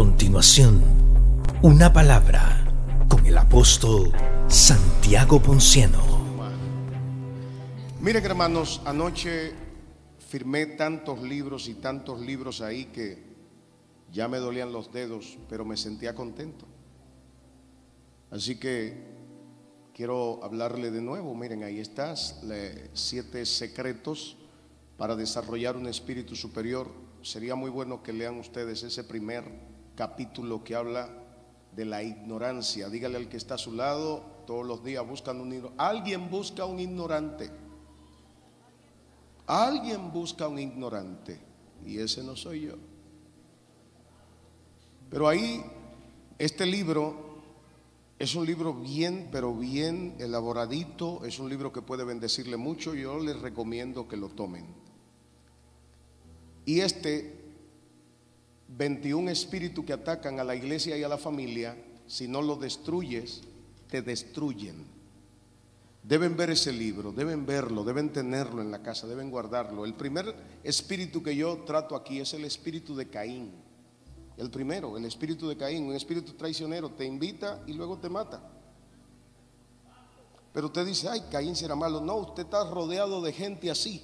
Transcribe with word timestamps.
continuación, 0.00 0.82
una 1.60 1.92
palabra 1.92 2.64
con 3.06 3.26
el 3.26 3.36
apóstol 3.36 4.10
Santiago 4.48 5.42
Ponciano. 5.42 6.02
Miren 8.00 8.24
hermanos, 8.24 8.80
anoche 8.86 9.52
firmé 10.26 10.64
tantos 10.64 11.20
libros 11.20 11.68
y 11.68 11.74
tantos 11.74 12.18
libros 12.18 12.62
ahí 12.62 12.86
que 12.86 13.22
ya 14.10 14.26
me 14.26 14.38
dolían 14.38 14.72
los 14.72 14.90
dedos, 14.90 15.36
pero 15.50 15.66
me 15.66 15.76
sentía 15.76 16.14
contento. 16.14 16.64
Así 18.30 18.58
que 18.58 19.04
quiero 19.92 20.42
hablarle 20.42 20.90
de 20.90 21.02
nuevo. 21.02 21.34
Miren, 21.34 21.62
ahí 21.62 21.78
estás, 21.78 22.40
siete 22.94 23.44
secretos 23.44 24.38
para 24.96 25.14
desarrollar 25.14 25.76
un 25.76 25.88
espíritu 25.88 26.36
superior. 26.36 26.90
Sería 27.20 27.54
muy 27.54 27.68
bueno 27.68 28.02
que 28.02 28.14
lean 28.14 28.38
ustedes 28.38 28.82
ese 28.82 29.04
primer 29.04 29.69
capítulo 30.00 30.64
que 30.64 30.74
habla 30.74 31.10
de 31.76 31.84
la 31.84 32.02
ignorancia. 32.02 32.88
Dígale 32.88 33.18
al 33.18 33.28
que 33.28 33.36
está 33.36 33.56
a 33.56 33.58
su 33.58 33.74
lado, 33.74 34.24
todos 34.46 34.64
los 34.64 34.82
días 34.82 35.06
buscan 35.06 35.38
un 35.42 35.52
ignorante. 35.52 35.76
Alguien 35.76 36.30
busca 36.30 36.64
un 36.64 36.80
ignorante. 36.80 37.50
Alguien 39.46 40.10
busca 40.10 40.48
un 40.48 40.58
ignorante. 40.58 41.38
Y 41.84 41.98
ese 41.98 42.22
no 42.22 42.34
soy 42.34 42.62
yo. 42.62 42.76
Pero 45.10 45.28
ahí, 45.28 45.62
este 46.38 46.64
libro 46.64 47.42
es 48.18 48.34
un 48.34 48.46
libro 48.46 48.72
bien, 48.72 49.28
pero 49.30 49.54
bien 49.54 50.14
elaboradito. 50.18 51.26
Es 51.26 51.38
un 51.38 51.50
libro 51.50 51.74
que 51.74 51.82
puede 51.82 52.04
bendecirle 52.04 52.56
mucho. 52.56 52.94
Yo 52.94 53.18
les 53.18 53.38
recomiendo 53.38 54.08
que 54.08 54.16
lo 54.16 54.30
tomen. 54.30 54.64
Y 56.64 56.80
este 56.80 57.39
21 58.76 59.30
espíritus 59.30 59.84
que 59.84 59.92
atacan 59.92 60.38
a 60.38 60.44
la 60.44 60.54
iglesia 60.54 60.96
y 60.96 61.02
a 61.02 61.08
la 61.08 61.18
familia, 61.18 61.76
si 62.06 62.28
no 62.28 62.42
lo 62.42 62.56
destruyes, 62.56 63.42
te 63.88 64.02
destruyen. 64.02 64.86
Deben 66.02 66.36
ver 66.36 66.50
ese 66.50 66.72
libro, 66.72 67.12
deben 67.12 67.44
verlo, 67.44 67.84
deben 67.84 68.10
tenerlo 68.10 68.62
en 68.62 68.70
la 68.70 68.82
casa, 68.82 69.06
deben 69.06 69.30
guardarlo. 69.30 69.84
El 69.84 69.94
primer 69.94 70.34
espíritu 70.64 71.22
que 71.22 71.36
yo 71.36 71.58
trato 71.58 71.94
aquí 71.94 72.20
es 72.20 72.32
el 72.32 72.44
espíritu 72.44 72.96
de 72.96 73.08
Caín. 73.08 73.52
El 74.38 74.50
primero, 74.50 74.96
el 74.96 75.04
espíritu 75.04 75.48
de 75.48 75.56
Caín, 75.56 75.84
un 75.84 75.94
espíritu 75.94 76.32
traicionero, 76.32 76.90
te 76.90 77.04
invita 77.04 77.62
y 77.66 77.74
luego 77.74 77.98
te 77.98 78.08
mata. 78.08 78.40
Pero 80.52 80.66
usted 80.68 80.86
dice, 80.86 81.08
ay, 81.08 81.24
Caín 81.30 81.54
será 81.54 81.76
malo. 81.76 82.00
No, 82.00 82.16
usted 82.16 82.44
está 82.44 82.68
rodeado 82.68 83.20
de 83.20 83.32
gente 83.32 83.70
así. 83.70 84.02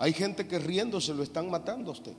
Hay 0.00 0.14
gente 0.14 0.48
que 0.48 0.58
riéndose 0.58 1.12
lo 1.12 1.22
están 1.22 1.50
matando 1.50 1.90
a 1.90 1.92
usted. 1.92 2.14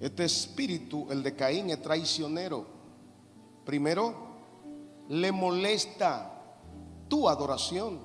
Este 0.00 0.24
espíritu, 0.24 1.06
el 1.08 1.22
de 1.22 1.36
Caín, 1.36 1.70
es 1.70 1.80
traicionero. 1.80 2.66
Primero, 3.64 4.12
le 5.08 5.30
molesta 5.30 6.32
tu 7.06 7.28
adoración. 7.28 8.00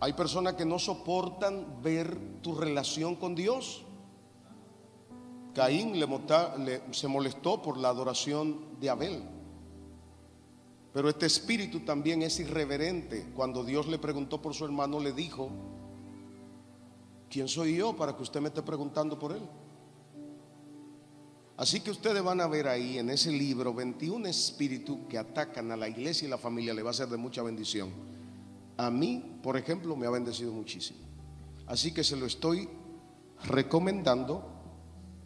Hay 0.00 0.14
personas 0.14 0.54
que 0.54 0.64
no 0.64 0.78
soportan 0.78 1.82
ver 1.82 2.16
tu 2.40 2.54
relación 2.54 3.14
con 3.16 3.34
Dios. 3.34 3.84
Caín 5.54 6.00
le, 6.00 6.82
se 6.92 7.08
molestó 7.08 7.60
por 7.60 7.76
la 7.76 7.90
adoración 7.90 8.80
de 8.80 8.88
Abel. 8.88 9.31
Pero 10.92 11.08
este 11.08 11.26
espíritu 11.26 11.80
también 11.80 12.22
es 12.22 12.38
irreverente. 12.38 13.30
Cuando 13.34 13.64
Dios 13.64 13.86
le 13.88 13.98
preguntó 13.98 14.42
por 14.42 14.54
su 14.54 14.64
hermano, 14.64 15.00
le 15.00 15.12
dijo, 15.12 15.50
¿quién 17.30 17.48
soy 17.48 17.76
yo 17.76 17.96
para 17.96 18.14
que 18.14 18.22
usted 18.22 18.40
me 18.40 18.48
esté 18.48 18.62
preguntando 18.62 19.18
por 19.18 19.32
él? 19.32 19.42
Así 21.56 21.80
que 21.80 21.90
ustedes 21.90 22.22
van 22.22 22.40
a 22.40 22.46
ver 22.46 22.68
ahí 22.68 22.98
en 22.98 23.08
ese 23.08 23.30
libro 23.30 23.72
21 23.72 24.26
espíritus 24.26 24.98
que 25.08 25.16
atacan 25.16 25.70
a 25.70 25.76
la 25.76 25.88
iglesia 25.88 26.26
y 26.26 26.30
la 26.30 26.38
familia. 26.38 26.74
Le 26.74 26.82
va 26.82 26.90
a 26.90 26.94
ser 26.94 27.08
de 27.08 27.16
mucha 27.16 27.42
bendición. 27.42 27.90
A 28.76 28.90
mí, 28.90 29.38
por 29.42 29.56
ejemplo, 29.56 29.96
me 29.96 30.06
ha 30.06 30.10
bendecido 30.10 30.52
muchísimo. 30.52 31.00
Así 31.66 31.94
que 31.94 32.04
se 32.04 32.16
lo 32.16 32.26
estoy 32.26 32.68
recomendando. 33.44 34.46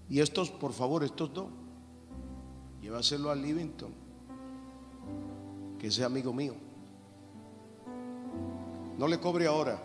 Y 0.08 0.20
estos, 0.20 0.50
por 0.50 0.72
favor, 0.72 1.02
estos 1.02 1.34
dos, 1.34 1.48
llévaselo 2.80 3.30
a 3.30 3.34
Livington 3.34 4.05
que 5.86 5.92
sea 5.92 6.06
amigo 6.06 6.32
mío. 6.32 6.56
No 8.98 9.06
le 9.06 9.20
cobre 9.20 9.47
ahora. 9.47 9.80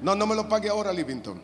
No, 0.00 0.14
no 0.14 0.26
me 0.26 0.34
lo 0.34 0.48
pague 0.48 0.70
ahora, 0.70 0.94
Livington. 0.94 1.42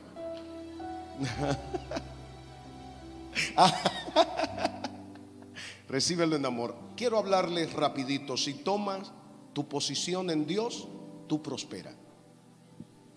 Recíbelo 5.89 6.37
en 6.37 6.47
amor. 6.47 6.75
Quiero 6.97 7.19
hablarles 7.19 7.75
rapidito. 7.75 8.39
Si 8.39 8.55
tomas 8.55 9.13
tu 9.53 9.69
posición 9.69 10.31
en 10.31 10.47
Dios, 10.47 10.89
tú 11.27 11.43
prosperas. 11.43 11.95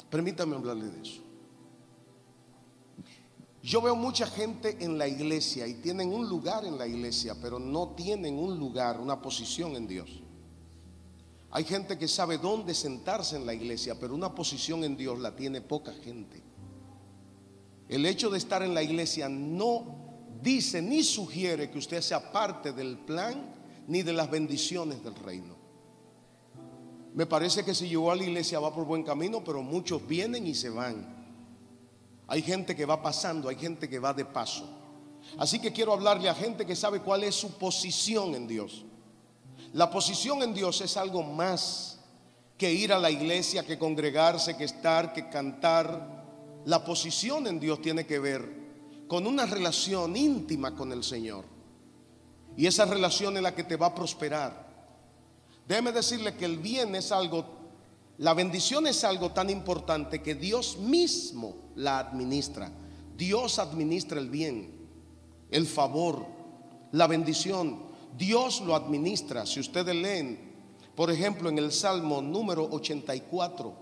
Permítame 0.09 0.57
hablarle 0.57 0.87
de 0.87 1.01
eso. 1.03 1.26
Yo 3.63 3.81
veo 3.81 3.95
mucha 3.95 4.27
gente 4.27 4.77
en 4.79 4.97
la 4.97 5.07
iglesia 5.07 5.67
y 5.67 5.75
tienen 5.75 6.13
un 6.13 6.29
lugar 6.29 6.65
en 6.65 6.77
la 6.77 6.87
iglesia, 6.87 7.35
pero 7.41 7.59
no 7.59 7.89
tienen 7.89 8.37
un 8.37 8.57
lugar, 8.57 8.99
una 8.99 9.21
posición 9.21 9.75
en 9.75 9.87
Dios. 9.87 10.21
Hay 11.51 11.63
gente 11.63 11.97
que 11.97 12.07
sabe 12.07 12.37
dónde 12.37 12.73
sentarse 12.73 13.35
en 13.35 13.45
la 13.45 13.53
iglesia, 13.53 13.99
pero 13.99 14.13
una 14.13 14.33
posición 14.33 14.83
en 14.83 14.95
Dios 14.95 15.19
la 15.19 15.35
tiene 15.35 15.61
poca 15.61 15.93
gente. 15.93 16.43
El 17.89 18.05
hecho 18.05 18.29
de 18.29 18.37
estar 18.37 18.61
en 18.63 18.73
la 18.73 18.83
iglesia 18.83 19.29
no 19.29 20.07
dice 20.41 20.81
ni 20.81 21.03
sugiere 21.03 21.71
que 21.71 21.77
usted 21.77 22.01
sea 22.01 22.31
parte 22.31 22.73
del 22.73 22.97
plan 22.99 23.55
ni 23.87 24.03
de 24.03 24.13
las 24.13 24.29
bendiciones 24.29 25.03
del 25.03 25.15
reino. 25.15 25.55
Me 27.13 27.25
parece 27.25 27.65
que 27.65 27.73
si 27.73 27.87
llegó 27.87 28.11
a 28.11 28.15
la 28.15 28.23
iglesia 28.23 28.59
va 28.59 28.75
por 28.75 28.85
buen 28.85 29.03
camino, 29.03 29.43
pero 29.43 29.63
muchos 29.63 30.05
vienen 30.05 30.45
y 30.45 30.53
se 30.53 30.69
van. 30.69 31.16
Hay 32.27 32.41
gente 32.41 32.75
que 32.75 32.85
va 32.85 33.01
pasando, 33.01 33.49
hay 33.49 33.55
gente 33.55 33.89
que 33.89 33.99
va 33.99 34.13
de 34.13 34.25
paso. 34.25 34.69
Así 35.37 35.59
que 35.59 35.71
quiero 35.71 35.93
hablarle 35.93 36.29
a 36.29 36.35
gente 36.35 36.65
que 36.65 36.75
sabe 36.75 37.01
cuál 37.01 37.23
es 37.23 37.35
su 37.35 37.57
posición 37.57 38.35
en 38.35 38.47
Dios. 38.47 38.85
La 39.73 39.89
posición 39.89 40.41
en 40.43 40.53
Dios 40.53 40.81
es 40.81 40.97
algo 40.97 41.23
más 41.23 41.99
que 42.57 42.73
ir 42.73 42.91
a 42.91 42.99
la 42.99 43.11
iglesia, 43.11 43.65
que 43.65 43.77
congregarse, 43.77 44.57
que 44.57 44.63
estar, 44.63 45.13
que 45.13 45.29
cantar. 45.29 46.25
La 46.65 46.83
posición 46.83 47.47
en 47.47 47.59
Dios 47.59 47.81
tiene 47.81 48.05
que 48.05 48.19
ver 48.19 48.57
con 49.07 49.25
una 49.25 49.45
relación 49.45 50.15
íntima 50.15 50.75
con 50.75 50.91
el 50.91 51.03
Señor. 51.03 51.45
Y 52.57 52.65
esa 52.65 52.85
relación 52.85 53.37
es 53.37 53.43
la 53.43 53.53
que 53.53 53.63
te 53.63 53.75
va 53.75 53.87
a 53.87 53.95
prosperar. 53.95 54.67
Déjeme 55.67 55.91
decirle 55.91 56.35
que 56.35 56.45
el 56.45 56.57
bien 56.57 56.95
es 56.95 57.11
algo, 57.11 57.45
la 58.19 58.33
bendición 58.33 58.87
es 58.87 59.03
algo 59.03 59.31
tan 59.31 59.49
importante 59.49 60.23
que 60.23 60.33
Dios 60.33 60.77
mismo 60.77 61.71
la 61.75 61.99
administra. 61.99 62.71
Dios 63.15 63.59
administra 63.59 64.19
el 64.19 64.29
bien, 64.29 64.71
el 65.51 65.67
favor, 65.67 66.25
la 66.91 67.05
bendición. 67.07 67.87
Dios 68.17 68.61
lo 68.61 68.75
administra. 68.75 69.45
Si 69.45 69.59
ustedes 69.59 69.95
leen, 69.95 70.39
por 70.95 71.11
ejemplo, 71.11 71.49
en 71.49 71.59
el 71.59 71.71
Salmo 71.71 72.21
número 72.21 72.67
84, 72.71 73.73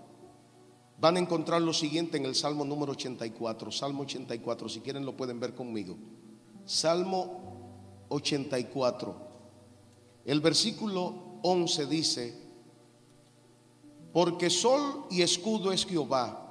van 1.00 1.16
a 1.16 1.20
encontrar 1.20 1.62
lo 1.62 1.72
siguiente 1.72 2.18
en 2.18 2.26
el 2.26 2.34
Salmo 2.34 2.64
número 2.64 2.92
84. 2.92 3.72
Salmo 3.72 4.02
84, 4.02 4.68
si 4.68 4.80
quieren 4.80 5.06
lo 5.06 5.16
pueden 5.16 5.40
ver 5.40 5.54
conmigo. 5.54 5.96
Salmo 6.66 8.04
84. 8.10 9.16
El 10.26 10.40
versículo 10.40 11.38
11 11.42 11.86
dice, 11.86 12.45
porque 14.16 14.48
sol 14.48 15.04
y 15.10 15.20
escudo 15.20 15.72
es 15.72 15.84
Jehová 15.84 16.46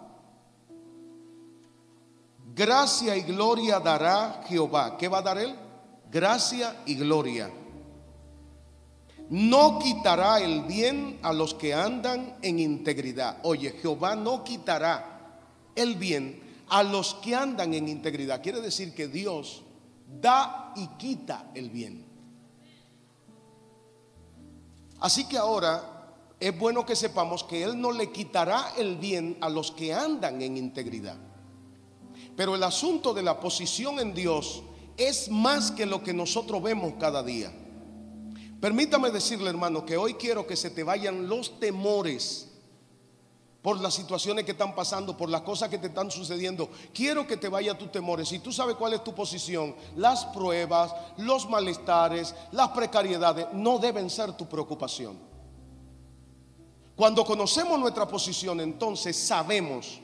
Gracia 2.56 3.18
y 3.18 3.22
gloria 3.24 3.80
dará 3.80 4.44
Jehová. 4.48 4.98
¿Qué 4.98 5.08
va 5.08 5.18
a 5.18 5.22
dar 5.24 5.40
él? 5.40 5.56
Gracia 6.12 6.84
y 6.86 6.94
gloria. 6.94 7.52
No 9.30 9.80
quitará 9.80 10.40
el 10.40 10.62
bien 10.62 11.20
a 11.24 11.34
los 11.34 11.56
que 11.56 11.74
andan 11.74 12.38
en 12.44 12.60
integridad. 12.60 13.40
Oye, 13.42 13.72
Jehová 13.72 14.16
no 14.16 14.44
quitará 14.44 15.42
el 15.76 15.96
bien 15.96 16.40
a 16.70 16.84
los 16.84 17.16
que 17.16 17.36
andan 17.36 17.74
en 17.74 17.90
integridad. 17.90 18.42
Quiere 18.42 18.62
decir 18.62 18.94
que 18.94 19.08
Dios 19.08 19.64
da 20.22 20.72
y 20.76 20.88
quita 20.98 21.52
el 21.56 21.72
bien. 21.72 22.06
Así 25.02 25.28
que 25.28 25.38
ahora 25.38 25.95
es 26.40 26.58
bueno 26.58 26.86
que 26.86 26.96
sepamos 26.96 27.44
que 27.44 27.64
Él 27.64 27.80
no 27.80 27.92
le 27.92 28.12
quitará 28.12 28.74
el 28.78 28.98
bien 28.98 29.38
a 29.42 29.50
los 29.50 29.72
que 29.72 29.94
andan 29.94 30.42
en 30.42 30.58
integridad. 30.58 31.18
Pero 32.36 32.56
el 32.56 32.64
asunto 32.64 33.14
de 33.14 33.24
la 33.24 33.40
posición 33.40 34.00
en 34.00 34.14
Dios 34.14 34.64
es 34.98 35.30
más 35.30 35.72
que 35.72 35.86
lo 35.86 36.04
que 36.04 36.14
nosotros 36.14 36.62
vemos 36.62 36.94
cada 37.00 37.24
día. 37.24 37.52
Permítame 38.60 39.12
decirle, 39.12 39.50
hermano, 39.50 39.86
que 39.86 39.98
hoy 39.98 40.16
quiero 40.16 40.46
que 40.46 40.56
se 40.56 40.70
te 40.70 40.84
vayan 40.84 41.30
los 41.30 41.60
temores. 41.60 42.52
por 43.62 43.82
las 43.82 43.96
situaciones 43.96 44.46
que 44.46 44.52
están 44.52 44.76
pasando, 44.76 45.18
por 45.18 45.28
las 45.28 45.42
cosas 45.42 45.70
que 45.70 45.80
te 45.80 45.88
están 45.88 46.12
sucediendo. 46.12 46.70
Quiero 46.94 47.26
que 47.26 47.36
te 47.36 47.50
vaya 47.50 47.76
tus 47.76 47.92
temores. 47.92 48.30
Si 48.30 48.38
tú 48.38 48.52
sabes 48.52 48.76
cuál 48.76 48.94
es 48.94 49.04
tu 49.04 49.16
posición, 49.16 49.76
las 49.96 50.24
pruebas, 50.26 50.94
los 51.18 51.50
malestares, 51.50 52.36
las 52.52 52.70
precariedades 52.70 53.48
no 53.54 53.80
deben 53.80 54.12
ser 54.12 54.34
tu 54.34 54.48
preocupación. 54.48 55.18
Cuando 56.96 57.26
conocemos 57.26 57.78
nuestra 57.78 58.08
posición, 58.08 58.62
entonces 58.62 59.18
sabemos 59.18 60.00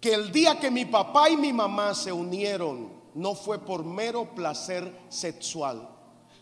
que 0.00 0.12
el 0.14 0.32
día 0.32 0.58
que 0.58 0.70
mi 0.70 0.84
papá 0.84 1.30
y 1.30 1.36
mi 1.36 1.52
mamá 1.52 1.94
se 1.94 2.12
unieron 2.12 2.92
no 3.14 3.34
fue 3.34 3.58
por 3.58 3.84
mero 3.84 4.34
placer 4.34 5.06
sexual, 5.08 5.88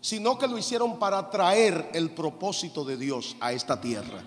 sino 0.00 0.38
que 0.38 0.46
lo 0.46 0.58
hicieron 0.58 0.98
para 0.98 1.30
traer 1.30 1.90
el 1.92 2.10
propósito 2.10 2.84
de 2.84 2.96
Dios 2.96 3.36
a 3.40 3.52
esta 3.52 3.80
tierra. 3.80 4.24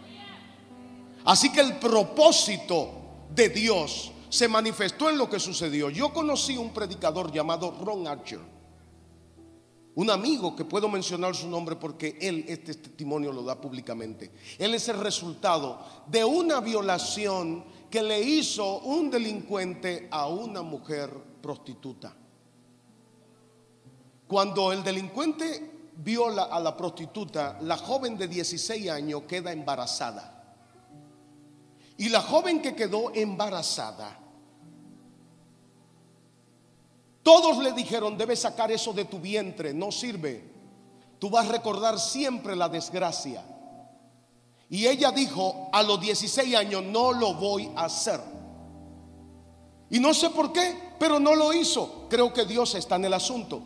Así 1.25 1.51
que 1.51 1.61
el 1.61 1.77
propósito 1.77 2.91
de 3.29 3.49
Dios 3.49 4.11
se 4.29 4.47
manifestó 4.47 5.09
en 5.09 5.17
lo 5.17 5.29
que 5.29 5.39
sucedió. 5.39 5.89
Yo 5.89 6.13
conocí 6.13 6.57
un 6.57 6.71
predicador 6.71 7.31
llamado 7.31 7.75
Ron 7.83 8.07
Archer, 8.07 8.39
un 9.95 10.09
amigo 10.09 10.55
que 10.55 10.65
puedo 10.65 10.87
mencionar 10.87 11.35
su 11.35 11.49
nombre 11.49 11.75
porque 11.75 12.17
él 12.21 12.45
este 12.47 12.75
testimonio 12.75 13.31
lo 13.31 13.43
da 13.43 13.59
públicamente. 13.59 14.31
Él 14.57 14.73
es 14.73 14.87
el 14.87 14.99
resultado 14.99 15.79
de 16.07 16.23
una 16.23 16.59
violación 16.61 17.65
que 17.89 18.03
le 18.03 18.21
hizo 18.21 18.79
un 18.79 19.09
delincuente 19.09 20.07
a 20.11 20.27
una 20.27 20.61
mujer 20.61 21.09
prostituta. 21.41 22.15
Cuando 24.27 24.71
el 24.71 24.83
delincuente 24.83 25.91
viola 25.95 26.43
a 26.43 26.59
la 26.59 26.77
prostituta, 26.77 27.57
la 27.61 27.77
joven 27.77 28.17
de 28.17 28.27
16 28.27 28.89
años 28.89 29.23
queda 29.27 29.51
embarazada. 29.51 30.55
Y 31.97 32.09
la 32.09 32.21
joven 32.21 32.61
que 32.61 32.75
quedó 32.75 33.11
embarazada, 33.13 34.17
todos 37.29 37.59
le 37.59 37.73
dijeron, 37.73 38.17
debes 38.17 38.39
sacar 38.39 38.71
eso 38.71 38.91
de 38.91 39.05
tu 39.05 39.19
vientre, 39.19 39.71
no 39.71 39.91
sirve. 39.91 40.43
Tú 41.19 41.29
vas 41.29 41.47
a 41.47 41.51
recordar 41.51 41.99
siempre 41.99 42.55
la 42.55 42.67
desgracia. 42.67 43.45
Y 44.67 44.87
ella 44.87 45.11
dijo, 45.11 45.69
a 45.71 45.83
los 45.83 46.01
16 46.01 46.55
años 46.55 46.83
no 46.85 47.13
lo 47.13 47.35
voy 47.35 47.71
a 47.75 47.85
hacer. 47.85 48.19
Y 49.91 49.99
no 49.99 50.11
sé 50.15 50.31
por 50.31 50.51
qué, 50.51 50.75
pero 50.97 51.19
no 51.19 51.35
lo 51.35 51.53
hizo. 51.53 52.07
Creo 52.09 52.33
que 52.33 52.45
Dios 52.45 52.73
está 52.73 52.95
en 52.95 53.05
el 53.05 53.13
asunto. 53.13 53.61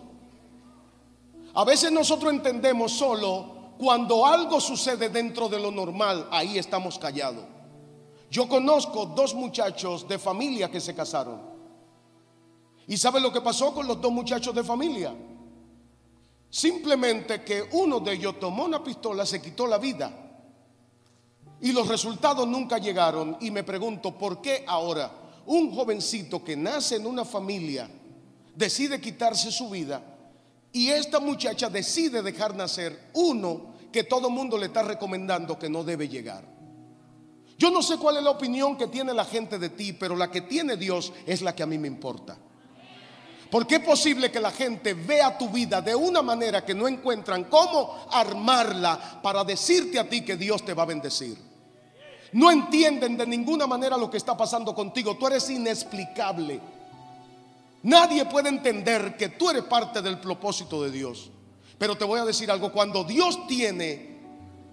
A 1.54 1.63
veces 1.63 1.89
nosotros 1.89 2.33
entendemos 2.33 2.92
solo 2.92 3.75
cuando 3.77 4.25
algo 4.25 4.60
sucede 4.60 5.07
dentro 5.07 5.48
de 5.48 5.62
lo 5.62 5.71
normal, 5.71 6.27
ahí 6.31 6.57
estamos 6.57 7.00
callados. 7.00 7.45
Yo 8.30 8.50
conozco 8.50 9.06
dos 9.06 9.33
muchachos 9.33 10.06
de 10.06 10.19
familia 10.19 10.69
que 10.69 10.81
se 10.81 10.94
casaron. 10.94 11.53
¿Y 12.88 12.98
sabe 12.98 13.20
lo 13.20 13.32
que 13.32 13.42
pasó 13.42 13.74
con 13.74 13.88
los 13.88 14.00
dos 14.02 14.12
muchachos 14.12 14.54
de 14.54 14.64
familia? 14.64 15.14
Simplemente 16.50 17.44
que 17.44 17.68
uno 17.72 18.00
de 18.00 18.14
ellos 18.14 18.40
tomó 18.40 18.66
una 18.66 18.84
pistola, 18.84 19.26
se 19.26 19.42
quitó 19.42 19.66
la 19.66 19.78
vida. 19.78 20.12
Y 21.62 21.72
los 21.72 21.88
resultados 21.88 22.48
nunca 22.48 22.78
llegaron. 22.78 23.38
Y 23.40 23.52
me 23.52 23.64
pregunto, 23.64 24.18
¿por 24.18 24.42
qué 24.42 24.64
ahora 24.68 25.12
un 25.46 25.74
jovencito 25.74 26.44
que 26.44 26.56
nace 26.56 26.98
en 26.98 27.06
una 27.06 27.26
familia 27.26 27.90
decide 28.56 29.00
quitarse 29.00 29.52
su 29.52 29.70
vida? 29.70 30.04
Y 30.74 30.90
esta 30.90 31.20
muchacha 31.20 31.70
decide 31.70 32.22
dejar 32.22 32.56
nacer 32.56 33.12
uno 33.14 33.74
que 33.92 34.04
todo 34.04 34.28
el 34.28 34.34
mundo 34.34 34.58
le 34.58 34.66
está 34.66 34.84
recomendando 34.84 35.58
que 35.58 35.70
no 35.70 35.84
debe 35.84 36.10
llegar. 36.10 36.44
Yo 37.58 37.72
no 37.72 37.82
sé 37.82 37.98
cuál 37.98 38.18
es 38.18 38.24
la 38.24 38.32
opinión 38.32 38.76
que 38.76 38.88
tiene 38.88 39.14
la 39.14 39.24
gente 39.24 39.58
de 39.58 39.70
ti, 39.70 39.94
pero 39.94 40.16
la 40.16 40.30
que 40.30 40.42
tiene 40.42 40.76
Dios 40.76 41.14
es 41.26 41.42
la 41.42 41.56
que 41.56 41.64
a 41.64 41.68
mí 41.68 41.78
me 41.78 41.88
importa. 41.88 42.38
Porque 43.54 43.76
es 43.76 43.82
posible 43.82 44.32
que 44.32 44.40
la 44.40 44.50
gente 44.50 44.96
vea 44.96 45.38
tu 45.38 45.48
vida 45.48 45.80
de 45.80 45.94
una 45.94 46.24
manera 46.24 46.66
que 46.66 46.74
no 46.74 46.88
encuentran 46.88 47.44
cómo 47.44 48.08
armarla 48.10 49.22
para 49.22 49.44
decirte 49.44 50.00
a 50.00 50.10
ti 50.10 50.26
que 50.26 50.36
Dios 50.36 50.66
te 50.66 50.74
va 50.74 50.82
a 50.82 50.88
bendecir. 50.88 51.38
No 52.32 52.50
entienden 52.50 53.16
de 53.16 53.28
ninguna 53.28 53.68
manera 53.68 53.96
lo 53.96 54.10
que 54.10 54.18
está 54.18 54.36
pasando 54.36 54.74
contigo. 54.74 55.18
Tú 55.18 55.28
eres 55.28 55.48
inexplicable. 55.52 56.60
Nadie 57.84 58.26
puede 58.26 58.50
entender 58.50 59.16
que 59.18 59.30
tú 59.30 59.52
eres 59.52 59.66
parte 59.66 60.02
del 60.02 60.20
propósito 60.20 60.82
de 60.82 60.90
Dios. 60.90 61.30
Pero 61.78 61.96
te 61.96 62.06
voy 62.06 62.20
a 62.20 62.26
decir 62.26 62.50
algo, 62.50 62.72
cuando 62.72 63.04
Dios 63.04 63.46
tiene 63.46 64.18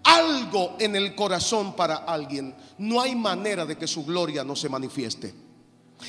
algo 0.05 0.77
en 0.79 0.97
el 0.97 1.15
corazón 1.15 1.77
para 1.77 1.97
alguien, 1.97 2.55
no 2.79 3.03
hay 3.03 3.15
manera 3.15 3.67
de 3.67 3.77
que 3.77 3.87
su 3.87 4.07
gloria 4.07 4.43
no 4.43 4.57
se 4.57 4.71
manifieste. 4.71 5.50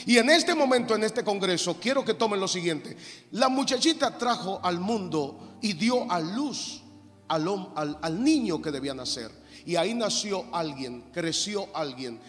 Y 0.05 0.17
en 0.17 0.29
este 0.29 0.55
momento, 0.55 0.95
en 0.95 1.03
este 1.03 1.23
congreso, 1.23 1.77
quiero 1.79 2.03
que 2.03 2.13
tomen 2.13 2.39
lo 2.39 2.47
siguiente. 2.47 2.95
La 3.31 3.49
muchachita 3.49 4.17
trajo 4.17 4.59
al 4.63 4.79
mundo 4.79 5.57
y 5.61 5.73
dio 5.73 6.09
a 6.11 6.19
luz 6.19 6.81
al, 7.27 8.23
niño 8.23 8.61
que 8.61 8.71
debía 8.71 8.93
nacer. 8.93 9.31
Y 9.65 9.75
ahí 9.75 9.93
nació 9.93 10.45
alguien, 10.53 11.05
creció 11.13 11.67
alguien, 11.75 12.19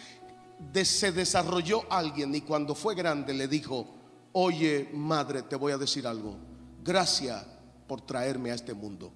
se 0.83 1.11
desarrolló 1.11 1.83
alguien 1.89 2.33
y 2.35 2.41
cuando 2.41 2.75
fue 2.75 2.95
grande 2.95 3.33
le 3.33 3.47
dijo, 3.47 3.87
oye 4.33 4.89
madre, 4.93 5.43
te 5.43 5.55
voy 5.55 5.71
a 5.71 5.77
decir 5.77 6.07
algo. 6.07 6.37
Gracias 6.83 7.43
por 7.87 8.01
traerme 8.01 8.51
a 8.51 8.55
este 8.55 8.73
mundo. 8.73 9.11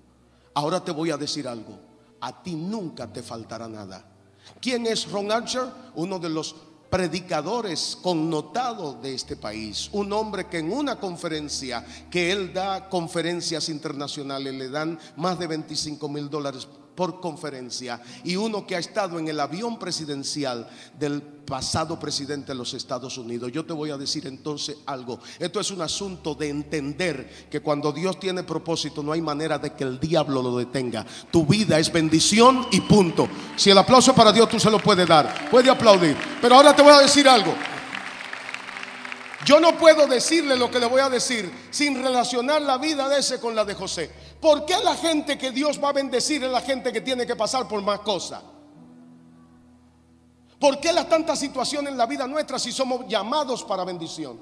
Ahora 0.53 0.83
te 0.83 0.91
voy 0.91 1.11
a 1.11 1.17
decir 1.17 1.47
algo 1.47 1.87
a 2.21 2.43
ti 2.43 2.55
nunca 2.55 3.11
te 3.11 3.21
faltará 3.21 3.67
nada. 3.67 4.03
¿Quién 4.61 4.87
es 4.87 5.09
Ron 5.11 5.31
Archer? 5.31 5.65
Uno 5.95 6.19
de 6.19 6.29
los 6.29 6.55
predicadores 6.89 7.97
connotados 8.01 9.01
de 9.01 9.13
este 9.13 9.35
país. 9.35 9.89
Un 9.91 10.13
hombre 10.13 10.47
que 10.47 10.59
en 10.59 10.71
una 10.71 10.99
conferencia, 10.99 11.85
que 12.09 12.31
él 12.31 12.53
da 12.53 12.89
conferencias 12.89 13.69
internacionales, 13.69 14.53
le 14.53 14.69
dan 14.69 14.99
más 15.15 15.37
de 15.39 15.47
25 15.47 16.09
mil 16.09 16.29
dólares 16.29 16.67
por 16.97 17.21
conferencia 17.21 18.01
y 18.23 18.35
uno 18.35 18.65
que 18.65 18.75
ha 18.75 18.79
estado 18.79 19.19
en 19.19 19.27
el 19.27 19.39
avión 19.39 19.77
presidencial 19.77 20.67
del 20.97 21.21
pasado 21.21 21.99
presidente 21.99 22.47
de 22.47 22.55
los 22.57 22.73
Estados 22.73 23.19
Unidos. 23.19 23.51
Yo 23.51 23.63
te 23.63 23.71
voy 23.71 23.91
a 23.91 23.97
decir 23.97 24.25
entonces 24.25 24.77
algo. 24.87 25.19
Esto 25.37 25.59
es 25.59 25.69
un 25.69 25.81
asunto 25.81 26.33
de 26.33 26.49
entender 26.49 27.47
que 27.51 27.61
cuando 27.61 27.91
Dios 27.91 28.19
tiene 28.19 28.41
propósito 28.41 29.03
no 29.03 29.11
hay 29.11 29.21
manera 29.21 29.59
de 29.59 29.73
que 29.73 29.83
el 29.83 29.99
diablo 29.99 30.41
lo 30.41 30.57
detenga. 30.57 31.05
Tu 31.29 31.45
vida 31.45 31.77
es 31.77 31.93
bendición 31.93 32.65
y 32.71 32.81
punto. 32.81 33.29
Si 33.55 33.69
el 33.69 33.77
aplauso 33.77 34.15
para 34.15 34.33
Dios 34.33 34.49
tú 34.49 34.59
se 34.59 34.71
lo 34.71 34.79
puedes 34.79 35.07
dar, 35.07 35.51
puede 35.51 35.69
aplaudir. 35.69 36.17
Pero 36.41 36.55
ahora 36.55 36.75
te 36.75 36.81
voy 36.81 36.93
a 36.93 36.99
decir 36.99 37.29
algo. 37.29 37.53
Yo 39.47 39.61
no 39.61 39.77
puedo 39.77 40.05
decirle 40.07 40.57
lo 40.57 40.69
que 40.69 40.77
le 40.77 40.87
voy 40.87 40.99
a 40.99 41.07
decir 41.07 41.49
sin 41.71 42.03
relacionar 42.03 42.61
la 42.61 42.77
vida 42.77 43.07
de 43.07 43.19
ese 43.19 43.39
con 43.39 43.55
la 43.55 43.63
de 43.63 43.75
José. 43.75 44.11
¿Por 44.41 44.65
qué 44.65 44.75
la 44.83 44.93
gente 44.93 45.37
que 45.37 45.51
Dios 45.51 45.81
va 45.81 45.87
a 45.87 45.93
bendecir 45.93 46.43
es 46.43 46.51
la 46.51 46.59
gente 46.59 46.91
que 46.91 46.99
tiene 46.99 47.25
que 47.25 47.33
pasar 47.33 47.65
por 47.65 47.81
más 47.81 48.01
cosas? 48.01 48.43
¿Por 50.59 50.81
qué 50.81 50.91
las 50.91 51.07
tantas 51.07 51.39
situaciones 51.39 51.93
en 51.93 51.97
la 51.97 52.05
vida 52.05 52.27
nuestra 52.27 52.59
si 52.59 52.73
somos 52.73 53.07
llamados 53.07 53.63
para 53.63 53.85
bendición? 53.85 54.37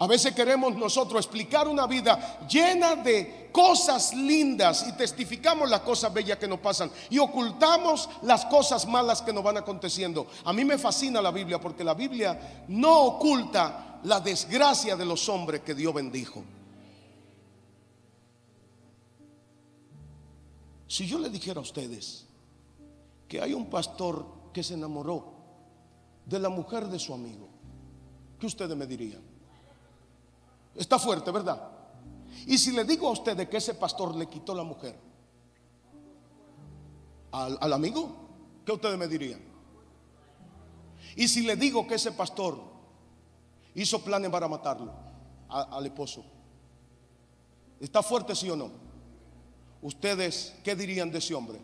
A 0.00 0.06
veces 0.06 0.32
queremos 0.32 0.76
nosotros 0.76 1.24
explicar 1.24 1.66
una 1.66 1.84
vida 1.88 2.46
llena 2.48 2.94
de 2.94 3.50
cosas 3.52 4.14
lindas 4.14 4.86
y 4.88 4.92
testificamos 4.92 5.68
las 5.68 5.80
cosas 5.80 6.14
bellas 6.14 6.38
que 6.38 6.46
nos 6.46 6.60
pasan 6.60 6.88
y 7.10 7.18
ocultamos 7.18 8.08
las 8.22 8.44
cosas 8.46 8.86
malas 8.86 9.22
que 9.22 9.32
nos 9.32 9.42
van 9.42 9.56
aconteciendo. 9.56 10.28
A 10.44 10.52
mí 10.52 10.64
me 10.64 10.78
fascina 10.78 11.20
la 11.20 11.32
Biblia 11.32 11.60
porque 11.60 11.82
la 11.82 11.94
Biblia 11.94 12.64
no 12.68 13.00
oculta 13.06 13.98
la 14.04 14.20
desgracia 14.20 14.94
de 14.94 15.04
los 15.04 15.28
hombres 15.28 15.62
que 15.62 15.74
Dios 15.74 15.92
bendijo. 15.92 16.44
Si 20.86 21.08
yo 21.08 21.18
le 21.18 21.28
dijera 21.28 21.58
a 21.58 21.62
ustedes 21.62 22.24
que 23.26 23.40
hay 23.40 23.52
un 23.52 23.68
pastor 23.68 24.24
que 24.52 24.62
se 24.62 24.74
enamoró 24.74 25.34
de 26.24 26.38
la 26.38 26.50
mujer 26.50 26.86
de 26.86 27.00
su 27.00 27.12
amigo, 27.12 27.48
¿qué 28.38 28.46
ustedes 28.46 28.76
me 28.76 28.86
dirían? 28.86 29.27
Está 30.78 30.96
fuerte, 30.98 31.32
¿verdad? 31.32 31.60
Y 32.46 32.56
si 32.56 32.70
le 32.70 32.84
digo 32.84 33.08
a 33.08 33.10
ustedes 33.10 33.48
que 33.48 33.56
ese 33.56 33.74
pastor 33.74 34.14
le 34.14 34.26
quitó 34.26 34.54
la 34.54 34.62
mujer 34.62 34.96
al, 37.32 37.72
amigo, 37.72 38.14
¿qué 38.64 38.72
ustedes 38.72 38.96
me 38.96 39.08
dirían? 39.08 39.40
Y 41.16 41.26
si 41.26 41.42
le 41.42 41.56
digo 41.56 41.86
que 41.86 41.96
ese 41.96 42.12
pastor 42.12 42.60
hizo 43.74 44.02
planes 44.02 44.30
para 44.30 44.46
matarlo 44.46 44.92
al 45.48 45.84
esposo, 45.84 46.24
¿está 47.80 48.00
fuerte 48.00 48.36
sí 48.36 48.48
o 48.48 48.56
no? 48.56 48.70
¿Ustedes 49.82 50.54
qué 50.62 50.76
dirían 50.76 51.10
de 51.10 51.18
ese 51.18 51.34
hombre? 51.34 51.60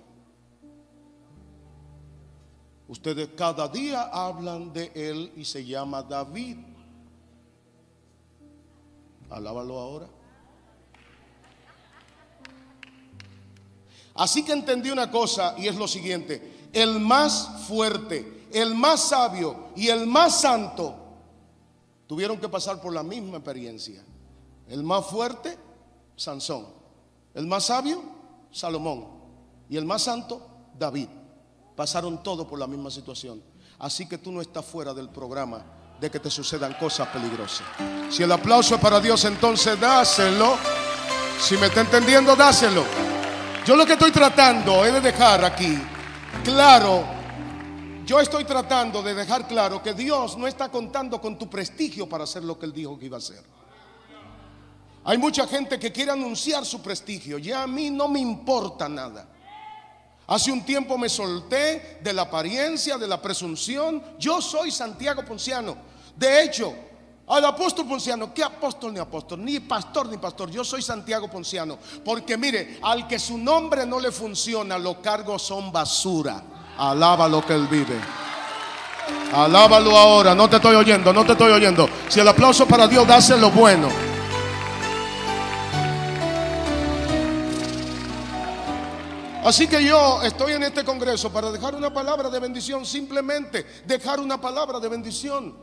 Ustedes 2.88 3.28
cada 3.37 3.68
día 3.68 4.02
hablan 4.12 4.73
de 4.73 4.90
él 4.94 5.33
y 5.37 5.44
se 5.44 5.64
llama 5.64 6.02
David. 6.02 6.74
Alábalo 9.35 9.81
ahora. 9.81 10.09
Así 14.14 14.45
que 14.45 14.53
entendí 14.53 14.91
una 14.91 15.11
cosa 15.11 15.57
y 15.59 15.67
es 15.67 15.75
lo 15.75 15.88
siguiente, 15.88 16.69
el 16.73 17.00
más 17.00 17.67
fuerte, 17.67 18.47
el 18.53 18.76
más 18.76 19.00
sabio 19.09 19.71
y 19.75 19.88
el 19.88 20.07
más 20.07 20.41
santo 20.41 20.95
tuvieron 22.07 22.38
que 22.38 22.49
pasar 22.49 22.81
por 22.81 22.93
la 22.93 23.03
misma 23.03 23.38
experiencia. 23.38 24.05
El 24.69 24.85
más 24.85 25.07
fuerte, 25.07 25.59
Sansón. 26.14 26.67
El 27.35 27.49
más 27.49 27.64
sabio, 27.64 28.03
Salomón. 28.53 29.09
Y 29.69 29.76
el 29.76 29.85
más 29.85 30.03
santo, 30.03 30.47
David. 30.79 31.09
Pasaron 31.75 32.23
todos 32.23 32.47
por 32.47 32.61
la 32.61 32.69
misma 32.69 32.91
situación. 32.91 33.43
Así 33.81 34.07
que 34.07 34.17
tú 34.17 34.31
no 34.31 34.41
estás 34.41 34.64
fuera 34.64 34.95
del 34.95 35.09
programa 35.09 35.64
de 36.01 36.11
que 36.11 36.21
te 36.21 36.31
sucedan 36.31 36.75
cosas 36.75 37.09
peligrosas. 37.09 37.67
Si 38.11 38.23
el 38.23 38.33
aplauso 38.33 38.75
es 38.75 38.81
para 38.81 39.01
Dios, 39.01 39.25
entonces 39.25 39.79
dáselo. 39.79 40.57
Si 41.41 41.57
me 41.57 41.67
está 41.67 41.81
entendiendo, 41.81 42.37
dáselo. 42.37 42.85
Yo 43.67 43.77
lo 43.77 43.87
que 43.87 43.95
estoy 43.95 44.11
tratando 44.11 44.85
es 44.85 44.93
de 44.93 45.01
dejar 45.01 45.45
aquí 45.45 45.79
claro, 46.45 47.05
yo 48.05 48.21
estoy 48.21 48.45
tratando 48.45 49.03
de 49.03 49.15
dejar 49.15 49.49
claro 49.49 49.83
que 49.83 49.95
Dios 49.95 50.37
no 50.37 50.47
está 50.47 50.71
contando 50.71 51.21
con 51.21 51.39
tu 51.39 51.49
prestigio 51.49 52.09
para 52.09 52.25
hacer 52.25 52.45
lo 52.45 52.59
que 52.59 52.67
Él 52.67 52.73
dijo 52.73 52.99
que 52.99 53.07
iba 53.07 53.17
a 53.17 53.19
hacer. 53.19 53.43
Hay 55.05 55.19
mucha 55.19 55.47
gente 55.47 55.79
que 55.79 55.93
quiere 55.93 56.13
anunciar 56.13 56.65
su 56.65 56.81
prestigio. 56.81 57.39
Ya 57.39 57.63
a 57.63 57.67
mí 57.67 57.91
no 57.91 58.09
me 58.09 58.21
importa 58.21 58.89
nada. 58.89 59.29
Hace 60.26 60.50
un 60.50 60.64
tiempo 60.64 60.97
me 60.97 61.09
solté 61.09 61.99
de 62.02 62.12
la 62.12 62.23
apariencia, 62.23 62.97
de 62.97 63.07
la 63.07 63.21
presunción. 63.21 64.02
Yo 64.19 64.40
soy 64.40 64.71
Santiago 64.71 65.25
Ponciano. 65.25 65.76
De 66.16 66.43
hecho, 66.43 66.75
al 67.26 67.45
apóstol 67.45 67.87
Ponciano, 67.87 68.33
¿qué 68.33 68.43
apóstol 68.43 68.95
ni 68.95 69.00
apóstol? 69.00 69.45
Ni 69.45 69.61
pastor 69.61 70.09
ni 70.09 70.16
pastor. 70.16 70.50
Yo 70.50 70.64
soy 70.64 70.81
Santiago 70.81 71.28
Ponciano. 71.28 71.78
Porque 72.04 72.38
mire, 72.38 72.78
al 72.83 73.07
que 73.07 73.19
su 73.19 73.37
nombre 73.37 73.85
no 73.85 74.00
le 74.00 74.12
funciona, 74.12 74.78
los 74.78 74.97
cargos 74.99 75.43
son 75.43 75.71
basura. 75.71 76.43
Alaba 76.78 77.28
lo 77.28 77.45
que 77.45 77.54
él 77.54 77.66
vive. 77.66 77.99
Alábalo 79.33 79.97
ahora. 79.97 80.35
No 80.35 80.49
te 80.49 80.57
estoy 80.57 80.75
oyendo, 80.75 81.12
no 81.12 81.25
te 81.25 81.33
estoy 81.33 81.52
oyendo. 81.52 81.88
Si 82.09 82.21
el 82.21 82.28
aplauso 82.28 82.66
para 82.66 82.88
Dios, 82.88 83.07
lo 83.38 83.50
bueno. 83.50 83.88
Así 89.45 89.69
que 89.69 89.85
yo 89.85 90.23
estoy 90.23 90.55
en 90.55 90.63
este 90.63 90.87
congreso 90.87 91.31
para 91.31 91.53
dejar 91.53 91.75
una 91.75 91.93
palabra 91.93 92.31
de 92.31 92.41
bendición, 92.41 92.87
simplemente 92.87 93.67
dejar 93.85 94.19
una 94.19 94.41
palabra 94.41 94.81
de 94.81 94.89
bendición. 94.89 95.55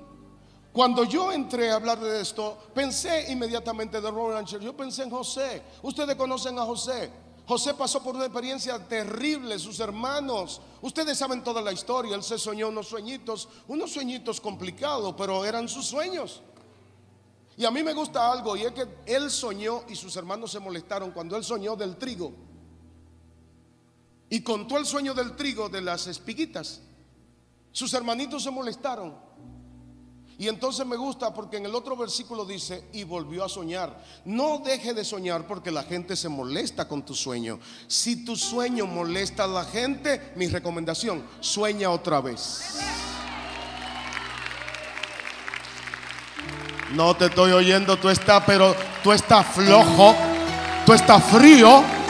Cuando 0.72 1.04
yo 1.04 1.32
entré 1.32 1.72
a 1.72 1.78
hablar 1.78 2.00
de 2.00 2.22
esto, 2.22 2.60
pensé 2.76 3.32
inmediatamente 3.32 4.00
de 4.00 4.12
Robert 4.12 4.48
Yo 4.48 4.78
pensé 4.78 5.02
en 5.02 5.10
José. 5.10 5.64
Ustedes 5.82 6.16
conocen 6.16 6.60
a 6.60 6.62
José. 6.64 7.12
José 7.48 7.74
pasó 7.74 8.04
por 8.04 8.14
una 8.14 8.26
experiencia 8.26 8.78
terrible, 8.88 9.58
sus 9.58 9.80
hermanos. 9.80 10.62
Ustedes 10.84 11.18
saben 11.18 11.44
toda 11.44 11.60
la 11.60 11.72
historia. 11.72 12.16
Él 12.16 12.22
se 12.22 12.38
soñó 12.38 12.70
unos 12.70 12.88
sueñitos, 12.88 13.50
unos 13.68 13.92
sueñitos 13.92 14.40
complicados, 14.40 15.16
pero 15.18 15.44
eran 15.44 15.68
sus 15.68 15.88
sueños. 15.88 16.44
Y 17.58 17.66
a 17.66 17.72
mí 17.72 17.82
me 17.82 17.94
gusta 17.94 18.32
algo, 18.32 18.56
y 18.56 18.62
es 18.62 18.74
que 18.74 18.86
él 19.08 19.32
soñó 19.32 19.86
y 19.90 19.96
sus 19.96 20.16
hermanos 20.18 20.52
se 20.52 20.60
molestaron 20.60 21.10
cuando 21.10 21.36
él 21.36 21.44
soñó 21.44 21.76
del 21.76 21.98
trigo 21.98 22.51
y 24.32 24.40
contó 24.42 24.78
el 24.78 24.86
sueño 24.86 25.14
del 25.14 25.36
trigo 25.36 25.68
de 25.68 25.82
las 25.82 26.08
espiguitas. 26.08 26.80
Sus 27.74 27.94
hermanitos 27.94 28.42
se 28.44 28.50
molestaron. 28.50 29.14
Y 30.38 30.48
entonces 30.48 30.86
me 30.86 30.96
gusta 30.96 31.34
porque 31.34 31.58
en 31.58 31.66
el 31.66 31.76
otro 31.76 31.98
versículo 31.98 32.46
dice, 32.46 32.86
y 32.94 33.04
volvió 33.04 33.44
a 33.44 33.50
soñar. 33.50 34.02
No 34.24 34.60
deje 34.60 34.94
de 34.94 35.04
soñar 35.04 35.46
porque 35.48 35.70
la 35.70 35.84
gente 35.84 36.16
se 36.16 36.30
molesta 36.30 36.88
con 36.88 37.06
tu 37.06 37.14
sueño. 37.14 37.60
Si 37.88 38.24
tu 38.24 38.38
sueño 38.38 38.88
molesta 38.88 39.44
a 39.44 39.48
la 39.48 39.66
gente, 39.66 40.32
mi 40.38 40.48
recomendación, 40.48 41.24
sueña 41.42 41.90
otra 41.90 42.22
vez. 42.22 42.80
No 46.94 47.18
te 47.18 47.26
estoy 47.26 47.52
oyendo, 47.52 47.98
tú 47.98 48.08
estás, 48.08 48.44
pero 48.48 48.74
tú 49.04 49.12
estás 49.12 49.46
flojo, 49.46 50.16
tú 50.86 50.94
estás 50.94 51.22
frío. 51.26 52.01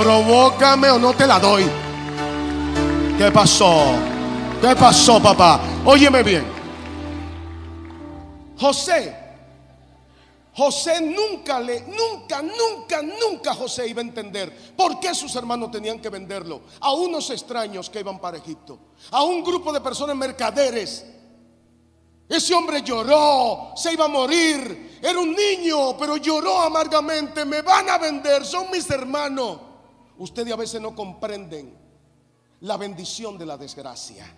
Provócame 0.00 0.90
o 0.90 0.98
no 0.98 1.12
te 1.14 1.26
la 1.26 1.38
doy. 1.38 1.64
¿Qué 3.18 3.30
pasó? 3.30 3.92
¿Qué 4.60 4.74
pasó, 4.74 5.20
papá? 5.20 5.60
Óyeme 5.84 6.22
bien. 6.22 6.44
José, 8.58 9.16
José 10.54 11.00
nunca 11.00 11.60
le, 11.60 11.82
nunca, 11.82 12.42
nunca, 12.42 13.02
nunca 13.02 13.54
José 13.54 13.88
iba 13.88 14.00
a 14.00 14.04
entender 14.04 14.74
por 14.76 15.00
qué 15.00 15.14
sus 15.14 15.34
hermanos 15.36 15.70
tenían 15.70 15.98
que 15.98 16.10
venderlo 16.10 16.62
a 16.80 16.92
unos 16.92 17.30
extraños 17.30 17.88
que 17.88 18.00
iban 18.00 18.18
para 18.18 18.36
Egipto, 18.36 18.78
a 19.10 19.22
un 19.22 19.42
grupo 19.42 19.72
de 19.72 19.80
personas 19.80 20.16
mercaderes 20.16 21.04
ese 22.30 22.54
hombre 22.54 22.80
lloró, 22.82 23.72
se 23.74 23.92
iba 23.92 24.04
a 24.04 24.08
morir. 24.08 25.00
Era 25.02 25.18
un 25.18 25.34
niño, 25.34 25.98
pero 25.98 26.16
lloró 26.16 26.60
amargamente. 26.60 27.44
Me 27.44 27.60
van 27.60 27.90
a 27.90 27.98
vender, 27.98 28.46
son 28.46 28.70
mis 28.70 28.88
hermanos. 28.88 29.58
Ustedes 30.20 30.52
a 30.52 30.56
veces 30.56 30.82
no 30.82 30.94
comprenden 30.94 31.74
la 32.60 32.76
bendición 32.76 33.38
de 33.38 33.46
la 33.46 33.56
desgracia. 33.56 34.30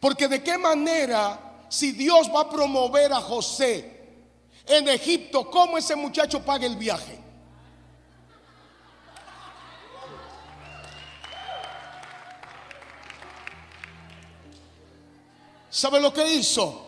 Porque 0.00 0.26
de 0.26 0.42
qué 0.42 0.58
manera, 0.58 1.66
si 1.68 1.92
Dios 1.92 2.28
va 2.34 2.40
a 2.40 2.50
promover 2.50 3.12
a 3.12 3.20
José 3.20 4.08
en 4.66 4.88
Egipto, 4.88 5.48
¿cómo 5.48 5.78
ese 5.78 5.94
muchacho 5.94 6.44
paga 6.44 6.66
el 6.66 6.74
viaje? 6.74 7.16
¿Sabe 15.70 16.00
lo 16.00 16.12
que 16.12 16.34
hizo? 16.34 16.86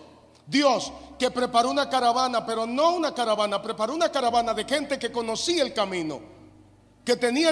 Dios 0.49 0.93
que 1.17 1.31
preparó 1.31 1.71
una 1.71 1.89
caravana, 1.89 2.45
pero 2.45 2.67
no 2.67 2.97
una 2.97 3.15
caravana, 3.15 3.63
preparó 3.63 3.95
una 3.95 4.11
caravana 4.11 4.53
de 4.53 4.65
gente 4.65 4.99
que 4.99 5.13
conocía 5.13 5.63
el 5.63 5.73
camino, 5.73 6.32
que 7.05 7.17
tenía 7.17 7.51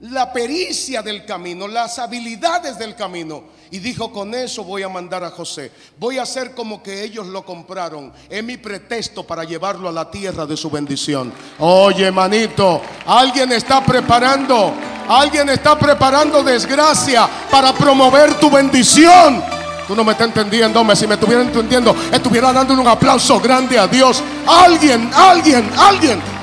la 0.00 0.32
pericia 0.32 1.02
del 1.02 1.24
camino, 1.24 1.66
las 1.66 1.98
habilidades 1.98 2.78
del 2.78 2.94
camino. 2.94 3.44
Y 3.70 3.78
dijo, 3.78 4.12
con 4.12 4.34
eso 4.34 4.62
voy 4.62 4.82
a 4.82 4.88
mandar 4.88 5.24
a 5.24 5.30
José. 5.30 5.72
Voy 5.98 6.18
a 6.18 6.22
hacer 6.22 6.54
como 6.54 6.82
que 6.82 7.02
ellos 7.02 7.26
lo 7.26 7.44
compraron. 7.44 8.12
Es 8.28 8.44
mi 8.44 8.56
pretexto 8.56 9.26
para 9.26 9.44
llevarlo 9.44 9.88
a 9.88 9.92
la 9.92 10.10
tierra 10.10 10.46
de 10.46 10.56
su 10.56 10.70
bendición. 10.70 11.32
Oye, 11.58 12.10
manito, 12.12 12.80
alguien 13.06 13.50
está 13.52 13.84
preparando, 13.84 14.74
alguien 15.08 15.48
está 15.48 15.76
preparando 15.78 16.42
desgracia 16.42 17.28
para 17.50 17.72
promover 17.72 18.34
tu 18.38 18.50
bendición. 18.50 19.42
Tú 19.88 19.96
no 19.96 20.04
me 20.04 20.12
estás 20.12 20.28
entendiendo, 20.28 20.94
si 20.94 21.06
me 21.06 21.14
estuviera 21.14 21.42
entendiendo, 21.42 21.94
estuviera 22.12 22.52
dándole 22.52 22.80
un 22.80 22.88
aplauso 22.88 23.40
grande 23.40 23.78
a 23.78 23.86
Dios. 23.86 24.22
Alguien, 24.46 25.10
alguien, 25.14 25.68
alguien. 25.76 26.33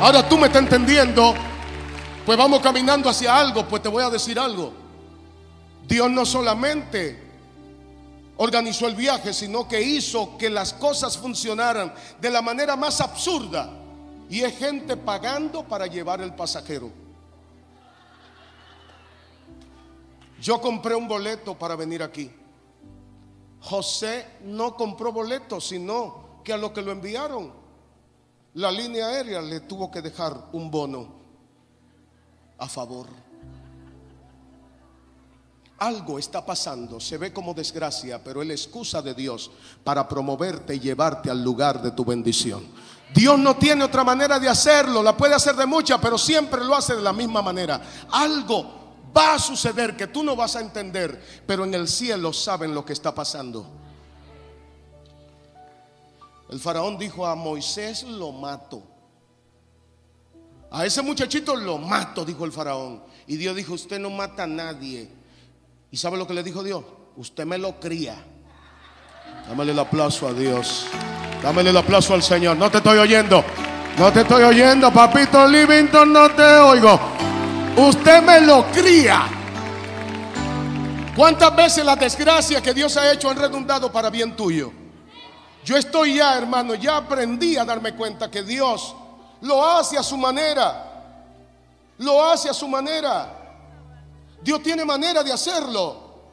Ahora 0.00 0.26
tú 0.26 0.38
me 0.38 0.46
estás 0.46 0.62
entendiendo, 0.62 1.34
pues 2.24 2.38
vamos 2.38 2.60
caminando 2.60 3.10
hacia 3.10 3.36
algo, 3.36 3.68
pues 3.68 3.82
te 3.82 3.88
voy 3.90 4.02
a 4.02 4.08
decir 4.08 4.38
algo. 4.38 4.72
Dios 5.86 6.10
no 6.10 6.24
solamente 6.24 7.22
organizó 8.38 8.86
el 8.86 8.94
viaje, 8.94 9.34
sino 9.34 9.68
que 9.68 9.82
hizo 9.82 10.38
que 10.38 10.48
las 10.48 10.72
cosas 10.72 11.18
funcionaran 11.18 11.92
de 12.18 12.30
la 12.30 12.40
manera 12.40 12.76
más 12.76 13.02
absurda. 13.02 13.70
Y 14.30 14.40
es 14.40 14.56
gente 14.56 14.96
pagando 14.96 15.68
para 15.68 15.86
llevar 15.86 16.22
el 16.22 16.34
pasajero. 16.34 16.90
Yo 20.40 20.62
compré 20.62 20.94
un 20.94 21.08
boleto 21.08 21.58
para 21.58 21.76
venir 21.76 22.02
aquí. 22.02 22.30
José 23.60 24.26
no 24.44 24.74
compró 24.76 25.12
boleto, 25.12 25.60
sino 25.60 26.40
que 26.42 26.54
a 26.54 26.56
lo 26.56 26.72
que 26.72 26.80
lo 26.80 26.90
enviaron, 26.90 27.59
la 28.54 28.70
línea 28.70 29.06
aérea 29.06 29.40
le 29.40 29.60
tuvo 29.60 29.90
que 29.90 30.02
dejar 30.02 30.48
un 30.52 30.70
bono 30.70 31.08
a 32.58 32.68
favor. 32.68 33.06
Algo 35.78 36.18
está 36.18 36.44
pasando, 36.44 37.00
se 37.00 37.16
ve 37.16 37.32
como 37.32 37.54
desgracia, 37.54 38.22
pero 38.22 38.42
es 38.42 38.48
la 38.48 38.54
excusa 38.54 39.00
de 39.00 39.14
Dios 39.14 39.50
para 39.82 40.06
promoverte 40.06 40.74
y 40.74 40.80
llevarte 40.80 41.30
al 41.30 41.42
lugar 41.42 41.80
de 41.80 41.92
tu 41.92 42.04
bendición. 42.04 42.66
Dios 43.14 43.38
no 43.38 43.56
tiene 43.56 43.84
otra 43.84 44.04
manera 44.04 44.38
de 44.38 44.48
hacerlo, 44.48 45.02
la 45.02 45.16
puede 45.16 45.34
hacer 45.34 45.56
de 45.56 45.66
muchas, 45.66 45.98
pero 46.00 46.18
siempre 46.18 46.62
lo 46.64 46.76
hace 46.76 46.94
de 46.94 47.02
la 47.02 47.12
misma 47.14 47.40
manera. 47.40 47.80
Algo 48.10 48.80
va 49.16 49.34
a 49.34 49.38
suceder 49.38 49.96
que 49.96 50.08
tú 50.08 50.22
no 50.22 50.36
vas 50.36 50.54
a 50.54 50.60
entender, 50.60 51.42
pero 51.46 51.64
en 51.64 51.72
el 51.72 51.88
cielo 51.88 52.32
saben 52.32 52.74
lo 52.74 52.84
que 52.84 52.92
está 52.92 53.14
pasando. 53.14 53.79
El 56.50 56.58
faraón 56.58 56.98
dijo 56.98 57.24
a 57.24 57.36
Moisés, 57.36 58.02
lo 58.02 58.32
mato. 58.32 58.82
A 60.72 60.84
ese 60.84 61.00
muchachito 61.00 61.54
lo 61.54 61.78
mato, 61.78 62.24
dijo 62.24 62.44
el 62.44 62.50
faraón. 62.50 63.04
Y 63.28 63.36
Dios 63.36 63.54
dijo, 63.54 63.74
usted 63.74 64.00
no 64.00 64.10
mata 64.10 64.42
a 64.42 64.46
nadie. 64.48 65.08
¿Y 65.92 65.96
sabe 65.96 66.18
lo 66.18 66.26
que 66.26 66.34
le 66.34 66.42
dijo 66.42 66.64
Dios? 66.64 66.82
Usted 67.16 67.46
me 67.46 67.56
lo 67.56 67.78
cría. 67.78 68.16
Dámele 69.48 69.70
el 69.70 69.78
aplauso 69.78 70.26
a 70.26 70.32
Dios. 70.32 70.86
Dámele 71.40 71.70
el 71.70 71.76
aplauso 71.76 72.14
al 72.14 72.22
Señor. 72.22 72.56
No 72.56 72.68
te 72.68 72.78
estoy 72.78 72.98
oyendo. 72.98 73.44
No 73.96 74.12
te 74.12 74.22
estoy 74.22 74.42
oyendo, 74.42 74.92
papito 74.92 75.46
Livington, 75.46 76.12
no 76.12 76.30
te 76.30 76.42
oigo. 76.42 76.98
Usted 77.76 78.22
me 78.22 78.40
lo 78.40 78.64
cría. 78.72 79.28
¿Cuántas 81.14 81.54
veces 81.54 81.84
las 81.84 81.98
desgracias 81.98 82.60
que 82.60 82.74
Dios 82.74 82.96
ha 82.96 83.12
hecho 83.12 83.30
han 83.30 83.36
redundado 83.36 83.92
para 83.92 84.10
bien 84.10 84.34
tuyo? 84.34 84.79
Yo 85.70 85.76
estoy 85.76 86.16
ya, 86.16 86.36
hermano, 86.36 86.74
ya 86.74 86.96
aprendí 86.96 87.56
a 87.56 87.64
darme 87.64 87.94
cuenta 87.94 88.28
que 88.28 88.42
Dios 88.42 88.92
lo 89.40 89.64
hace 89.64 89.96
a 89.96 90.02
su 90.02 90.16
manera. 90.16 91.14
Lo 91.98 92.24
hace 92.24 92.48
a 92.48 92.52
su 92.52 92.66
manera. 92.66 93.62
Dios 94.42 94.64
tiene 94.64 94.84
manera 94.84 95.22
de 95.22 95.32
hacerlo. 95.32 96.32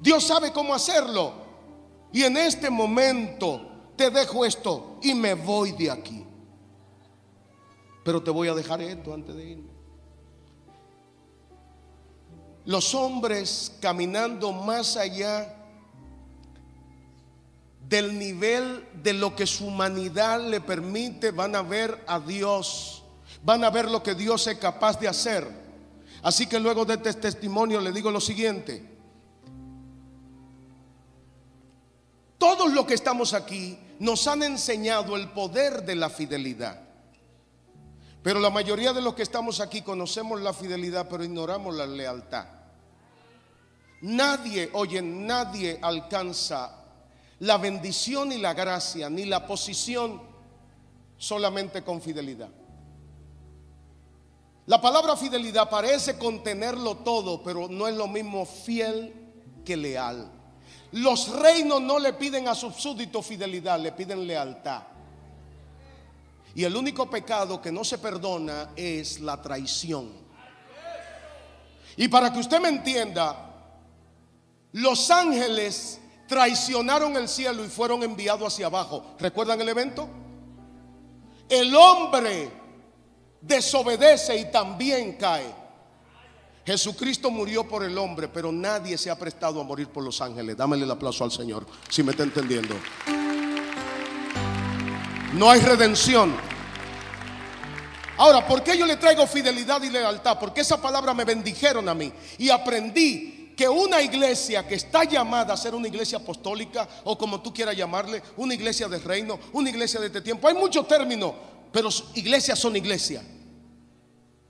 Dios 0.00 0.24
sabe 0.24 0.52
cómo 0.52 0.74
hacerlo. 0.74 1.32
Y 2.12 2.24
en 2.24 2.36
este 2.38 2.68
momento 2.68 3.92
te 3.94 4.10
dejo 4.10 4.44
esto 4.44 4.98
y 5.00 5.14
me 5.14 5.34
voy 5.34 5.70
de 5.70 5.88
aquí. 5.88 6.26
Pero 8.02 8.20
te 8.20 8.32
voy 8.32 8.48
a 8.48 8.54
dejar 8.54 8.82
esto 8.82 9.14
antes 9.14 9.36
de 9.36 9.44
irme. 9.44 9.70
Los 12.64 12.92
hombres 12.96 13.76
caminando 13.80 14.50
más 14.50 14.96
allá 14.96 15.55
del 17.88 18.18
nivel 18.18 18.84
de 19.02 19.12
lo 19.12 19.36
que 19.36 19.46
su 19.46 19.66
humanidad 19.66 20.40
le 20.40 20.60
permite, 20.60 21.30
van 21.30 21.54
a 21.54 21.62
ver 21.62 22.02
a 22.06 22.18
Dios, 22.18 23.04
van 23.42 23.62
a 23.62 23.70
ver 23.70 23.88
lo 23.90 24.02
que 24.02 24.14
Dios 24.14 24.46
es 24.46 24.58
capaz 24.58 24.98
de 24.98 25.08
hacer. 25.08 25.48
Así 26.22 26.46
que 26.46 26.58
luego 26.58 26.84
de 26.84 26.94
este 26.94 27.14
testimonio 27.14 27.80
le 27.80 27.92
digo 27.92 28.10
lo 28.10 28.20
siguiente. 28.20 28.96
Todos 32.38 32.72
los 32.72 32.86
que 32.86 32.94
estamos 32.94 33.32
aquí 33.32 33.78
nos 34.00 34.26
han 34.26 34.42
enseñado 34.42 35.16
el 35.16 35.30
poder 35.30 35.84
de 35.84 35.94
la 35.94 36.10
fidelidad. 36.10 36.80
Pero 38.22 38.40
la 38.40 38.50
mayoría 38.50 38.92
de 38.92 39.00
los 39.00 39.14
que 39.14 39.22
estamos 39.22 39.60
aquí 39.60 39.82
conocemos 39.82 40.40
la 40.40 40.52
fidelidad, 40.52 41.08
pero 41.08 41.22
ignoramos 41.22 41.74
la 41.76 41.86
lealtad. 41.86 42.46
Nadie, 44.00 44.68
oye, 44.72 45.00
nadie 45.00 45.78
alcanza 45.80 46.85
la 47.40 47.58
bendición 47.58 48.32
y 48.32 48.38
la 48.38 48.54
gracia, 48.54 49.10
ni 49.10 49.24
la 49.24 49.46
posición 49.46 50.22
solamente 51.18 51.82
con 51.82 52.00
fidelidad. 52.00 52.48
La 54.66 54.80
palabra 54.80 55.16
fidelidad 55.16 55.70
parece 55.70 56.18
contenerlo 56.18 56.96
todo, 56.96 57.42
pero 57.42 57.68
no 57.68 57.86
es 57.86 57.94
lo 57.94 58.08
mismo 58.08 58.44
fiel 58.44 59.14
que 59.64 59.76
leal. 59.76 60.30
Los 60.92 61.28
reinos 61.28 61.80
no 61.82 61.98
le 61.98 62.14
piden 62.14 62.48
a 62.48 62.54
sus 62.54 62.74
súbditos 62.74 63.24
fidelidad, 63.26 63.78
le 63.78 63.92
piden 63.92 64.26
lealtad. 64.26 64.82
Y 66.54 66.64
el 66.64 66.74
único 66.74 67.08
pecado 67.08 67.60
que 67.60 67.70
no 67.70 67.84
se 67.84 67.98
perdona 67.98 68.70
es 68.74 69.20
la 69.20 69.40
traición. 69.42 70.10
Y 71.96 72.08
para 72.08 72.32
que 72.32 72.40
usted 72.40 72.60
me 72.60 72.68
entienda, 72.68 73.54
los 74.72 75.10
ángeles 75.10 76.00
traicionaron 76.26 77.16
el 77.16 77.28
cielo 77.28 77.64
y 77.64 77.68
fueron 77.68 78.02
enviados 78.02 78.52
hacia 78.52 78.66
abajo. 78.66 79.14
¿Recuerdan 79.18 79.60
el 79.60 79.68
evento? 79.68 80.08
El 81.48 81.74
hombre 81.74 82.50
desobedece 83.40 84.36
y 84.36 84.50
también 84.50 85.14
cae. 85.14 85.66
Jesucristo 86.64 87.30
murió 87.30 87.68
por 87.68 87.84
el 87.84 87.96
hombre, 87.96 88.26
pero 88.26 88.50
nadie 88.50 88.98
se 88.98 89.08
ha 89.08 89.16
prestado 89.16 89.60
a 89.60 89.64
morir 89.64 89.88
por 89.88 90.02
los 90.02 90.20
ángeles. 90.20 90.56
Dámele 90.56 90.82
el 90.82 90.90
aplauso 90.90 91.22
al 91.22 91.30
Señor, 91.30 91.64
si 91.88 92.02
me 92.02 92.10
está 92.10 92.24
entendiendo. 92.24 92.74
No 95.34 95.48
hay 95.48 95.60
redención. 95.60 96.34
Ahora, 98.16 98.44
¿por 98.48 98.64
qué 98.64 98.76
yo 98.76 98.86
le 98.86 98.96
traigo 98.96 99.26
fidelidad 99.26 99.80
y 99.82 99.90
lealtad? 99.90 100.38
Porque 100.40 100.62
esa 100.62 100.80
palabra 100.80 101.14
me 101.14 101.24
bendijeron 101.24 101.88
a 101.88 101.94
mí 101.94 102.12
y 102.38 102.50
aprendí 102.50 103.35
que 103.56 103.68
una 103.68 104.02
iglesia 104.02 104.68
que 104.68 104.74
está 104.74 105.04
llamada 105.04 105.54
a 105.54 105.56
ser 105.56 105.74
una 105.74 105.88
iglesia 105.88 106.18
apostólica 106.18 106.86
o 107.04 107.16
como 107.16 107.40
tú 107.40 107.54
quieras 107.54 107.74
llamarle, 107.74 108.22
una 108.36 108.52
iglesia 108.52 108.86
de 108.86 108.98
reino, 108.98 109.38
una 109.54 109.70
iglesia 109.70 109.98
de 109.98 110.08
este 110.08 110.20
tiempo, 110.20 110.46
hay 110.46 110.54
muchos 110.54 110.86
términos, 110.86 111.32
pero 111.72 111.88
iglesias 112.14 112.58
son 112.58 112.76
iglesias. 112.76 113.24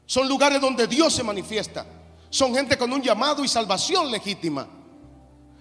Son 0.04 0.28
lugares 0.28 0.60
donde 0.60 0.86
Dios 0.86 1.14
se 1.14 1.22
manifiesta. 1.22 1.86
Son 2.30 2.54
gente 2.54 2.76
con 2.76 2.92
un 2.92 3.00
llamado 3.00 3.44
y 3.44 3.48
salvación 3.48 4.10
legítima. 4.10 4.68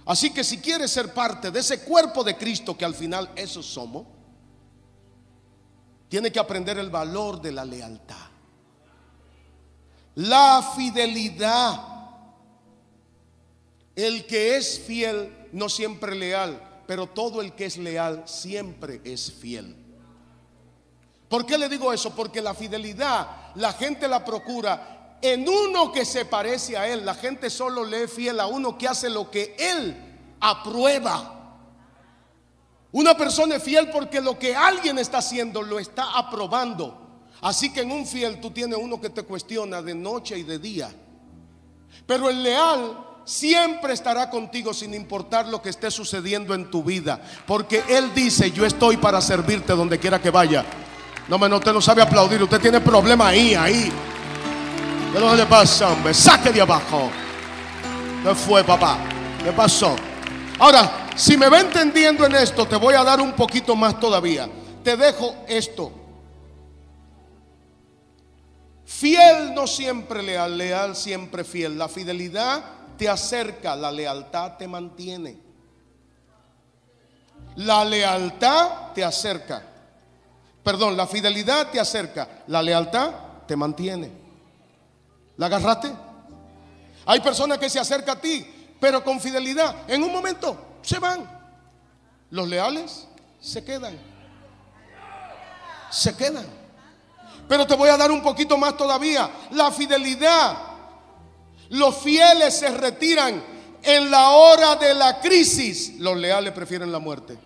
Así 0.05 0.31
que 0.31 0.43
si 0.43 0.59
quieres 0.59 0.91
ser 0.91 1.13
parte 1.13 1.51
de 1.51 1.59
ese 1.59 1.83
cuerpo 1.83 2.23
de 2.23 2.37
Cristo 2.37 2.75
que 2.75 2.85
al 2.85 2.95
final 2.95 3.31
eso 3.35 3.61
somos, 3.61 4.05
tiene 6.09 6.31
que 6.31 6.39
aprender 6.39 6.77
el 6.77 6.89
valor 6.89 7.41
de 7.41 7.51
la 7.51 7.65
lealtad. 7.65 8.15
La 10.15 10.73
fidelidad. 10.75 11.94
El 13.95 14.25
que 14.25 14.57
es 14.57 14.79
fiel 14.79 15.47
no 15.51 15.69
siempre 15.69 16.15
leal, 16.15 16.83
pero 16.85 17.07
todo 17.07 17.41
el 17.41 17.53
que 17.53 17.65
es 17.65 17.77
leal 17.77 18.23
siempre 18.25 19.01
es 19.03 19.31
fiel. 19.31 19.75
¿Por 21.29 21.45
qué 21.45 21.57
le 21.57 21.69
digo 21.69 21.91
eso? 21.91 22.15
Porque 22.15 22.41
la 22.41 22.53
fidelidad 22.53 23.45
la 23.55 23.71
gente 23.73 24.07
la 24.07 24.23
procura 24.23 25.17
en 25.21 25.47
uno 25.47 25.91
que 25.91 26.05
se 26.05 26.25
parece 26.25 26.77
a 26.77 26.87
él. 26.87 27.05
La 27.05 27.15
gente 27.15 27.49
solo 27.49 27.83
le 27.83 28.03
es 28.03 28.11
fiel 28.11 28.39
a 28.39 28.47
uno 28.47 28.77
que 28.77 28.87
hace 28.87 29.09
lo 29.09 29.31
que 29.31 29.55
él 29.57 29.95
aprueba. 30.39 31.31
Una 32.91 33.17
persona 33.17 33.55
es 33.55 33.63
fiel 33.63 33.89
porque 33.89 34.21
lo 34.21 34.37
que 34.37 34.55
alguien 34.55 34.99
está 34.99 35.17
haciendo 35.17 35.61
lo 35.61 35.79
está 35.79 36.17
aprobando. 36.17 37.01
Así 37.41 37.71
que 37.73 37.81
en 37.81 37.91
un 37.91 38.05
fiel 38.05 38.39
tú 38.39 38.51
tienes 38.51 38.77
uno 38.77 38.99
que 38.99 39.09
te 39.09 39.23
cuestiona 39.23 39.81
de 39.81 39.95
noche 39.95 40.37
y 40.37 40.43
de 40.43 40.59
día. 40.59 40.93
Pero 42.05 42.29
el 42.29 42.43
leal 42.43 43.04
siempre 43.25 43.93
estará 43.93 44.29
contigo 44.29 44.73
sin 44.73 44.93
importar 44.93 45.47
lo 45.47 45.61
que 45.61 45.69
esté 45.69 45.91
sucediendo 45.91 46.53
en 46.53 46.69
tu 46.69 46.83
vida. 46.83 47.19
Porque 47.45 47.83
Él 47.89 48.13
dice, 48.13 48.51
yo 48.51 48.65
estoy 48.65 48.97
para 48.97 49.19
servirte 49.19 49.73
donde 49.73 49.99
quiera 49.99 50.21
que 50.21 50.29
vaya. 50.29 50.63
No, 51.27 51.37
me 51.39 51.53
usted 51.53 51.73
no 51.73 51.81
sabe 51.81 52.01
aplaudir. 52.01 52.41
Usted 52.41 52.61
tiene 52.61 52.79
problema 52.79 53.27
ahí, 53.27 53.55
ahí. 53.55 53.91
¿Qué 55.11 55.19
no 55.19 55.35
le 55.35 55.45
pasa, 55.45 55.89
hombre? 55.89 56.13
Saque 56.13 56.51
de 56.51 56.61
abajo. 56.61 57.09
¿Qué 58.23 58.35
fue, 58.35 58.63
papá? 58.63 58.97
¿Qué 59.43 59.51
pasó? 59.51 59.95
Ahora, 60.59 61.07
si 61.15 61.35
me 61.35 61.49
va 61.49 61.59
entendiendo 61.59 62.25
en 62.25 62.35
esto, 62.35 62.67
te 62.67 62.75
voy 62.75 62.93
a 62.93 63.03
dar 63.03 63.19
un 63.19 63.33
poquito 63.33 63.75
más 63.75 63.99
todavía. 63.99 64.47
Te 64.83 64.95
dejo 64.95 65.35
esto. 65.47 65.91
Fiel 68.85 69.55
no 69.55 69.65
siempre 69.65 70.21
leal, 70.21 70.57
leal 70.57 70.95
siempre 70.95 71.43
fiel. 71.43 71.77
La 71.77 71.89
fidelidad 71.89 72.63
te 72.97 73.09
acerca, 73.09 73.75
la 73.75 73.91
lealtad 73.91 74.57
te 74.57 74.67
mantiene. 74.67 75.37
La 77.57 77.85
lealtad 77.85 78.93
te 78.93 79.03
acerca. 79.03 79.63
Perdón, 80.63 80.97
la 80.97 81.07
fidelidad 81.07 81.69
te 81.69 81.79
acerca, 81.79 82.43
la 82.47 82.61
lealtad 82.61 83.11
te 83.47 83.55
mantiene. 83.55 84.11
¿La 85.37 85.45
agarraste? 85.45 85.91
Hay 87.05 87.19
personas 87.19 87.57
que 87.57 87.69
se 87.69 87.79
acercan 87.79 88.17
a 88.17 88.21
ti, 88.21 88.75
pero 88.79 89.03
con 89.03 89.19
fidelidad. 89.19 89.75
En 89.87 90.03
un 90.03 90.11
momento 90.11 90.79
se 90.81 90.99
van. 90.99 91.29
Los 92.31 92.47
leales 92.47 93.07
se 93.39 93.63
quedan. 93.63 93.97
Se 95.91 96.15
quedan. 96.15 96.45
Pero 97.47 97.67
te 97.67 97.75
voy 97.75 97.89
a 97.89 97.97
dar 97.97 98.11
un 98.11 98.23
poquito 98.23 98.57
más 98.57 98.75
todavía. 98.75 99.29
La 99.51 99.71
fidelidad. 99.71 100.57
Los 101.69 101.97
fieles 101.97 102.57
se 102.57 102.69
retiran 102.69 103.43
en 103.81 104.11
la 104.11 104.31
hora 104.31 104.75
de 104.75 104.93
la 104.93 105.19
crisis. 105.19 105.99
Los 105.99 106.17
leales 106.17 106.53
prefieren 106.53 106.91
la 106.91 106.99
muerte. 106.99 107.37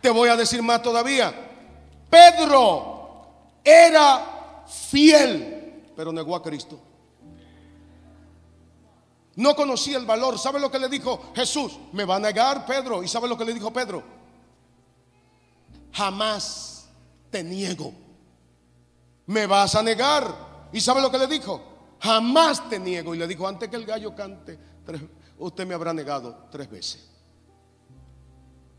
Te 0.00 0.10
voy 0.10 0.28
a 0.28 0.36
decir 0.36 0.62
más 0.62 0.82
todavía. 0.82 1.34
Pedro 2.08 3.26
era 3.64 4.64
fiel, 4.66 5.84
pero 5.96 6.12
negó 6.12 6.36
a 6.36 6.42
Cristo. 6.42 6.80
No 9.36 9.54
conocía 9.54 9.98
el 9.98 10.06
valor. 10.06 10.38
¿Sabe 10.38 10.58
lo 10.58 10.70
que 10.70 10.78
le 10.78 10.88
dijo 10.88 11.32
Jesús? 11.34 11.78
Me 11.92 12.04
va 12.04 12.16
a 12.16 12.20
negar 12.20 12.64
Pedro. 12.64 13.02
¿Y 13.02 13.08
sabe 13.08 13.28
lo 13.28 13.36
que 13.36 13.44
le 13.44 13.52
dijo 13.52 13.72
Pedro? 13.72 14.02
Jamás 15.92 16.88
te 17.30 17.42
niego. 17.44 17.92
Me 19.26 19.46
vas 19.46 19.74
a 19.74 19.82
negar. 19.82 20.45
¿Y 20.76 20.80
sabe 20.82 21.00
lo 21.00 21.10
que 21.10 21.16
le 21.16 21.26
dijo? 21.26 21.96
Jamás 22.00 22.68
te 22.68 22.78
niego. 22.78 23.14
Y 23.14 23.18
le 23.18 23.26
dijo, 23.26 23.48
antes 23.48 23.70
que 23.70 23.76
el 23.76 23.86
gallo 23.86 24.14
cante, 24.14 24.58
usted 25.38 25.66
me 25.66 25.72
habrá 25.72 25.94
negado 25.94 26.48
tres 26.50 26.68
veces. 26.68 27.10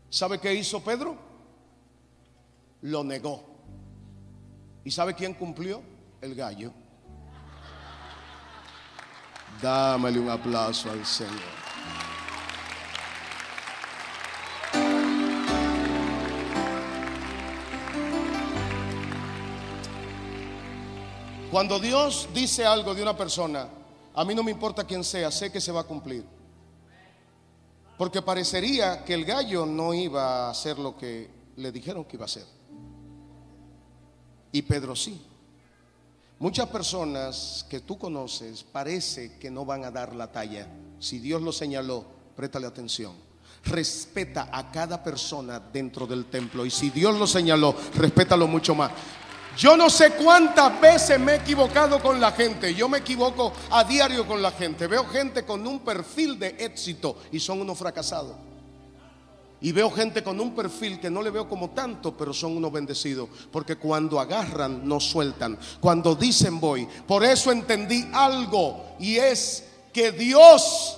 ¿Sabe 0.08 0.38
qué 0.38 0.54
hizo 0.54 0.78
Pedro? 0.80 1.18
Lo 2.82 3.02
negó. 3.02 3.42
¿Y 4.84 4.92
sabe 4.92 5.12
quién 5.12 5.34
cumplió? 5.34 5.82
El 6.20 6.36
gallo. 6.36 6.72
Dámele 9.60 10.20
un 10.20 10.30
aplauso 10.30 10.92
al 10.92 11.04
Señor. 11.04 11.67
Cuando 21.50 21.78
Dios 21.80 22.28
dice 22.34 22.66
algo 22.66 22.94
de 22.94 23.00
una 23.00 23.16
persona, 23.16 23.68
a 24.14 24.24
mí 24.24 24.34
no 24.34 24.42
me 24.42 24.50
importa 24.50 24.84
quién 24.84 25.02
sea, 25.02 25.30
sé 25.30 25.50
que 25.50 25.62
se 25.62 25.72
va 25.72 25.80
a 25.80 25.84
cumplir. 25.84 26.22
Porque 27.96 28.20
parecería 28.20 29.02
que 29.02 29.14
el 29.14 29.24
gallo 29.24 29.64
no 29.64 29.94
iba 29.94 30.46
a 30.46 30.50
hacer 30.50 30.78
lo 30.78 30.94
que 30.94 31.30
le 31.56 31.72
dijeron 31.72 32.04
que 32.04 32.16
iba 32.16 32.24
a 32.24 32.26
hacer. 32.26 32.44
Y 34.52 34.60
Pedro 34.60 34.94
sí. 34.94 35.24
Muchas 36.38 36.68
personas 36.68 37.64
que 37.68 37.80
tú 37.80 37.96
conoces 37.96 38.62
parece 38.62 39.38
que 39.38 39.50
no 39.50 39.64
van 39.64 39.84
a 39.84 39.90
dar 39.90 40.14
la 40.14 40.30
talla. 40.30 40.68
Si 41.00 41.18
Dios 41.18 41.40
lo 41.40 41.50
señaló, 41.50 42.04
préstale 42.36 42.66
atención. 42.66 43.14
Respeta 43.64 44.50
a 44.52 44.70
cada 44.70 45.02
persona 45.02 45.58
dentro 45.58 46.06
del 46.06 46.26
templo. 46.26 46.66
Y 46.66 46.70
si 46.70 46.90
Dios 46.90 47.18
lo 47.18 47.26
señaló, 47.26 47.74
respétalo 47.96 48.46
mucho 48.46 48.74
más. 48.74 48.92
Yo 49.58 49.76
no 49.76 49.90
sé 49.90 50.12
cuántas 50.12 50.80
veces 50.80 51.18
me 51.18 51.32
he 51.32 51.36
equivocado 51.38 52.00
con 52.00 52.20
la 52.20 52.30
gente. 52.30 52.72
Yo 52.76 52.88
me 52.88 52.98
equivoco 52.98 53.52
a 53.70 53.82
diario 53.82 54.24
con 54.24 54.40
la 54.40 54.52
gente. 54.52 54.86
Veo 54.86 55.04
gente 55.06 55.44
con 55.44 55.66
un 55.66 55.80
perfil 55.80 56.38
de 56.38 56.54
éxito 56.60 57.16
y 57.32 57.40
son 57.40 57.60
unos 57.60 57.76
fracasados. 57.76 58.36
Y 59.60 59.72
veo 59.72 59.90
gente 59.90 60.22
con 60.22 60.38
un 60.38 60.54
perfil 60.54 61.00
que 61.00 61.10
no 61.10 61.20
le 61.20 61.30
veo 61.30 61.48
como 61.48 61.70
tanto, 61.70 62.16
pero 62.16 62.32
son 62.32 62.56
unos 62.56 62.70
bendecidos. 62.70 63.28
Porque 63.50 63.74
cuando 63.74 64.20
agarran, 64.20 64.86
no 64.86 65.00
sueltan. 65.00 65.58
Cuando 65.80 66.14
dicen 66.14 66.60
voy. 66.60 66.86
Por 67.04 67.24
eso 67.24 67.50
entendí 67.50 68.08
algo. 68.12 68.94
Y 69.00 69.16
es 69.16 69.64
que 69.92 70.12
Dios 70.12 70.96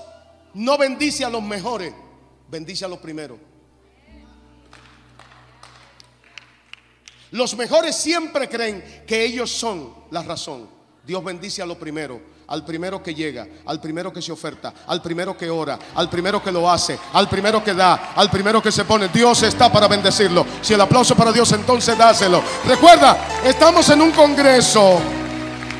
no 0.52 0.76
bendice 0.76 1.24
a 1.24 1.30
los 1.30 1.42
mejores, 1.42 1.94
bendice 2.50 2.84
a 2.84 2.88
los 2.88 2.98
primeros. 2.98 3.38
Los 7.32 7.56
mejores 7.56 7.94
siempre 7.96 8.48
creen 8.48 9.04
que 9.06 9.24
ellos 9.24 9.50
son 9.50 9.94
la 10.10 10.22
razón. 10.22 10.68
Dios 11.04 11.24
bendice 11.24 11.62
a 11.62 11.66
lo 11.66 11.78
primero, 11.78 12.20
al 12.48 12.64
primero 12.64 13.02
que 13.02 13.14
llega, 13.14 13.46
al 13.66 13.80
primero 13.80 14.12
que 14.12 14.20
se 14.20 14.32
oferta, 14.32 14.74
al 14.86 15.00
primero 15.00 15.36
que 15.36 15.48
ora, 15.48 15.78
al 15.94 16.10
primero 16.10 16.42
que 16.42 16.52
lo 16.52 16.70
hace, 16.70 16.98
al 17.12 17.28
primero 17.28 17.62
que 17.64 17.72
da, 17.72 18.12
al 18.14 18.30
primero 18.30 18.62
que 18.62 18.70
se 18.70 18.84
pone. 18.84 19.08
Dios 19.08 19.42
está 19.42 19.72
para 19.72 19.88
bendecirlo. 19.88 20.44
Si 20.60 20.74
el 20.74 20.80
aplauso 20.80 21.16
para 21.16 21.32
Dios, 21.32 21.50
entonces 21.52 21.96
dáselo. 21.96 22.42
Recuerda, 22.66 23.40
estamos 23.44 23.88
en 23.90 24.02
un 24.02 24.10
congreso 24.10 25.00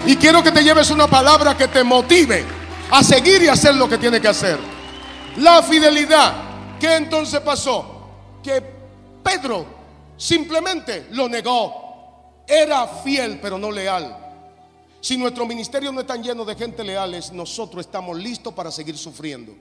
y 0.07 0.17
quiero 0.17 0.43
que 0.43 0.53
te 0.53 0.63
lleves 0.63 0.91
una 0.91 1.07
palabra 1.07 1.57
que 1.57 1.69
te 1.69 1.85
motive 1.85 2.45
a 2.91 3.03
seguir 3.03 3.43
y 3.43 3.49
hacer 3.49 3.75
lo 3.75 3.89
que 3.89 3.99
tiene 3.99 4.21
que 4.21 4.29
hacer. 4.29 4.59
La 5.39 5.63
fidelidad. 5.63 6.33
¿Qué 6.79 6.97
entonces 6.97 7.41
pasó? 7.41 7.85
Que 8.43 8.63
Pedro 9.23 9.80
Simplemente 10.21 11.07
lo 11.13 11.31
negó. 11.31 12.45
Era 12.47 12.87
fiel, 12.87 13.39
pero 13.41 13.57
no 13.57 13.71
leal. 13.71 14.19
Si 15.01 15.17
nuestro 15.17 15.47
ministerio 15.47 15.91
no 15.93 16.03
está 16.03 16.17
lleno 16.17 16.45
de 16.45 16.55
gente 16.57 16.85
leales, 16.85 17.33
nosotros 17.33 17.87
estamos 17.87 18.19
listos 18.19 18.53
para 18.53 18.71
seguir 18.71 18.99
sufriendo. 18.99 19.57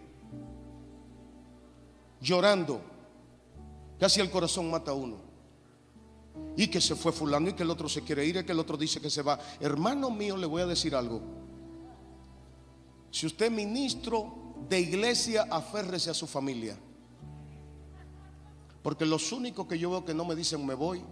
Llorando. 2.19 2.82
Casi 3.98 4.19
el 4.19 4.30
corazón 4.30 4.69
mata 4.69 4.91
a 4.91 4.95
uno. 4.95 5.15
Y 6.58 6.67
que 6.67 6.82
se 6.82 6.93
fue 6.93 7.13
fulano 7.13 7.48
y 7.48 7.54
que 7.54 7.63
el 7.63 7.69
otro 7.69 7.88
se 7.88 8.02
quiere 8.02 8.26
ir 8.26 8.36
y 8.36 8.43
que 8.43 8.52
el 8.52 8.60
otro 8.60 8.76
dice 8.76 9.00
que 9.00 9.10
se 9.10 9.22
va. 9.22 9.39
Hermano 9.62 10.12
mío, 10.12 10.36
le 10.36 10.45
voy 10.45 10.62
a 10.62 10.65
decir 10.65 10.93
algo. 10.93 11.22
Si 13.12 13.26
usted 13.26 13.45
es 13.45 13.52
ministro 13.54 14.58
de 14.67 14.82
iglesia, 14.82 15.48
aférrese 15.50 16.10
a 16.10 16.13
su 16.13 16.28
familia. 16.28 16.78
Porque 18.82 19.06
los 19.06 19.32
únicos 19.32 19.68
que 19.68 19.78
yo 19.78 19.89
veo 19.89 20.06
que 20.06 20.13
no 20.13 20.26
me 20.26 20.36
dicen 20.36 20.65
me 20.65 20.74
voy 20.74 21.04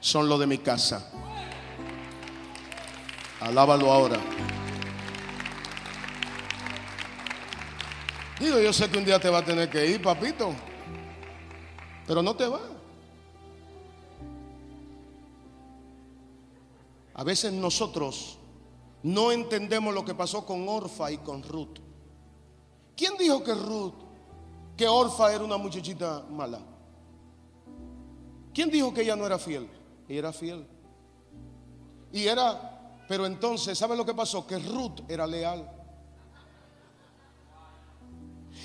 son 0.00 0.28
los 0.28 0.38
de 0.38 0.46
mi 0.46 0.58
casa. 0.58 1.10
Alábalo 3.40 3.92
ahora. 3.92 4.20
Digo, 8.40 8.60
yo 8.60 8.72
sé 8.72 8.90
que 8.90 8.98
un 8.98 9.04
día 9.04 9.18
te 9.18 9.30
va 9.30 9.38
a 9.38 9.44
tener 9.44 9.70
que 9.70 9.86
ir, 9.86 10.02
papito. 10.02 10.52
Pero 12.06 12.22
no 12.22 12.34
te 12.36 12.46
va. 12.46 12.60
A 17.14 17.24
veces 17.24 17.52
nosotros 17.52 18.38
no 19.02 19.32
entendemos 19.32 19.94
lo 19.94 20.04
que 20.04 20.14
pasó 20.14 20.44
con 20.44 20.68
Orfa 20.68 21.10
y 21.10 21.18
con 21.18 21.42
Ruth. 21.42 21.78
¿Quién 22.94 23.16
dijo 23.16 23.42
que 23.42 23.54
Ruth 23.54 24.05
que 24.76 24.86
Orfa 24.86 25.32
era 25.32 25.42
una 25.42 25.56
muchachita 25.56 26.24
mala. 26.30 26.60
¿Quién 28.52 28.70
dijo 28.70 28.92
que 28.92 29.02
ella 29.02 29.16
no 29.16 29.26
era 29.26 29.38
fiel? 29.38 29.68
Ella 30.08 30.18
era 30.18 30.32
fiel. 30.32 30.66
Y 32.12 32.26
era, 32.26 33.04
pero 33.08 33.26
entonces, 33.26 33.76
¿sabe 33.76 33.96
lo 33.96 34.04
que 34.04 34.14
pasó? 34.14 34.46
Que 34.46 34.58
Ruth 34.58 35.00
era 35.08 35.26
leal. 35.26 35.70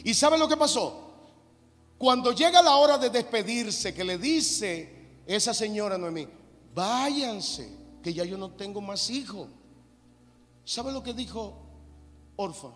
¿Y 0.03 0.13
sabe 0.13 0.37
lo 0.37 0.47
que 0.47 0.57
pasó? 0.57 1.11
Cuando 1.97 2.31
llega 2.31 2.61
la 2.61 2.75
hora 2.75 2.97
de 2.97 3.09
despedirse, 3.09 3.93
que 3.93 4.03
le 4.03 4.17
dice 4.17 5.21
esa 5.25 5.53
señora 5.53 5.97
Noemí, 5.97 6.27
váyanse, 6.73 7.77
que 8.01 8.13
ya 8.13 8.23
yo 8.23 8.37
no 8.37 8.51
tengo 8.51 8.81
más 8.81 9.09
hijos. 9.09 9.47
¿Sabe 10.65 10.91
lo 10.91 11.03
que 11.03 11.13
dijo 11.13 11.53
Orfa? 12.35 12.69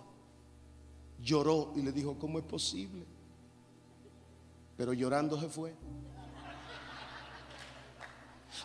Lloró 1.19 1.73
y 1.75 1.81
le 1.81 1.91
dijo, 1.91 2.19
¿cómo 2.19 2.39
es 2.39 2.45
posible? 2.45 3.14
Pero 4.77 4.93
llorando 4.93 5.39
se 5.39 5.47
fue. 5.47 5.75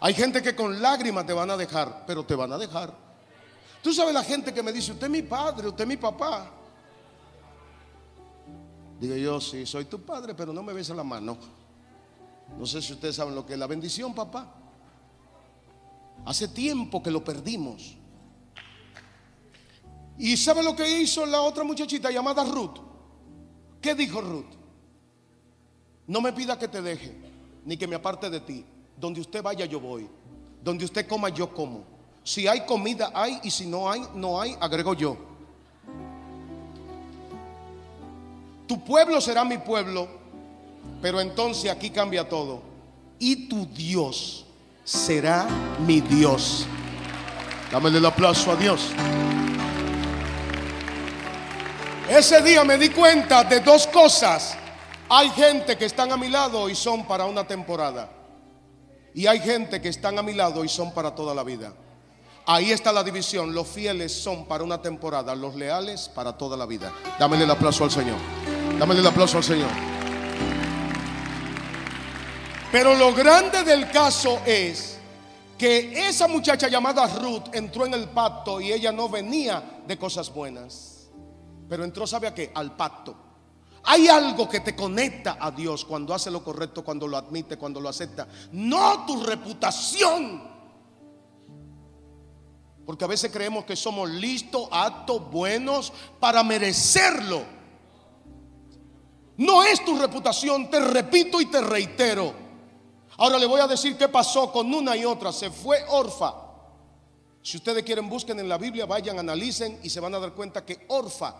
Hay 0.00 0.14
gente 0.14 0.42
que 0.42 0.54
con 0.54 0.80
lágrimas 0.80 1.26
te 1.26 1.32
van 1.32 1.50
a 1.50 1.56
dejar, 1.56 2.04
pero 2.06 2.24
te 2.24 2.34
van 2.34 2.52
a 2.52 2.58
dejar. 2.58 2.94
Tú 3.82 3.92
sabes 3.92 4.14
la 4.14 4.22
gente 4.22 4.52
que 4.52 4.62
me 4.62 4.72
dice, 4.72 4.92
usted 4.92 5.06
es 5.06 5.10
mi 5.10 5.22
padre, 5.22 5.68
usted 5.68 5.82
es 5.82 5.88
mi 5.88 5.96
papá. 5.96 6.50
Digo 9.00 9.16
yo, 9.16 9.40
sí, 9.40 9.64
soy 9.64 9.86
tu 9.86 10.02
padre, 10.02 10.34
pero 10.34 10.52
no 10.52 10.62
me 10.62 10.72
besa 10.72 10.94
la 10.94 11.04
mano. 11.04 11.38
No 12.58 12.66
sé 12.66 12.82
si 12.82 12.92
ustedes 12.92 13.16
saben 13.16 13.34
lo 13.34 13.46
que 13.46 13.54
es 13.54 13.58
la 13.58 13.66
bendición, 13.66 14.14
papá. 14.14 14.54
Hace 16.26 16.48
tiempo 16.48 17.02
que 17.02 17.10
lo 17.10 17.24
perdimos. 17.24 17.96
¿Y 20.18 20.36
sabe 20.36 20.62
lo 20.62 20.76
que 20.76 21.00
hizo 21.00 21.24
la 21.24 21.40
otra 21.40 21.64
muchachita 21.64 22.10
llamada 22.10 22.44
Ruth? 22.44 22.78
¿Qué 23.80 23.94
dijo 23.94 24.20
Ruth? 24.20 24.59
No 26.06 26.20
me 26.20 26.32
pida 26.32 26.58
que 26.58 26.68
te 26.68 26.82
deje, 26.82 27.14
ni 27.64 27.76
que 27.76 27.86
me 27.86 27.96
aparte 27.96 28.30
de 28.30 28.40
ti. 28.40 28.64
Donde 28.96 29.20
usted 29.20 29.42
vaya, 29.42 29.64
yo 29.64 29.80
voy. 29.80 30.08
Donde 30.62 30.84
usted 30.84 31.06
coma, 31.06 31.28
yo 31.28 31.52
como. 31.52 31.84
Si 32.22 32.46
hay 32.46 32.66
comida, 32.66 33.10
hay. 33.14 33.40
Y 33.42 33.50
si 33.50 33.66
no 33.66 33.90
hay, 33.90 34.02
no 34.14 34.40
hay, 34.40 34.56
agrego 34.60 34.94
yo. 34.94 35.16
Tu 38.66 38.84
pueblo 38.84 39.20
será 39.20 39.44
mi 39.44 39.58
pueblo, 39.58 40.06
pero 41.02 41.20
entonces 41.20 41.70
aquí 41.70 41.90
cambia 41.90 42.28
todo. 42.28 42.62
Y 43.18 43.48
tu 43.48 43.66
Dios 43.66 44.46
será 44.84 45.46
mi 45.86 46.00
Dios. 46.00 46.66
Dámele 47.72 47.98
el 47.98 48.06
aplauso 48.06 48.52
a 48.52 48.56
Dios. 48.56 48.90
Ese 52.08 52.42
día 52.42 52.64
me 52.64 52.76
di 52.76 52.90
cuenta 52.90 53.44
de 53.44 53.60
dos 53.60 53.86
cosas 53.86 54.56
hay 55.10 55.28
gente 55.30 55.76
que 55.76 55.86
están 55.86 56.12
a 56.12 56.16
mi 56.16 56.28
lado 56.28 56.68
y 56.68 56.76
son 56.76 57.04
para 57.04 57.24
una 57.24 57.44
temporada. 57.44 58.08
Y 59.12 59.26
hay 59.26 59.40
gente 59.40 59.80
que 59.80 59.88
están 59.88 60.16
a 60.20 60.22
mi 60.22 60.34
lado 60.34 60.64
y 60.64 60.68
son 60.68 60.94
para 60.94 61.12
toda 61.16 61.34
la 61.34 61.42
vida. 61.42 61.72
Ahí 62.46 62.70
está 62.70 62.92
la 62.92 63.02
división. 63.02 63.52
Los 63.52 63.66
fieles 63.66 64.12
son 64.12 64.46
para 64.46 64.62
una 64.62 64.80
temporada, 64.80 65.34
los 65.34 65.56
leales 65.56 66.08
para 66.08 66.38
toda 66.38 66.56
la 66.56 66.64
vida. 66.64 66.92
Dámele 67.18 67.42
el 67.42 67.50
aplauso 67.50 67.82
al 67.82 67.90
Señor. 67.90 68.18
Dámele 68.78 69.00
el 69.00 69.06
aplauso 69.08 69.38
al 69.38 69.44
Señor. 69.44 69.70
Pero 72.70 72.94
lo 72.94 73.12
grande 73.12 73.64
del 73.64 73.90
caso 73.90 74.40
es 74.46 74.96
que 75.58 76.08
esa 76.08 76.28
muchacha 76.28 76.68
llamada 76.68 77.08
Ruth 77.08 77.52
entró 77.52 77.84
en 77.84 77.94
el 77.94 78.08
pacto 78.10 78.60
y 78.60 78.72
ella 78.72 78.92
no 78.92 79.08
venía 79.08 79.82
de 79.88 79.98
cosas 79.98 80.32
buenas. 80.32 81.08
Pero 81.68 81.82
entró, 81.82 82.06
¿sabe 82.06 82.28
a 82.28 82.34
qué? 82.34 82.52
Al 82.54 82.76
pacto. 82.76 83.29
Hay 83.84 84.08
algo 84.08 84.48
que 84.48 84.60
te 84.60 84.76
conecta 84.76 85.38
a 85.40 85.50
Dios 85.50 85.84
cuando 85.84 86.14
hace 86.14 86.30
lo 86.30 86.44
correcto, 86.44 86.84
cuando 86.84 87.08
lo 87.08 87.16
admite, 87.16 87.56
cuando 87.56 87.80
lo 87.80 87.88
acepta. 87.88 88.28
No 88.52 89.06
tu 89.06 89.22
reputación. 89.22 90.48
Porque 92.84 93.04
a 93.04 93.08
veces 93.08 93.30
creemos 93.30 93.64
que 93.64 93.76
somos 93.76 94.10
listos, 94.10 94.68
aptos, 94.70 95.30
buenos 95.30 95.92
para 96.18 96.42
merecerlo. 96.42 97.42
No 99.36 99.62
es 99.62 99.82
tu 99.84 99.96
reputación, 99.98 100.70
te 100.70 100.80
repito 100.80 101.40
y 101.40 101.46
te 101.46 101.62
reitero. 101.62 102.34
Ahora 103.16 103.38
le 103.38 103.46
voy 103.46 103.60
a 103.60 103.66
decir 103.66 103.96
qué 103.96 104.08
pasó 104.08 104.52
con 104.52 104.72
una 104.74 104.96
y 104.96 105.04
otra. 105.04 105.32
Se 105.32 105.50
fue 105.50 105.82
Orfa. 105.88 106.34
Si 107.42 107.56
ustedes 107.56 107.82
quieren, 107.82 108.10
busquen 108.10 108.38
en 108.38 108.48
la 108.48 108.58
Biblia, 108.58 108.84
vayan, 108.84 109.18
analicen 109.18 109.80
y 109.82 109.88
se 109.88 110.00
van 110.00 110.14
a 110.14 110.18
dar 110.18 110.32
cuenta 110.34 110.66
que 110.66 110.84
Orfa 110.88 111.34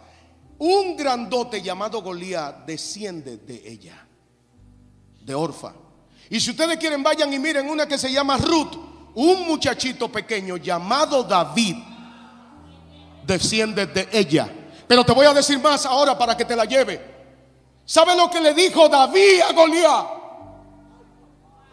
un 0.61 0.95
grandote 0.95 1.63
llamado 1.63 2.03
Goliat 2.03 2.67
desciende 2.67 3.39
de 3.39 3.63
ella, 3.67 4.07
de 5.23 5.35
Orfa. 5.35 5.73
Y 6.29 6.39
si 6.39 6.51
ustedes 6.51 6.77
quieren, 6.77 7.03
vayan 7.03 7.33
y 7.33 7.39
miren 7.39 7.69
una 7.69 7.87
que 7.87 7.99
se 7.99 8.13
llama 8.13 8.37
Ruth. 8.37 8.77
un 9.15 9.49
muchachito 9.49 10.13
pequeño 10.13 10.57
llamado 10.57 11.25
David 11.25 11.77
desciende 13.27 13.87
de 13.87 14.09
ella. 14.13 14.49
Pero 14.87 15.05
te 15.05 15.13
voy 15.13 15.27
a 15.27 15.33
decir 15.33 15.59
más 15.59 15.87
ahora 15.87 16.17
para 16.17 16.37
que 16.37 16.45
te 16.45 16.55
la 16.55 16.65
lleve. 16.67 17.01
¿Sabe 17.85 18.15
lo 18.15 18.31
que 18.31 18.41
le 18.41 18.55
dijo 18.55 18.89
David 18.89 19.41
a 19.49 19.53
Goliat? 19.53 20.07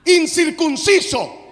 Incircunciso. 0.05 1.46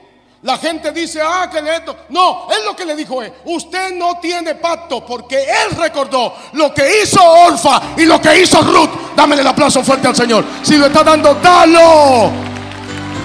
La 0.45 0.59
gente 0.59 0.91
dice, 0.91 1.19
ah, 1.23 1.49
que 1.51 1.57
esto. 1.57 1.95
No, 2.09 2.47
él 2.51 2.63
lo 2.63 2.75
que 2.75 2.85
le 2.85 2.95
dijo 2.95 3.19
es, 3.23 3.31
usted 3.45 3.95
no 3.95 4.19
tiene 4.19 4.53
pacto 4.53 5.03
porque 5.03 5.41
él 5.41 5.75
recordó 5.75 6.35
lo 6.53 6.71
que 6.71 7.01
hizo 7.01 7.19
Orfa 7.19 7.81
y 7.97 8.05
lo 8.05 8.21
que 8.21 8.43
hizo 8.43 8.61
Ruth. 8.61 8.91
Dámele 9.15 9.41
el 9.41 9.47
aplauso 9.47 9.83
fuerte 9.83 10.07
al 10.07 10.15
Señor. 10.15 10.45
Si 10.61 10.77
lo 10.77 10.85
está 10.85 11.03
dando, 11.03 11.33
dalo. 11.33 12.29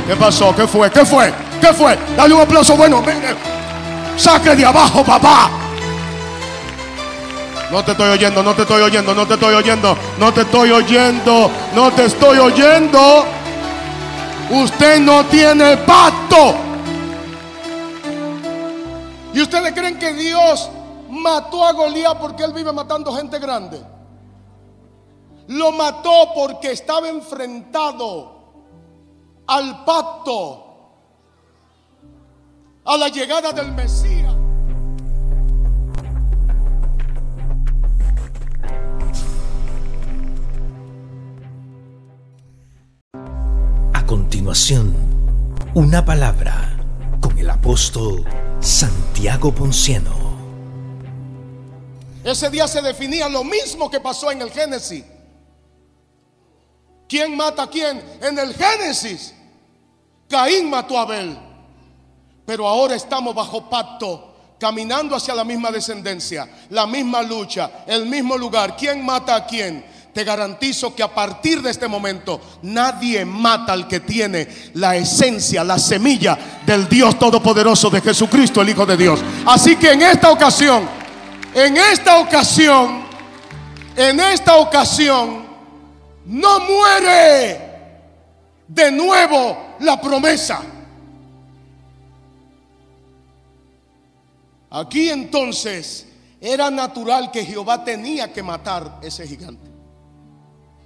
¿Qué 0.06 0.16
pasó? 0.16 0.56
¿Qué 0.56 0.66
fue? 0.66 0.90
¿Qué 0.90 1.04
fue? 1.04 1.30
¿Qué 1.60 1.74
fue? 1.74 1.98
Dale 2.16 2.32
un 2.32 2.40
aplauso 2.40 2.74
bueno. 2.74 3.04
Saque 4.16 4.56
de 4.56 4.64
abajo, 4.64 5.04
papá. 5.04 5.50
No 7.70 7.84
te 7.84 7.92
estoy 7.92 8.08
oyendo, 8.08 8.42
no 8.42 8.54
te 8.54 8.62
estoy 8.62 8.80
oyendo, 8.80 9.14
no 9.14 9.26
te 9.26 9.34
estoy 9.34 9.54
oyendo, 9.54 9.98
no 10.18 10.32
te 10.32 10.40
estoy 10.40 10.70
oyendo, 10.70 11.50
no 11.74 11.92
te 11.92 12.06
estoy 12.06 12.38
oyendo. 12.38 13.26
Usted 14.48 15.00
no 15.00 15.26
tiene 15.26 15.76
pacto. 15.76 16.69
¿Y 19.32 19.40
ustedes 19.40 19.72
creen 19.72 19.98
que 19.98 20.12
Dios 20.12 20.68
mató 21.08 21.64
a 21.64 21.72
Goliat 21.72 22.18
porque 22.18 22.42
él 22.42 22.52
vive 22.52 22.72
matando 22.72 23.12
gente 23.12 23.38
grande? 23.38 23.80
Lo 25.48 25.72
mató 25.72 26.32
porque 26.34 26.72
estaba 26.72 27.08
enfrentado 27.08 28.40
al 29.46 29.84
pacto, 29.84 30.66
a 32.84 32.96
la 32.96 33.08
llegada 33.08 33.52
del 33.52 33.72
Mesías. 33.72 34.34
A 43.92 44.06
continuación, 44.06 44.94
una 45.74 46.04
palabra 46.04 46.79
el 47.40 47.48
apóstol 47.48 48.24
Santiago 48.60 49.54
Ponciano. 49.54 50.14
Ese 52.22 52.50
día 52.50 52.68
se 52.68 52.82
definía 52.82 53.30
lo 53.30 53.42
mismo 53.44 53.90
que 53.90 53.98
pasó 53.98 54.30
en 54.30 54.42
el 54.42 54.50
Génesis. 54.50 55.04
¿Quién 57.08 57.34
mata 57.34 57.62
a 57.62 57.70
quién? 57.70 58.02
En 58.20 58.38
el 58.38 58.54
Génesis, 58.54 59.34
Caín 60.28 60.68
mató 60.68 60.98
a 60.98 61.02
Abel. 61.02 61.38
Pero 62.44 62.68
ahora 62.68 62.94
estamos 62.94 63.34
bajo 63.34 63.70
pacto, 63.70 64.34
caminando 64.58 65.16
hacia 65.16 65.34
la 65.34 65.44
misma 65.44 65.70
descendencia, 65.70 66.48
la 66.68 66.86
misma 66.86 67.22
lucha, 67.22 67.84
el 67.86 68.04
mismo 68.04 68.36
lugar. 68.36 68.76
¿Quién 68.76 69.02
mata 69.04 69.34
a 69.34 69.46
quién? 69.46 69.84
Te 70.12 70.24
garantizo 70.24 70.94
que 70.94 71.04
a 71.04 71.14
partir 71.14 71.62
de 71.62 71.70
este 71.70 71.86
momento 71.86 72.40
nadie 72.62 73.24
mata 73.24 73.72
al 73.72 73.86
que 73.86 74.00
tiene 74.00 74.48
la 74.74 74.96
esencia, 74.96 75.62
la 75.62 75.78
semilla 75.78 76.36
del 76.66 76.88
Dios 76.88 77.18
Todopoderoso 77.18 77.90
de 77.90 78.00
Jesucristo, 78.00 78.60
el 78.60 78.70
Hijo 78.70 78.84
de 78.84 78.96
Dios. 78.96 79.20
Así 79.46 79.76
que 79.76 79.92
en 79.92 80.02
esta 80.02 80.30
ocasión, 80.30 80.88
en 81.54 81.76
esta 81.76 82.18
ocasión, 82.18 83.04
en 83.96 84.18
esta 84.18 84.56
ocasión, 84.56 85.44
no 86.26 86.60
muere 86.60 87.60
de 88.66 88.90
nuevo 88.90 89.76
la 89.78 90.00
promesa. 90.00 90.60
Aquí 94.70 95.08
entonces 95.08 96.06
era 96.40 96.68
natural 96.70 97.30
que 97.30 97.44
Jehová 97.44 97.84
tenía 97.84 98.32
que 98.32 98.42
matar 98.42 98.98
ese 99.02 99.26
gigante. 99.26 99.69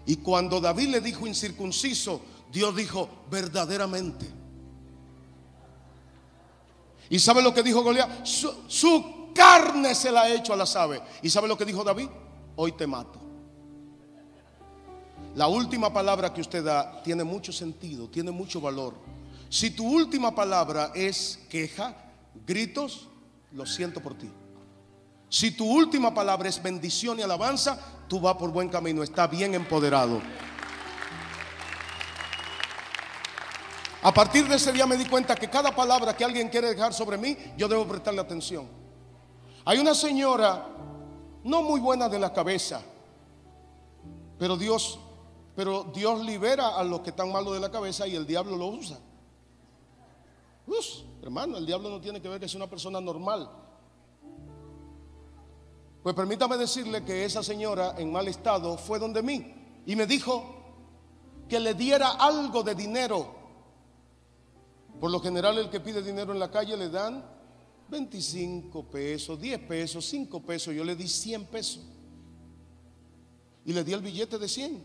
Y 0.06 0.16
cuando 0.16 0.60
David 0.60 0.88
le 0.88 1.00
dijo 1.00 1.26
incircunciso, 1.26 2.20
Dios 2.52 2.74
dijo 2.76 3.08
verdaderamente. 3.30 4.26
¿Y 7.08 7.18
sabe 7.18 7.42
lo 7.42 7.52
que 7.52 7.62
dijo 7.62 7.82
Goliat? 7.82 8.24
Su, 8.24 9.32
carne 9.34 9.94
se 9.94 10.12
la 10.12 10.22
ha 10.22 10.28
hecho 10.32 10.52
a 10.52 10.56
las 10.56 10.76
aves. 10.76 11.00
¿Y 11.22 11.28
sabe 11.28 11.48
lo 11.48 11.58
que 11.58 11.64
dijo 11.64 11.82
David? 11.82 12.08
Hoy 12.56 12.72
te 12.72 12.86
mato. 12.86 13.20
La 15.34 15.48
última 15.48 15.92
palabra 15.92 16.32
que 16.32 16.40
usted 16.40 16.64
da 16.64 17.02
tiene 17.02 17.24
mucho 17.24 17.52
sentido, 17.52 18.08
tiene 18.08 18.30
mucho 18.30 18.60
valor. 18.60 18.94
Si 19.48 19.70
tu 19.70 19.86
última 19.86 20.34
palabra 20.34 20.92
es 20.94 21.40
queja, 21.48 21.96
gritos, 22.46 23.08
lo 23.52 23.66
siento 23.66 24.00
por 24.00 24.14
ti. 24.14 24.30
Si 25.28 25.50
tu 25.50 25.66
última 25.66 26.14
palabra 26.14 26.48
es 26.48 26.62
bendición 26.62 27.18
y 27.18 27.22
alabanza, 27.22 27.78
tú 28.08 28.20
vas 28.20 28.36
por 28.36 28.50
buen 28.50 28.68
camino, 28.68 29.02
está 29.02 29.26
bien 29.26 29.54
empoderado. 29.54 30.20
A 34.02 34.12
partir 34.12 34.46
de 34.46 34.56
ese 34.56 34.70
día 34.70 34.86
me 34.86 34.98
di 34.98 35.06
cuenta 35.06 35.34
que 35.34 35.48
cada 35.48 35.74
palabra 35.74 36.14
que 36.14 36.24
alguien 36.24 36.50
quiere 36.50 36.68
dejar 36.68 36.92
sobre 36.92 37.16
mí, 37.16 37.36
yo 37.56 37.66
debo 37.68 37.86
prestarle 37.86 38.20
atención. 38.20 38.68
Hay 39.64 39.78
una 39.78 39.94
señora 39.94 40.66
no 41.42 41.62
muy 41.62 41.80
buena 41.80 42.08
de 42.08 42.18
la 42.18 42.30
cabeza, 42.30 42.82
pero 44.38 44.58
Dios, 44.58 44.98
pero 45.56 45.84
Dios 45.84 46.22
libera 46.22 46.76
a 46.76 46.84
los 46.84 47.00
que 47.00 47.10
están 47.10 47.32
malos 47.32 47.54
de 47.54 47.60
la 47.60 47.70
cabeza 47.70 48.06
y 48.06 48.14
el 48.14 48.26
diablo 48.26 48.56
lo 48.56 48.66
usa. 48.66 48.98
Uf, 50.66 50.86
hermano, 51.22 51.56
el 51.56 51.64
diablo 51.64 51.88
no 51.88 52.00
tiene 52.00 52.20
que 52.20 52.28
ver 52.28 52.38
que 52.38 52.46
es 52.46 52.54
una 52.54 52.66
persona 52.66 53.00
normal. 53.00 53.48
Pues 56.04 56.14
permítame 56.14 56.58
decirle 56.58 57.02
que 57.02 57.24
esa 57.24 57.42
señora 57.42 57.94
en 57.96 58.12
mal 58.12 58.28
estado 58.28 58.76
fue 58.76 58.98
donde 58.98 59.22
mí 59.22 59.54
y 59.86 59.96
me 59.96 60.06
dijo 60.06 60.54
que 61.48 61.58
le 61.58 61.72
diera 61.72 62.10
algo 62.10 62.62
de 62.62 62.74
dinero. 62.74 63.34
Por 65.00 65.10
lo 65.10 65.18
general 65.18 65.56
el 65.56 65.70
que 65.70 65.80
pide 65.80 66.02
dinero 66.02 66.34
en 66.34 66.40
la 66.40 66.50
calle 66.50 66.76
le 66.76 66.90
dan 66.90 67.24
25 67.88 68.84
pesos, 68.90 69.40
10 69.40 69.60
pesos, 69.60 70.04
5 70.04 70.42
pesos. 70.42 70.74
Yo 70.74 70.84
le 70.84 70.94
di 70.94 71.08
100 71.08 71.46
pesos. 71.46 71.80
Y 73.64 73.72
le 73.72 73.82
di 73.82 73.94
el 73.94 74.02
billete 74.02 74.38
de 74.38 74.46
100. 74.46 74.84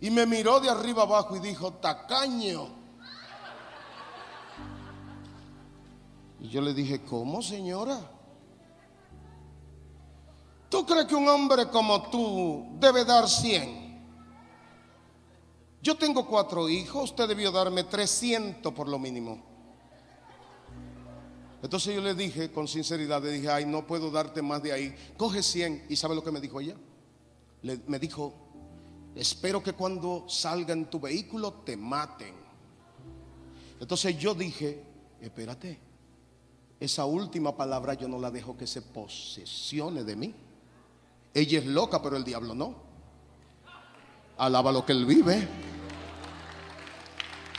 Y 0.00 0.10
me 0.10 0.24
miró 0.24 0.60
de 0.60 0.70
arriba 0.70 1.02
abajo 1.02 1.36
y 1.36 1.40
dijo, 1.40 1.74
tacaño. 1.74 2.70
Y 6.40 6.48
yo 6.48 6.62
le 6.62 6.72
dije, 6.72 7.04
¿cómo 7.04 7.42
señora? 7.42 8.15
¿Tú 10.68 10.84
crees 10.84 11.06
que 11.06 11.14
un 11.14 11.28
hombre 11.28 11.68
como 11.68 12.10
tú 12.10 12.66
debe 12.78 13.04
dar 13.04 13.28
100? 13.28 13.86
Yo 15.82 15.94
tengo 15.94 16.26
cuatro 16.26 16.68
hijos, 16.68 17.10
usted 17.10 17.28
debió 17.28 17.52
darme 17.52 17.84
300 17.84 18.72
por 18.72 18.88
lo 18.88 18.98
mínimo. 18.98 19.40
Entonces 21.62 21.94
yo 21.94 22.00
le 22.00 22.14
dije 22.14 22.50
con 22.50 22.66
sinceridad, 22.66 23.22
le 23.22 23.30
dije, 23.30 23.48
ay, 23.48 23.66
no 23.66 23.86
puedo 23.86 24.10
darte 24.10 24.42
más 24.42 24.62
de 24.62 24.72
ahí. 24.72 24.96
Coge 25.16 25.42
100 25.42 25.86
y 25.88 25.96
¿sabe 25.96 26.14
lo 26.14 26.24
que 26.24 26.32
me 26.32 26.40
dijo 26.40 26.60
ella? 26.60 26.74
Me 27.86 27.98
dijo, 27.98 28.34
espero 29.14 29.62
que 29.62 29.72
cuando 29.72 30.28
salga 30.28 30.72
en 30.72 30.90
tu 30.90 31.00
vehículo 31.00 31.52
te 31.52 31.76
maten. 31.76 32.34
Entonces 33.80 34.18
yo 34.18 34.34
dije, 34.34 34.82
espérate, 35.20 35.78
esa 36.80 37.04
última 37.04 37.56
palabra 37.56 37.94
yo 37.94 38.08
no 38.08 38.18
la 38.18 38.30
dejo 38.30 38.56
que 38.56 38.66
se 38.66 38.82
posesione 38.82 40.04
de 40.04 40.16
mí. 40.16 40.34
Ella 41.36 41.58
es 41.58 41.66
loca, 41.66 42.00
pero 42.00 42.16
el 42.16 42.24
diablo 42.24 42.54
no. 42.54 42.74
Alaba 44.38 44.72
lo 44.72 44.86
que 44.86 44.92
él 44.92 45.04
vive. 45.04 45.46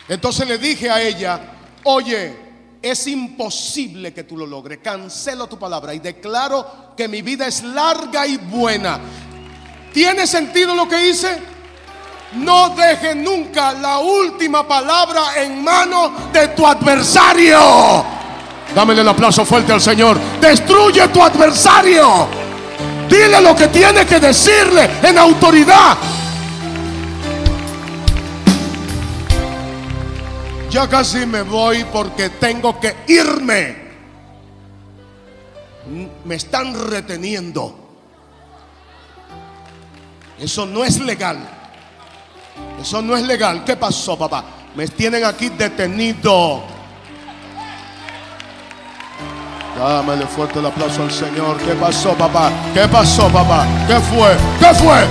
Entonces 0.10 0.48
le 0.48 0.58
dije 0.58 0.90
a 0.90 1.00
ella, 1.00 1.40
oye, 1.84 2.36
es 2.82 3.06
imposible 3.06 4.16
que 4.16 4.24
tú 4.24 4.36
lo 4.36 4.48
logres. 4.48 4.80
Cancelo 4.80 5.46
tu 5.46 5.60
palabra 5.60 5.94
y 5.94 6.00
declaro 6.00 6.96
que 6.98 7.08
mi 7.08 7.22
vida 7.22 7.46
es 7.46 7.62
larga 7.62 8.26
y 8.26 8.38
buena. 8.38 9.00
¿Tiene 9.94 10.26
sentido 10.26 10.74
lo 10.74 10.90
que 10.90 11.10
hice? 11.10 11.38
No 12.34 12.70
deje 12.70 13.14
nunca 13.14 13.74
la 13.74 14.00
última 14.00 14.68
palabra 14.68 15.44
en 15.44 15.64
manos 15.64 16.34
de 16.34 16.48
tu 16.48 16.66
adversario. 16.66 18.04
Dámele 18.74 19.02
el 19.02 19.08
aplauso 19.08 19.46
fuerte 19.46 19.72
al 19.72 19.82
Señor. 19.82 20.18
Destruye 20.42 21.08
tu 21.10 21.22
adversario. 21.22 22.47
Dile 23.10 23.42
lo 23.42 23.56
que 23.56 23.68
tiene 23.68 24.06
que 24.06 24.20
decirle 24.20 24.90
en 25.04 25.18
autoridad. 25.18 25.98
Ya 30.70 30.88
casi 30.90 31.26
me 31.26 31.42
voy 31.44 31.86
porque 31.86 32.30
tengo 32.32 32.80
que 32.80 32.98
irme. 33.08 33.88
Me 36.26 36.36
están 36.36 36.90
reteniendo. 36.90 37.88
Eso 40.40 40.66
no 40.66 40.84
es 40.84 41.00
legal. 41.00 41.38
Eso 42.82 43.02
no 43.02 43.16
es 43.16 43.24
legal. 43.24 43.64
¿Qué 43.64 43.76
pasó, 43.76 44.18
papá? 44.18 44.44
Me 44.76 44.88
tienen 44.88 45.24
aquí 45.24 45.50
detenido. 45.50 46.77
Dámele 49.78 50.26
fuerte 50.26 50.58
el 50.58 50.66
aplauso 50.66 51.04
al 51.04 51.12
Señor. 51.12 51.58
¿Qué 51.58 51.74
pasó, 51.74 52.14
papá? 52.14 52.50
¿Qué 52.74 52.88
pasó, 52.88 53.28
papá? 53.30 53.64
¿Qué 53.88 54.00
fue? 54.00 54.36
¿Qué 54.60 54.74
fue? 54.74 55.06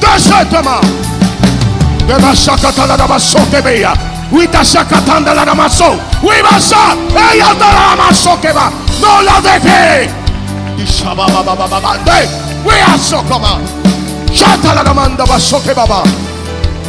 Desátama. 0.00 0.80
Que 2.06 2.14
vas 2.22 2.48
a 2.48 2.56
catar 2.56 2.88
la 2.96 3.06
maso 3.08 3.38
que 3.50 3.60
vea. 3.60 4.17
Huita 4.30 4.64
sacatanda 4.64 5.34
la 5.34 5.54
maso. 5.54 5.98
Huibasa. 6.22 6.94
Ella 7.32 7.54
te 7.54 7.60
la 7.60 7.96
maso 7.96 8.40
que 8.40 8.52
va. 8.52 8.70
No 9.00 9.22
la 9.22 9.40
deje. 9.40 10.10
Y 10.76 10.84
shababa 10.84 11.42
baba 11.42 11.66
baba. 11.66 11.98
De. 11.98 12.28
Huiaso 12.64 13.22
como. 13.24 13.58
Chata 14.32 14.74
la 14.74 14.94
manda 14.94 15.24
vaso 15.24 15.62
que 15.62 15.72
baba. 15.72 16.02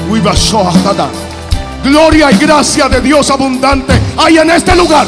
Huibaso 0.10 0.68
atada. 0.68 1.10
Gloria 1.84 2.32
y 2.32 2.38
gracia 2.38 2.90
de 2.90 3.00
Dios 3.00 3.30
abundante 3.32 3.94
hay 4.18 4.38
en 4.38 4.50
este 4.52 4.76
lugar. 4.76 5.08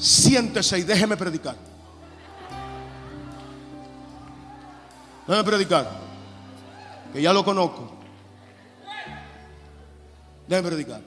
Siéntese 0.00 0.78
y 0.78 0.82
déjeme 0.82 1.16
predicar. 1.16 1.54
Déjeme 5.30 5.44
predicar. 5.48 5.88
Que 7.12 7.22
ya 7.22 7.32
lo 7.32 7.44
conozco. 7.44 7.88
Déjeme 10.48 10.68
predicar. 10.70 11.00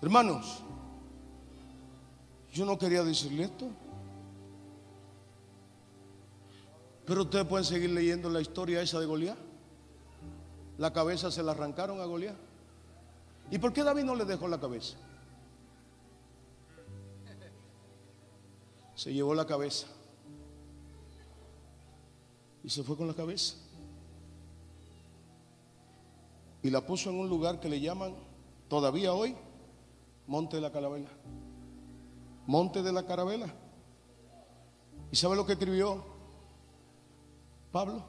Hermanos, 0.00 0.62
yo 2.52 2.64
no 2.64 2.78
quería 2.78 3.02
decirle 3.02 3.42
esto. 3.42 3.70
Pero 7.06 7.22
ustedes 7.22 7.46
pueden 7.46 7.64
seguir 7.64 7.90
leyendo 7.90 8.30
la 8.30 8.40
historia 8.40 8.80
esa 8.82 9.00
de 9.00 9.06
Goliat. 9.06 9.36
La 10.78 10.92
cabeza 10.92 11.32
se 11.32 11.42
la 11.42 11.50
arrancaron 11.50 12.00
a 12.00 12.04
Goliat. 12.04 12.36
¿Y 13.50 13.58
por 13.58 13.72
qué 13.72 13.82
David 13.82 14.04
no 14.04 14.14
le 14.14 14.24
dejó 14.24 14.46
la 14.46 14.60
cabeza? 14.60 14.96
Se 18.94 19.12
llevó 19.12 19.34
la 19.34 19.44
cabeza. 19.44 19.88
Y 22.62 22.70
se 22.70 22.82
fue 22.82 22.96
con 22.96 23.06
la 23.06 23.14
cabeza. 23.14 23.54
Y 26.62 26.70
la 26.70 26.84
puso 26.86 27.10
en 27.10 27.18
un 27.18 27.28
lugar 27.28 27.60
que 27.60 27.68
le 27.68 27.80
llaman 27.80 28.14
todavía 28.68 29.14
hoy 29.14 29.34
Monte 30.26 30.56
de 30.56 30.62
la 30.62 30.70
Carabela. 30.70 31.08
Monte 32.46 32.82
de 32.82 32.92
la 32.92 33.06
Carabela. 33.06 33.52
¿Y 35.10 35.16
sabe 35.16 35.36
lo 35.36 35.46
que 35.46 35.54
escribió 35.54 36.04
Pablo? 37.72 38.04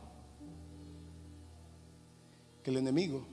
Que 2.63 2.69
el 2.69 2.77
enemigo 2.77 3.25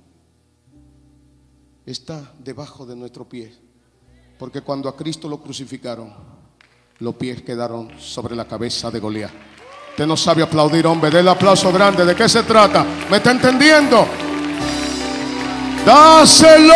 está 1.84 2.32
debajo 2.38 2.86
de 2.86 2.96
nuestro 2.96 3.28
pie. 3.28 3.52
Porque 4.38 4.62
cuando 4.62 4.88
a 4.88 4.96
Cristo 4.96 5.28
lo 5.28 5.42
crucificaron, 5.42 6.14
los 7.00 7.14
pies 7.16 7.42
quedaron 7.42 7.98
sobre 7.98 8.36
la 8.36 8.46
cabeza 8.46 8.90
de 8.90 9.00
Goliat. 9.00 9.57
Usted 9.98 10.06
no 10.06 10.16
sabe 10.16 10.44
aplaudir, 10.44 10.86
hombre. 10.86 11.10
Del 11.10 11.26
aplauso 11.26 11.72
grande. 11.72 12.04
¿De 12.04 12.14
qué 12.14 12.28
se 12.28 12.44
trata? 12.44 12.86
¿Me 13.10 13.16
está 13.16 13.32
entendiendo? 13.32 14.06
Dáselo. 15.84 16.72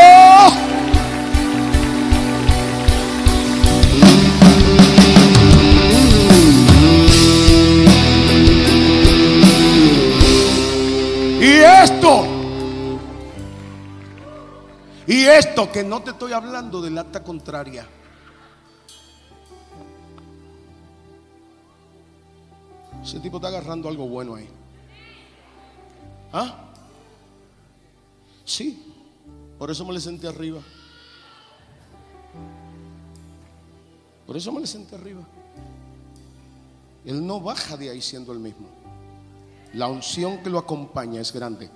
Y 11.41 11.61
esto 11.85 12.27
y 15.07 15.25
esto 15.27 15.71
que 15.71 15.85
no 15.85 16.03
te 16.03 16.11
estoy 16.11 16.33
hablando 16.33 16.83
del 16.83 16.99
acta 16.99 17.23
contraria. 17.23 17.87
Ese 23.03 23.19
tipo 23.21 23.37
está 23.37 23.49
agarrando 23.49 23.89
algo 23.89 24.07
bueno 24.07 24.37
ahí. 24.37 24.49
¿Ah? 26.33 26.71
Sí. 28.45 28.83
Por 29.59 29.71
eso 29.71 29.85
me 29.85 29.93
le 29.93 30.01
senté 30.01 30.29
arriba. 30.29 30.61
Por 34.27 34.37
eso 34.37 34.53
me 34.53 34.61
le 34.61 34.67
senté 34.67 34.95
arriba. 34.95 35.23
Él 37.05 37.27
no 37.27 37.41
baja 37.41 37.77
de 37.77 37.91
ahí 37.91 38.01
siendo 38.01 38.33
el 38.33 38.39
mismo. 38.39 38.69
La 39.75 39.89
unción 39.89 40.39
que 40.43 40.51
lo 40.51 40.59
acompaña 40.59 41.21
es 41.21 41.33
grande. 41.33 41.71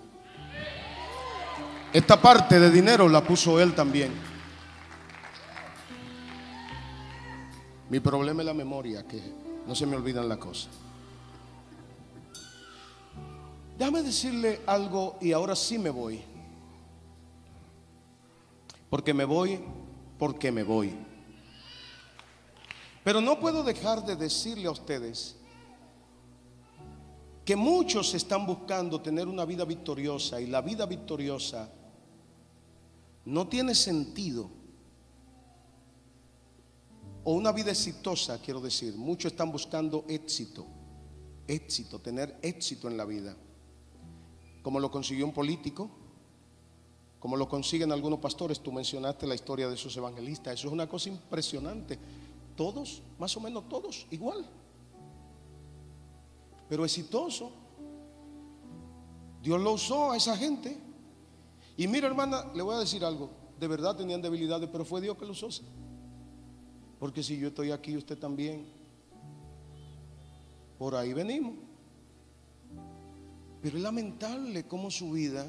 Esta 1.92 2.20
parte 2.20 2.60
de 2.60 2.70
dinero 2.70 3.08
la 3.08 3.22
puso 3.24 3.60
él 3.60 3.74
también. 3.74 4.12
Mi 7.88 8.00
problema 8.00 8.42
es 8.42 8.46
la 8.46 8.54
memoria, 8.54 9.06
que 9.06 9.20
no 9.66 9.74
se 9.74 9.86
me 9.86 9.96
olvidan 9.96 10.28
las 10.28 10.38
cosas. 10.38 10.85
Déjame 13.78 14.02
decirle 14.02 14.60
algo 14.66 15.18
y 15.20 15.32
ahora 15.32 15.54
sí 15.54 15.78
me 15.78 15.90
voy. 15.90 16.22
Porque 18.88 19.12
me 19.12 19.24
voy, 19.24 19.60
porque 20.18 20.50
me 20.50 20.62
voy. 20.62 20.94
Pero 23.04 23.20
no 23.20 23.38
puedo 23.38 23.62
dejar 23.62 24.04
de 24.04 24.16
decirle 24.16 24.66
a 24.66 24.70
ustedes 24.70 25.36
que 27.44 27.54
muchos 27.54 28.14
están 28.14 28.46
buscando 28.46 29.00
tener 29.00 29.28
una 29.28 29.44
vida 29.44 29.64
victoriosa 29.64 30.40
y 30.40 30.46
la 30.46 30.62
vida 30.62 30.86
victoriosa 30.86 31.70
no 33.26 33.46
tiene 33.46 33.74
sentido. 33.74 34.50
O 37.24 37.34
una 37.34 37.52
vida 37.52 37.72
exitosa, 37.72 38.40
quiero 38.40 38.60
decir. 38.60 38.96
Muchos 38.96 39.32
están 39.32 39.52
buscando 39.52 40.04
éxito. 40.08 40.66
Éxito, 41.46 42.00
tener 42.00 42.38
éxito 42.42 42.88
en 42.88 42.96
la 42.96 43.04
vida. 43.04 43.36
Como 44.66 44.80
lo 44.80 44.90
consiguió 44.90 45.24
un 45.24 45.32
político, 45.32 45.88
como 47.20 47.36
lo 47.36 47.48
consiguen 47.48 47.92
algunos 47.92 48.18
pastores. 48.18 48.58
Tú 48.58 48.72
mencionaste 48.72 49.24
la 49.24 49.36
historia 49.36 49.68
de 49.68 49.76
esos 49.76 49.96
evangelistas. 49.96 50.54
Eso 50.54 50.66
es 50.66 50.72
una 50.72 50.88
cosa 50.88 51.08
impresionante. 51.08 51.96
Todos, 52.56 53.00
más 53.16 53.36
o 53.36 53.40
menos 53.40 53.68
todos, 53.68 54.08
igual. 54.10 54.44
Pero 56.68 56.84
exitoso. 56.84 57.52
Dios 59.40 59.60
lo 59.60 59.74
usó 59.74 60.10
a 60.10 60.16
esa 60.16 60.36
gente. 60.36 60.76
Y 61.76 61.86
mira, 61.86 62.08
hermana, 62.08 62.50
le 62.52 62.60
voy 62.60 62.74
a 62.74 62.80
decir 62.80 63.04
algo. 63.04 63.30
De 63.60 63.68
verdad 63.68 63.94
tenían 63.94 64.20
debilidades, 64.20 64.68
pero 64.68 64.84
fue 64.84 65.00
Dios 65.00 65.16
que 65.16 65.26
los 65.26 65.40
usó. 65.44 65.62
Porque 66.98 67.22
si 67.22 67.38
yo 67.38 67.46
estoy 67.46 67.70
aquí, 67.70 67.96
usted 67.96 68.18
también. 68.18 68.66
Por 70.76 70.96
ahí 70.96 71.12
venimos. 71.12 71.65
Pero 73.66 73.78
es 73.78 73.82
lamentable 73.82 74.62
cómo 74.68 74.92
su 74.92 75.10
vida 75.10 75.44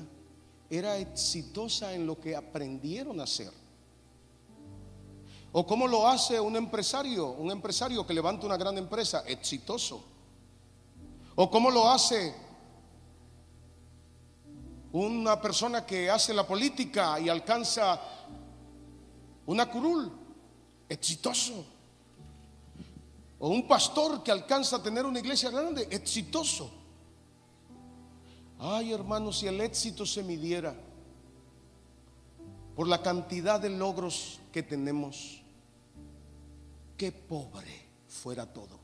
era 0.72 0.98
exitosa 0.98 1.94
en 1.94 2.08
lo 2.08 2.20
que 2.20 2.36
aprendieron 2.36 3.20
a 3.20 3.26
hacer. 3.26 3.52
O 5.52 5.68
cómo 5.68 5.88
lo 5.88 6.08
hace 6.08 6.40
un 6.40 6.56
empresario, 6.56 7.28
un 7.34 7.52
empresario 7.52 8.08
que 8.08 8.16
levanta 8.16 8.48
una 8.48 8.58
gran 8.58 8.76
empresa, 8.76 9.24
exitoso. 9.28 10.04
O 11.36 11.48
cómo 11.52 11.70
lo 11.70 11.88
hace 11.92 12.34
una 14.94 15.40
persona 15.40 15.86
que 15.86 16.10
hace 16.10 16.34
la 16.34 16.48
política 16.48 17.20
y 17.20 17.30
alcanza 17.30 18.02
una 19.46 19.70
curul, 19.70 20.12
exitoso. 20.90 21.64
O 23.38 23.50
un 23.50 23.68
pastor 23.68 24.24
que 24.24 24.32
alcanza 24.32 24.78
a 24.78 24.82
tener 24.82 25.06
una 25.06 25.20
iglesia 25.20 25.52
grande, 25.52 25.88
exitoso. 25.92 26.87
Ay, 28.60 28.92
hermanos, 28.92 29.40
si 29.40 29.48
el 29.48 29.62
éxito 29.62 30.06
se 30.06 30.24
midiera 30.24 30.76
por 32.76 32.88
la 32.88 33.02
cantidad 33.02 33.60
de 33.60 33.70
logros 33.70 34.40
que 34.52 34.64
tenemos, 34.64 35.42
qué 36.98 37.12
pobre 37.12 37.88
fuera 38.08 38.46
todo. 38.46 38.80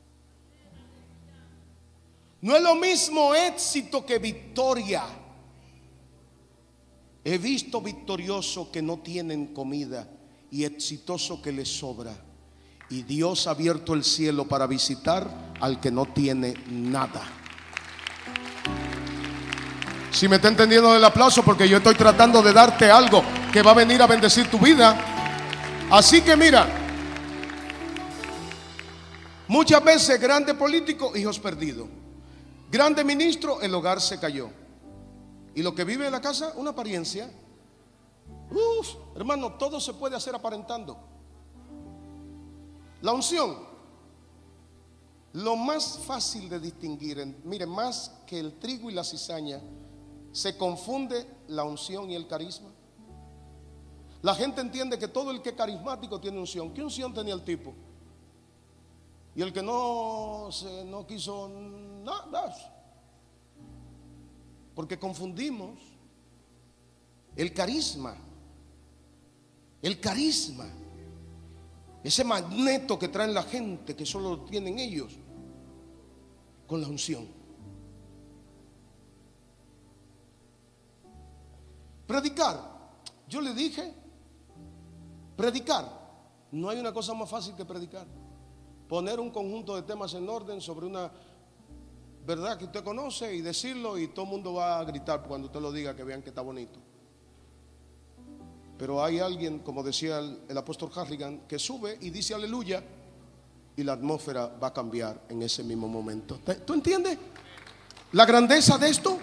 No 2.40 2.54
es 2.54 2.62
lo 2.62 2.74
mismo 2.76 3.34
éxito 3.34 4.04
que 4.04 4.18
victoria. 4.18 5.02
He 7.24 7.38
visto 7.38 7.80
victorioso 7.80 8.70
que 8.70 8.82
no 8.82 8.98
tienen 8.98 9.54
comida 9.54 10.08
y 10.50 10.64
exitoso 10.64 11.40
que 11.40 11.52
les 11.52 11.68
sobra. 11.68 12.14
Y 12.90 13.02
Dios 13.02 13.46
ha 13.46 13.52
abierto 13.52 13.94
el 13.94 14.04
cielo 14.04 14.46
para 14.46 14.66
visitar 14.66 15.54
al 15.60 15.80
que 15.80 15.90
no 15.90 16.04
tiene 16.06 16.54
nada. 16.68 17.43
Si 20.14 20.28
me 20.28 20.36
está 20.36 20.46
entendiendo 20.46 20.94
el 20.94 21.04
aplauso, 21.04 21.42
porque 21.42 21.68
yo 21.68 21.78
estoy 21.78 21.96
tratando 21.96 22.40
de 22.40 22.52
darte 22.52 22.88
algo 22.88 23.20
que 23.52 23.62
va 23.62 23.72
a 23.72 23.74
venir 23.74 24.00
a 24.00 24.06
bendecir 24.06 24.48
tu 24.48 24.60
vida. 24.60 24.96
Así 25.90 26.22
que 26.22 26.36
mira, 26.36 26.68
muchas 29.48 29.82
veces 29.82 30.20
grande 30.20 30.54
político, 30.54 31.16
hijos 31.16 31.40
perdidos. 31.40 31.88
Grande 32.70 33.02
ministro, 33.02 33.60
el 33.60 33.74
hogar 33.74 34.00
se 34.00 34.20
cayó. 34.20 34.50
Y 35.52 35.64
lo 35.64 35.74
que 35.74 35.82
vive 35.82 36.06
en 36.06 36.12
la 36.12 36.20
casa, 36.20 36.52
una 36.54 36.70
apariencia. 36.70 37.28
Uf, 38.52 38.88
hermano, 39.16 39.54
todo 39.54 39.80
se 39.80 39.94
puede 39.94 40.14
hacer 40.14 40.36
aparentando. 40.36 40.96
La 43.02 43.12
unción, 43.12 43.56
lo 45.32 45.56
más 45.56 45.98
fácil 46.06 46.48
de 46.48 46.60
distinguir, 46.60 47.40
mire, 47.42 47.66
más 47.66 48.12
que 48.28 48.38
el 48.38 48.60
trigo 48.60 48.88
y 48.88 48.94
la 48.94 49.02
cizaña, 49.02 49.60
se 50.34 50.58
confunde 50.58 51.28
la 51.46 51.62
unción 51.62 52.10
y 52.10 52.16
el 52.16 52.26
carisma. 52.26 52.68
La 54.20 54.34
gente 54.34 54.60
entiende 54.60 54.98
que 54.98 55.06
todo 55.06 55.30
el 55.30 55.40
que 55.40 55.50
es 55.50 55.54
carismático 55.54 56.20
tiene 56.20 56.40
unción. 56.40 56.74
¿Qué 56.74 56.82
unción 56.82 57.14
tenía 57.14 57.34
el 57.34 57.44
tipo? 57.44 57.72
Y 59.36 59.42
el 59.42 59.52
que 59.52 59.62
no, 59.62 60.48
se, 60.50 60.84
no 60.86 61.06
quiso 61.06 61.48
nada. 62.02 62.52
Porque 64.74 64.98
confundimos 64.98 65.78
el 67.36 67.54
carisma. 67.54 68.16
El 69.82 70.00
carisma. 70.00 70.66
Ese 72.02 72.24
magneto 72.24 72.98
que 72.98 73.06
traen 73.06 73.32
la 73.32 73.44
gente, 73.44 73.94
que 73.94 74.04
solo 74.04 74.40
tienen 74.40 74.80
ellos, 74.80 75.12
con 76.66 76.80
la 76.80 76.88
unción. 76.88 77.43
Predicar. 82.06 82.60
Yo 83.28 83.40
le 83.40 83.54
dije, 83.54 83.94
predicar. 85.36 86.04
No 86.52 86.68
hay 86.68 86.78
una 86.78 86.92
cosa 86.92 87.14
más 87.14 87.28
fácil 87.28 87.54
que 87.54 87.64
predicar. 87.64 88.06
Poner 88.88 89.18
un 89.18 89.30
conjunto 89.30 89.74
de 89.76 89.82
temas 89.82 90.14
en 90.14 90.28
orden 90.28 90.60
sobre 90.60 90.86
una 90.86 91.10
verdad 92.26 92.56
que 92.56 92.64
usted 92.64 92.82
conoce 92.82 93.34
y 93.34 93.40
decirlo 93.40 93.98
y 93.98 94.08
todo 94.08 94.24
el 94.24 94.30
mundo 94.30 94.54
va 94.54 94.78
a 94.78 94.84
gritar 94.84 95.22
cuando 95.22 95.46
usted 95.46 95.60
lo 95.60 95.72
diga 95.72 95.94
que 95.94 96.04
vean 96.04 96.22
que 96.22 96.30
está 96.30 96.42
bonito. 96.42 96.78
Pero 98.78 99.02
hay 99.04 99.18
alguien, 99.18 99.60
como 99.60 99.82
decía 99.82 100.18
el, 100.18 100.58
apóstol 100.58 100.90
Harrigan, 100.94 101.40
que 101.46 101.58
sube 101.58 101.98
y 102.00 102.10
dice 102.10 102.34
aleluya 102.34 102.82
y 103.76 103.82
la 103.82 103.92
atmósfera 103.92 104.46
va 104.46 104.68
a 104.68 104.72
cambiar 104.72 105.22
en 105.28 105.42
ese 105.42 105.62
mismo 105.62 105.86
momento. 105.86 106.40
¿Tú 106.66 106.74
entiendes 106.74 107.18
la 108.12 108.24
grandeza 108.26 108.78
de 108.78 108.88
esto? 108.88 109.18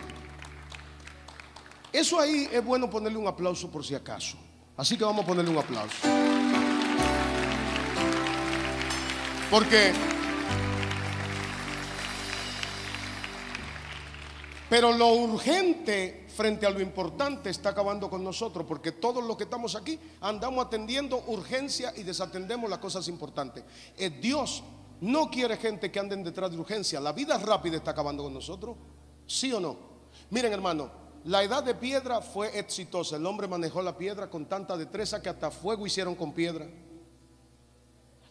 Eso 1.92 2.20
ahí 2.20 2.48
es 2.52 2.64
bueno 2.64 2.90
ponerle 2.90 3.18
un 3.18 3.28
aplauso 3.28 3.70
por 3.70 3.84
si 3.84 3.94
acaso. 3.94 4.38
Así 4.78 4.98
que 4.98 5.04
vamos 5.04 5.24
a 5.24 5.28
ponerle 5.28 5.52
un 5.52 5.58
aplauso. 5.58 5.96
Porque... 9.50 9.92
Pero 14.70 14.94
lo 14.94 15.10
urgente 15.10 16.28
frente 16.34 16.66
a 16.66 16.70
lo 16.70 16.80
importante 16.80 17.50
está 17.50 17.72
acabando 17.72 18.10
con 18.10 18.24
nosotros, 18.24 18.66
porque 18.66 18.94
todos 18.94 19.22
los 19.22 19.36
que 19.36 19.44
estamos 19.44 19.76
aquí 19.76 20.00
andamos 20.22 20.66
atendiendo 20.66 21.22
urgencia 21.28 21.94
y 21.98 22.04
desatendemos 22.04 22.70
las 22.70 22.80
cosas 22.80 23.10
importantes. 23.10 23.66
Eh, 23.98 24.10
Dios 24.10 24.64
no 25.02 25.30
quiere 25.30 25.58
gente 25.58 25.92
que 25.92 26.00
anden 26.00 26.24
detrás 26.24 26.52
de 26.52 26.58
urgencia. 26.58 27.02
La 27.02 27.12
vida 27.12 27.38
rápida 27.38 27.76
está 27.76 27.92
acabando 27.92 28.24
con 28.24 28.34
nosotros. 28.34 28.78
¿Sí 29.28 29.52
o 29.52 29.60
no? 29.60 29.76
Miren 30.30 30.54
hermano, 30.54 31.01
la 31.26 31.44
edad 31.44 31.64
de 31.64 31.76
piedra 31.76 32.22
fue 32.22 32.58
exitosa. 32.58 33.18
El 33.18 33.26
hombre 33.26 33.48
manejó 33.48 33.82
la 33.82 33.96
piedra 33.96 34.30
con 34.30 34.48
tanta 34.48 34.76
destreza 34.76 35.22
que 35.22 35.30
hasta 35.30 35.52
fuego 35.52 35.86
hicieron 35.86 36.16
con 36.16 36.34
piedra. 36.34 36.68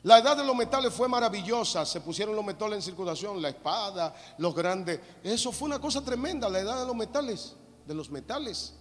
La 0.03 0.19
edad 0.19 0.37
de 0.37 0.45
los 0.45 0.57
metales 0.57 0.93
fue 0.93 1.09
maravillosa. 1.09 1.85
Se 1.87 2.01
pusieron 2.01 2.35
los 2.35 2.45
metales 2.45 2.79
en 2.79 2.83
circulación, 2.83 3.41
la 3.41 3.51
espada, 3.51 4.15
los 4.39 4.55
grandes. 4.55 4.99
Eso 5.23 5.53
fue 5.53 5.67
una 5.67 5.79
cosa 5.79 6.03
tremenda, 6.03 6.49
la 6.49 6.61
edad 6.61 6.81
de 6.81 6.87
los 6.87 6.97
metales, 6.97 7.55
de 7.87 7.95
los 7.95 8.11
metales. 8.11 8.75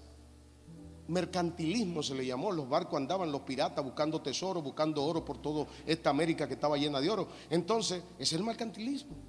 Mercantilismo 1.08 2.02
se 2.02 2.16
le 2.16 2.26
llamó. 2.26 2.52
Los 2.52 2.68
barcos 2.68 2.98
andaban, 2.98 3.32
los 3.32 3.42
piratas, 3.42 3.84
buscando 3.84 4.22
tesoro, 4.22 4.62
buscando 4.62 5.04
oro 5.04 5.24
por 5.24 5.40
toda 5.40 5.68
esta 5.86 6.10
América 6.10 6.48
que 6.48 6.56
estaba 6.56 6.78
llena 6.78 7.00
de 7.00 7.10
oro. 7.12 7.28
Entonces, 7.50 8.02
es 8.18 8.34
el 8.34 8.44
mercantilismo. 8.44 9.29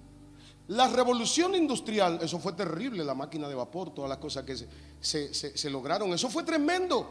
La 0.71 0.87
revolución 0.87 1.57
industrial, 1.57 2.21
eso 2.23 2.39
fue 2.39 2.53
terrible, 2.53 3.03
la 3.03 3.15
máquina 3.15 3.49
de 3.49 3.57
vapor, 3.57 3.93
todas 3.93 4.09
las 4.09 4.19
cosas 4.19 4.45
que 4.45 4.57
se, 5.01 5.69
lograron, 5.71 6.13
eso 6.13 6.31
fue 6.31 6.45
tremendo. 6.45 7.09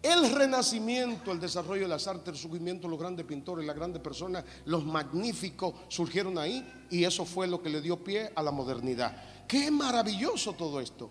El 0.00 0.30
renacimiento, 0.30 1.32
el 1.32 1.40
desarrollo 1.40 1.82
de 1.82 1.88
las 1.88 2.06
artes, 2.06 2.28
el 2.28 2.36
surgimiento 2.36 2.86
los 2.86 3.00
grandes 3.00 3.26
pintores, 3.26 3.66
las 3.66 3.74
grandes 3.74 4.00
personas, 4.00 4.44
los 4.66 4.84
magníficos 4.84 5.74
surgieron 5.88 6.38
ahí 6.38 6.64
y 6.90 7.02
eso 7.02 7.24
fue 7.24 7.48
lo 7.48 7.60
que 7.60 7.70
le 7.70 7.80
dio 7.80 8.04
pie 8.04 8.30
a 8.36 8.42
la 8.44 8.52
modernidad. 8.52 9.44
Qué 9.48 9.68
maravilloso 9.72 10.52
todo 10.52 10.80
esto. 10.80 11.10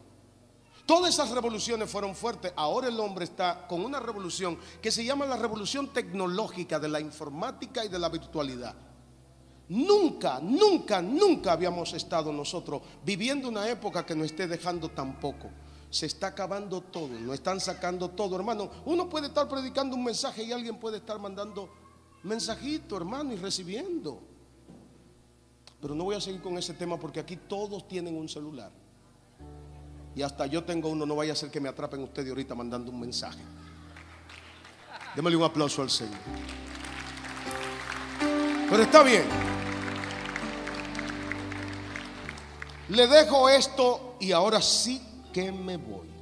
Todas 0.85 1.13
esas 1.13 1.31
revoluciones 1.31 1.89
fueron 1.89 2.15
fuertes. 2.15 2.53
Ahora 2.55 2.87
el 2.87 2.97
hombre 3.01 3.25
está 3.25 3.67
con 3.67 3.83
una 3.83 3.99
revolución 3.99 4.57
que 4.81 4.91
se 4.91 5.03
llama 5.03 5.25
la 5.25 5.35
revolución 5.35 5.91
tecnológica 5.91 6.79
de 6.79 6.87
la 6.87 7.01
informática 7.01 7.83
y 7.83 7.89
de 7.89 7.99
la 7.99 8.07
virtualidad. 8.07 8.92
Nunca, 9.69 10.39
nunca, 10.41 11.01
nunca 11.01 11.53
habíamos 11.53 11.93
estado 11.93 12.33
nosotros 12.33 12.81
viviendo 13.03 13.47
una 13.47 13.67
época 13.69 14.05
que 14.05 14.15
nos 14.15 14.27
esté 14.27 14.47
dejando 14.47 14.89
tan 14.89 15.19
poco. 15.19 15.49
Se 15.89 16.05
está 16.07 16.27
acabando 16.27 16.81
todo, 16.81 17.09
nos 17.19 17.35
están 17.35 17.59
sacando 17.59 18.09
todo, 18.09 18.35
hermano. 18.35 18.69
Uno 18.85 19.07
puede 19.07 19.27
estar 19.27 19.47
predicando 19.47 19.95
un 19.95 20.03
mensaje 20.03 20.43
y 20.43 20.51
alguien 20.51 20.77
puede 20.77 20.97
estar 20.97 21.19
mandando 21.19 21.69
mensajito, 22.23 22.97
hermano, 22.97 23.31
y 23.31 23.37
recibiendo. 23.37 24.21
Pero 25.79 25.95
no 25.95 26.05
voy 26.05 26.15
a 26.15 26.21
seguir 26.21 26.41
con 26.41 26.57
ese 26.57 26.73
tema 26.73 26.99
porque 26.99 27.19
aquí 27.19 27.35
todos 27.35 27.87
tienen 27.87 28.17
un 28.17 28.27
celular. 28.27 28.71
Y 30.15 30.21
hasta 30.21 30.45
yo 30.45 30.63
tengo 30.63 30.89
uno, 30.89 31.05
no 31.05 31.15
vaya 31.15 31.33
a 31.33 31.35
ser 31.35 31.49
que 31.49 31.59
me 31.59 31.69
atrapen 31.69 32.01
ustedes 32.01 32.29
ahorita 32.29 32.53
mandando 32.55 32.91
un 32.91 32.99
mensaje. 32.99 33.41
Démosle 35.15 35.37
un 35.37 35.43
aplauso 35.43 35.81
al 35.81 35.89
Señor. 35.89 36.19
Pero 38.69 38.83
está 38.83 39.03
bien. 39.03 39.52
Le 42.89 43.07
dejo 43.07 43.49
esto 43.49 44.15
y 44.19 44.31
ahora 44.31 44.61
sí 44.61 45.01
que 45.31 45.51
me 45.51 45.77
voy. 45.77 46.13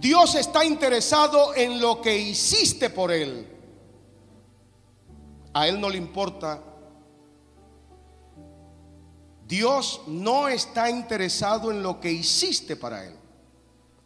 Dios 0.00 0.34
está 0.36 0.64
interesado 0.64 1.54
en 1.54 1.80
lo 1.80 2.00
que 2.00 2.16
hiciste 2.16 2.88
por 2.88 3.10
Él. 3.10 3.46
A 5.52 5.66
Él 5.66 5.80
no 5.80 5.90
le 5.90 5.98
importa. 5.98 6.62
Dios 9.46 10.02
no 10.06 10.46
está 10.46 10.88
interesado 10.88 11.72
en 11.72 11.82
lo 11.82 12.00
que 12.00 12.12
hiciste 12.12 12.76
para 12.76 13.04
Él. 13.06 13.16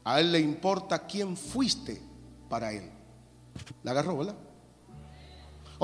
A 0.04 0.20
Él 0.20 0.32
le 0.32 0.40
importa 0.40 1.06
quién 1.06 1.36
fuiste 1.36 2.00
para 2.48 2.72
Él. 2.72 2.90
¿La 3.82 3.90
agarró, 3.90 4.16
verdad? 4.16 4.36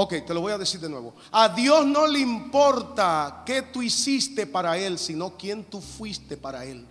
Ok, 0.01 0.15
te 0.25 0.33
lo 0.33 0.41
voy 0.41 0.53
a 0.53 0.59
decir 0.59 0.79
de 0.79 0.89
nuevo. 0.89 1.13
A 1.33 1.49
Dios 1.49 1.85
no 1.85 2.07
le 2.07 2.21
importa 2.21 3.43
qué 3.45 3.63
tú 3.63 3.83
hiciste 3.83 4.47
para 4.47 4.79
Él, 4.79 4.97
sino 4.97 5.37
quién 5.37 5.65
tú 5.65 5.81
fuiste 5.81 6.37
para 6.37 6.65
Él. 6.65 6.87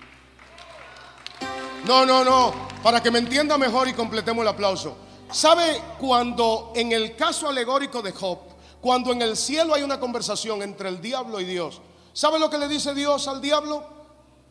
No, 1.86 2.05
no, 2.05 2.26
no. 2.26 2.51
Para 2.84 3.01
que 3.01 3.10
me 3.10 3.20
entienda 3.20 3.58
mejor 3.58 3.88
y 3.88 3.93
completemos 3.93 4.41
el 4.41 4.49
aplauso. 4.49 4.97
¿Sabe 5.32 5.82
cuando 5.97 6.74
en 6.76 6.91
el 6.91 7.16
caso 7.16 7.47
alegórico 7.47 8.01
de 8.01 8.12
Job, 8.12 8.39
cuando 8.82 9.14
en 9.14 9.22
el 9.22 9.38
cielo 9.38 9.74
hay 9.74 9.84
una 9.84 10.01
conversación 10.01 10.62
entre 10.62 10.89
el 10.89 10.99
diablo 10.99 11.39
y 11.39 11.45
Dios, 11.45 11.82
¿sabe 12.12 12.38
lo 12.39 12.49
que 12.49 12.58
le 12.58 12.68
dice 12.68 12.93
Dios 12.93 13.26
al 13.30 13.39
diablo? 13.39 13.86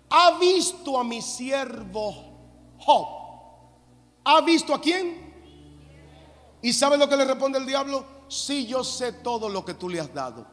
¿Ha 0.08 0.38
visto 0.38 0.98
a 0.98 1.04
mi 1.04 1.20
siervo 1.20 2.72
Job? 2.78 3.06
¿Ha 4.24 4.40
visto 4.40 4.72
a 4.72 4.80
quién? 4.80 5.26
¿Y 6.62 6.72
sabe 6.72 6.96
lo 6.96 7.06
que 7.06 7.18
le 7.18 7.26
responde 7.26 7.58
el 7.58 7.66
diablo? 7.66 8.15
Si 8.28 8.66
yo 8.66 8.82
sé 8.82 9.12
todo 9.12 9.48
lo 9.48 9.64
que 9.64 9.74
tú 9.74 9.88
le 9.88 10.00
has 10.00 10.12
dado. 10.12 10.46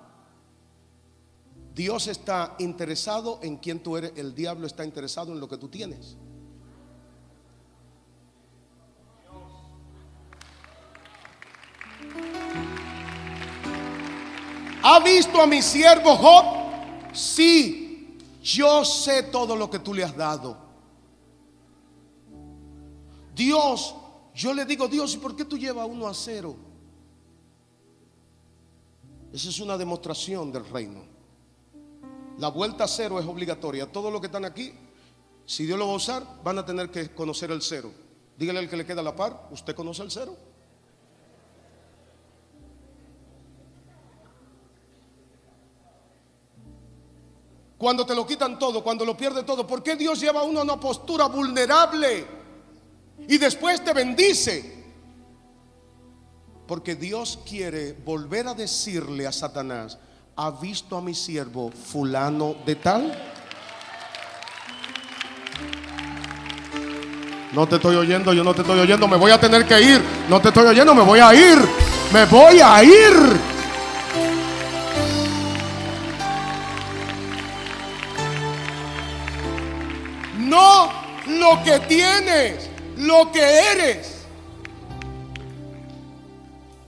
Dios 1.74 2.07
está 2.07 2.55
interesado 2.59 3.39
en 3.41 3.57
quién 3.57 3.82
tú 3.82 3.97
eres, 3.97 4.13
el 4.15 4.36
diablo 4.36 4.67
está 4.67 4.86
interesado 4.86 5.34
en 5.34 5.39
lo 5.39 5.47
que 5.47 5.57
tú 5.57 5.67
tienes. 5.69 6.15
¿Ha 14.84 14.99
visto 14.99 15.41
a 15.41 15.47
mi 15.47 15.61
siervo 15.61 16.15
Job? 16.17 16.45
Sí, 17.13 18.17
yo 18.43 18.84
sé 18.84 19.24
todo 19.24 19.55
lo 19.55 19.69
que 19.69 19.80
tú 19.80 19.93
le 19.93 20.03
has 20.03 20.15
dado. 20.15 20.57
Dios, 23.34 23.95
yo 24.36 24.53
le 24.53 24.65
digo, 24.65 24.88
Dios, 24.88 25.15
¿y 25.15 25.17
por 25.17 25.36
qué 25.36 25.45
tú 25.45 25.57
llevas 25.57 25.88
uno 25.89 26.07
a 26.07 26.13
cero? 26.13 26.55
Esa 29.34 29.49
es 29.49 29.59
una 29.59 29.79
demostración 29.79 30.51
del 30.51 30.69
reino. 30.69 31.01
La 32.38 32.49
vuelta 32.49 32.84
a 32.84 32.88
cero 32.88 33.19
es 33.19 33.25
obligatoria. 33.25 33.91
Todos 33.91 34.11
los 34.11 34.21
que 34.21 34.27
están 34.27 34.45
aquí, 34.45 34.71
si 35.43 35.65
Dios 35.65 35.79
lo 35.79 35.88
va 35.88 35.93
a 35.93 35.95
usar, 35.95 36.23
van 36.43 36.59
a 36.59 36.65
tener 36.65 36.91
que 36.91 37.09
conocer 37.15 37.49
el 37.49 37.63
cero. 37.63 37.91
Dígale 38.38 38.59
al 38.59 38.69
que 38.69 38.77
le 38.77 38.86
queda 38.86 39.01
la 39.01 39.15
par, 39.15 39.47
¿usted 39.51 39.73
conoce 39.73 40.03
el 40.03 40.11
cero? 40.11 40.38
Cuando 47.79 48.05
te 48.05 48.15
lo 48.15 48.25
quitan 48.27 48.59
todo, 48.59 48.84
cuando 48.84 49.03
lo 49.03 49.17
pierde 49.17 49.43
todo, 49.43 49.65
¿por 49.65 49.81
qué 49.81 49.95
Dios 49.95 50.19
lleva 50.19 50.41
a 50.41 50.43
uno 50.43 50.59
a 50.59 50.63
una 50.63 50.79
postura 50.79 51.25
vulnerable 51.25 52.25
y 53.27 53.38
después 53.39 53.84
te 53.84 53.93
bendice? 53.93 54.82
Porque 56.68 56.95
Dios 56.95 57.39
quiere 57.47 57.93
volver 58.05 58.47
a 58.47 58.53
decirle 58.53 59.28
a 59.28 59.32
Satanás, 59.32 59.97
¿ha 60.36 60.51
visto 60.51 60.97
a 60.97 61.01
mi 61.01 61.14
siervo 61.14 61.72
fulano 61.72 62.55
de 62.66 62.76
tal? 62.76 63.34
No 67.51 67.68
te 67.68 67.76
estoy 67.76 67.95
oyendo, 67.95 68.34
yo 68.34 68.43
no 68.43 68.55
te 68.55 68.61
estoy 68.61 68.80
oyendo, 68.80 69.07
me 69.07 69.18
voy 69.18 69.32
a 69.32 69.39
tener 69.39 69.66
que 69.66 69.80
ir. 69.80 70.01
No 70.28 70.41
te 70.41 70.47
estoy 70.47 70.66
oyendo, 70.66 70.95
me 70.95 71.03
voy 71.03 71.20
a 71.20 71.36
ir. 71.36 71.59
Me 72.11 72.26
voy 72.26 72.59
a 72.59 72.84
ir. 72.84 73.14
No 80.39 80.91
lo 81.28 81.64
que 81.64 81.80
tienes, 81.82 82.70
lo 82.97 83.32
que 83.32 83.41
eres. 83.41 84.12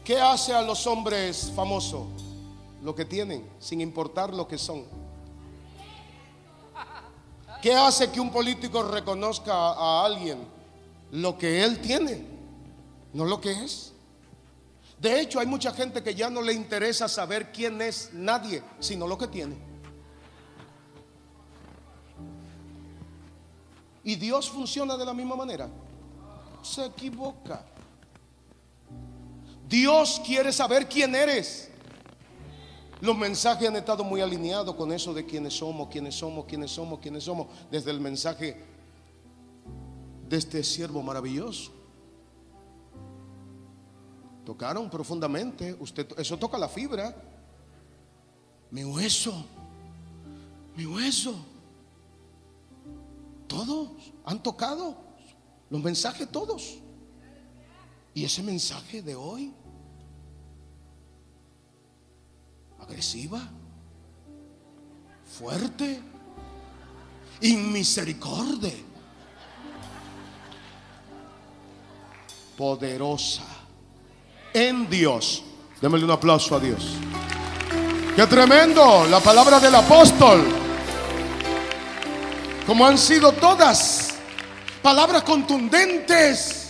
¿Qué 0.06 0.22
hace 0.22 0.54
a 0.54 0.62
los 0.62 0.86
hombres 0.86 1.52
famosos? 1.56 2.06
Lo 2.84 2.94
que 2.94 3.06
tienen, 3.06 3.50
sin 3.60 3.82
importar 3.82 4.32
lo 4.32 4.48
que 4.48 4.60
son. 4.60 4.86
¿Qué 7.60 7.74
hace 7.74 8.12
que 8.12 8.20
un 8.20 8.32
político 8.32 8.84
reconozca 8.84 9.52
a 9.52 10.06
alguien? 10.06 10.48
Lo 11.10 11.36
que 11.40 11.64
él 11.64 11.82
tiene, 11.82 12.24
no 13.14 13.26
lo 13.26 13.42
que 13.42 13.64
es. 13.64 13.94
De 15.00 15.20
hecho, 15.20 15.40
hay 15.40 15.48
mucha 15.48 15.74
gente 15.74 16.04
que 16.04 16.14
ya 16.14 16.30
no 16.30 16.44
le 16.44 16.54
interesa 16.54 17.08
saber 17.08 17.52
quién 17.52 17.82
es 17.82 18.12
nadie, 18.14 18.62
sino 18.80 19.08
lo 19.08 19.18
que 19.18 19.28
tiene. 19.28 19.56
Y 24.04 24.18
Dios 24.18 24.52
funciona 24.52 24.96
de 24.98 25.06
la 25.06 25.16
misma 25.16 25.36
manera. 25.36 25.68
Se 26.62 26.86
equivoca. 26.86 27.66
Dios 29.68 30.22
quiere 30.26 30.52
saber 30.52 30.88
quién 30.88 31.16
eres. 31.16 31.70
Los 33.02 33.18
mensajes 33.18 33.68
han 33.68 33.76
estado 33.76 34.04
muy 34.04 34.22
alineados 34.22 34.76
con 34.76 34.92
eso 34.92 35.14
de 35.14 35.26
quiénes 35.26 35.56
somos, 35.56 35.90
quiénes 35.90 36.16
somos, 36.16 36.46
quiénes 36.46 36.72
somos, 36.72 37.00
quiénes 37.00 37.24
somos. 37.24 37.48
Desde 37.70 37.92
el 37.92 38.00
mensaje 38.00 38.64
de 40.28 40.38
este 40.38 40.64
siervo 40.64 41.02
maravilloso. 41.02 41.72
Tocaron 44.46 44.90
profundamente. 44.90 45.76
Usted, 45.80 46.08
eso 46.18 46.38
toca 46.38 46.58
la 46.58 46.70
fibra. 46.70 47.16
Mi 48.72 48.84
hueso. 48.84 49.46
Mi 50.76 50.86
hueso. 50.86 51.36
Todos 53.48 53.90
han 54.24 54.42
tocado 54.42 54.96
los 55.70 55.82
mensajes, 55.82 56.32
todos. 56.32 56.78
Y 58.16 58.24
ese 58.24 58.42
mensaje 58.42 59.02
de 59.02 59.14
hoy, 59.14 59.54
agresiva, 62.80 63.42
fuerte, 65.38 66.00
inmisericordia, 67.42 68.72
poderosa 72.58 73.44
en 74.54 74.90
Dios. 74.90 75.44
Démosle 75.82 76.06
un 76.06 76.12
aplauso 76.12 76.56
a 76.56 76.62
Dios. 76.62 76.94
Qué 78.16 78.26
tremendo 78.28 79.06
la 79.08 79.20
palabra 79.20 79.60
del 79.60 79.76
apóstol. 79.76 80.42
Como 82.66 82.86
han 82.86 82.98
sido 82.98 83.34
todas 83.34 84.14
palabras 84.82 85.24
contundentes 85.24 86.65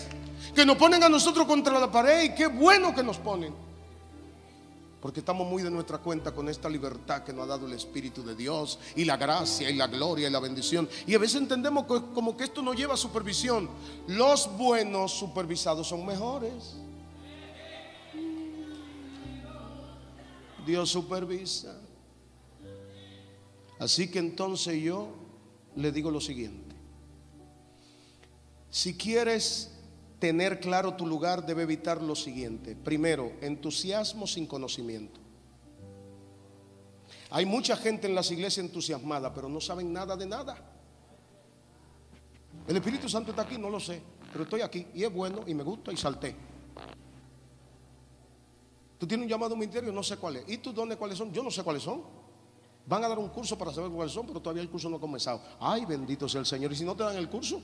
que 0.55 0.65
nos 0.65 0.77
ponen 0.77 1.03
a 1.03 1.09
nosotros 1.09 1.45
contra 1.45 1.79
la 1.79 1.91
pared 1.91 2.23
y 2.23 2.33
qué 2.33 2.47
bueno 2.47 2.95
que 2.95 3.03
nos 3.03 3.17
ponen. 3.17 3.53
Porque 5.01 5.19
estamos 5.19 5.45
muy 5.47 5.61
de 5.61 5.69
nuestra 5.69 5.99
cuenta 5.99 6.33
con 6.33 6.49
esta 6.49 6.67
libertad 6.67 7.23
que 7.23 7.31
nos 7.31 7.43
ha 7.43 7.47
dado 7.49 7.67
el 7.67 7.73
Espíritu 7.73 8.23
de 8.23 8.33
Dios 8.33 8.79
y 8.95 9.05
la 9.05 9.17
gracia 9.17 9.69
y 9.69 9.75
la 9.75 9.85
gloria 9.85 10.27
y 10.27 10.31
la 10.31 10.39
bendición. 10.39 10.89
Y 11.05 11.13
a 11.13 11.19
veces 11.19 11.41
entendemos 11.41 11.85
como 11.85 12.35
que 12.35 12.45
esto 12.45 12.63
no 12.63 12.73
lleva 12.73 12.97
supervisión. 12.97 13.69
Los 14.07 14.49
buenos 14.57 15.11
supervisados 15.11 15.87
son 15.87 16.05
mejores. 16.05 16.75
Dios 20.65 20.89
supervisa. 20.89 21.79
Así 23.77 24.09
que 24.09 24.17
entonces 24.17 24.81
yo 24.81 25.09
le 25.75 25.91
digo 25.91 26.09
lo 26.09 26.21
siguiente. 26.21 26.75
Si 28.71 28.97
quieres 28.97 29.74
tener 30.19 30.59
claro 30.59 30.95
tu 30.95 31.05
lugar, 31.05 31.45
debe 31.45 31.63
evitar 31.63 32.01
lo 32.01 32.15
siguiente. 32.15 32.75
Primero, 32.75 33.33
entusiasmo 33.41 34.27
sin 34.27 34.47
conocimiento. 34.47 35.19
Hay 37.31 37.45
mucha 37.45 37.75
gente 37.75 38.07
en 38.07 38.15
las 38.15 38.31
iglesias 38.31 38.65
entusiasmada, 38.65 39.33
pero 39.33 39.49
no 39.49 39.59
saben 39.59 39.91
nada 39.91 40.15
de 40.15 40.25
nada. 40.25 40.57
El 42.67 42.77
Espíritu 42.77 43.09
Santo 43.09 43.31
está 43.31 43.43
aquí, 43.43 43.57
no 43.57 43.69
lo 43.69 43.79
sé, 43.79 44.01
pero 44.31 44.43
estoy 44.43 44.61
aquí 44.61 44.87
y 44.93 45.03
es 45.03 45.13
bueno 45.13 45.41
y 45.45 45.53
me 45.53 45.63
gusta 45.63 45.91
y 45.91 45.97
salté. 45.97 46.35
Tú 48.97 49.05
tienes 49.05 49.25
un 49.25 49.29
llamado 49.29 49.55
ministerio, 49.55 49.91
no 49.91 50.01
sé 50.01 50.17
cuál 50.17 50.37
es. 50.37 50.45
¿Y 50.47 50.57
tú 50.57 50.71
dónde 50.71 50.95
cuáles 50.95 51.17
son? 51.17 51.31
Yo 51.33 51.43
no 51.43 51.51
sé 51.51 51.63
cuáles 51.63 51.83
son. 51.83 52.01
Van 52.87 53.03
a 53.03 53.09
dar 53.09 53.19
un 53.19 53.29
curso 53.29 53.57
para 53.57 53.73
saber 53.73 53.91
cuáles 53.91 54.13
son, 54.13 54.25
pero 54.27 54.39
todavía 54.39 54.61
el 54.61 54.69
curso 54.69 54.89
no 54.89 54.97
ha 54.97 54.99
comenzado. 54.99 55.41
Ay, 55.59 55.85
bendito 55.85 56.29
sea 56.29 56.39
el 56.39 56.45
Señor. 56.45 56.71
¿Y 56.71 56.75
si 56.75 56.85
no 56.85 56.95
te 56.95 57.03
dan 57.03 57.17
el 57.17 57.29
curso? 57.29 57.61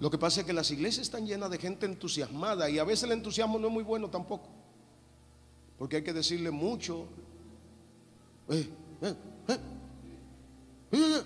Lo 0.00 0.10
que 0.10 0.16
pasa 0.16 0.40
es 0.40 0.46
que 0.46 0.54
las 0.54 0.70
iglesias 0.70 1.06
están 1.06 1.26
llenas 1.26 1.50
de 1.50 1.58
gente 1.58 1.84
entusiasmada 1.84 2.70
y 2.70 2.78
a 2.78 2.84
veces 2.84 3.04
el 3.04 3.12
entusiasmo 3.12 3.58
no 3.58 3.68
es 3.68 3.72
muy 3.72 3.84
bueno 3.84 4.08
tampoco. 4.08 4.48
Porque 5.78 5.96
hay 5.96 6.02
que 6.02 6.14
decirle 6.14 6.50
mucho. 6.50 7.04
Eh, 8.48 8.66
eh, 9.02 9.14
eh, 10.92 11.22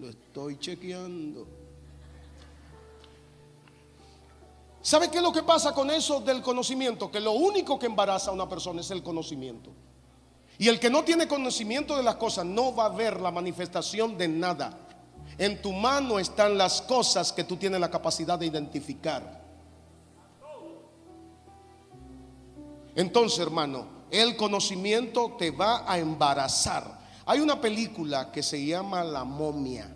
lo 0.00 0.08
estoy 0.08 0.58
chequeando. 0.58 1.46
¿Sabe 4.80 5.10
qué 5.10 5.18
es 5.18 5.22
lo 5.22 5.32
que 5.32 5.42
pasa 5.42 5.74
con 5.74 5.90
eso 5.90 6.20
del 6.20 6.40
conocimiento? 6.40 7.10
Que 7.10 7.20
lo 7.20 7.32
único 7.32 7.78
que 7.78 7.86
embaraza 7.86 8.30
a 8.30 8.34
una 8.34 8.48
persona 8.48 8.80
es 8.80 8.90
el 8.90 9.02
conocimiento. 9.02 9.70
Y 10.58 10.68
el 10.68 10.80
que 10.80 10.88
no 10.88 11.04
tiene 11.04 11.28
conocimiento 11.28 11.96
de 11.96 12.02
las 12.02 12.16
cosas 12.16 12.46
no 12.46 12.74
va 12.74 12.86
a 12.86 12.88
ver 12.88 13.20
la 13.20 13.30
manifestación 13.30 14.16
de 14.16 14.28
nada. 14.28 14.88
En 15.42 15.60
tu 15.60 15.72
mano 15.72 16.20
están 16.20 16.56
las 16.56 16.80
cosas 16.82 17.32
que 17.32 17.42
tú 17.42 17.56
tienes 17.56 17.80
la 17.80 17.90
capacidad 17.90 18.38
de 18.38 18.46
identificar. 18.46 19.42
Entonces, 22.94 23.40
hermano, 23.40 23.88
el 24.12 24.36
conocimiento 24.36 25.34
te 25.36 25.50
va 25.50 25.82
a 25.90 25.98
embarazar. 25.98 26.96
Hay 27.26 27.40
una 27.40 27.60
película 27.60 28.30
que 28.30 28.40
se 28.40 28.64
llama 28.64 29.02
La 29.02 29.24
momia. 29.24 29.92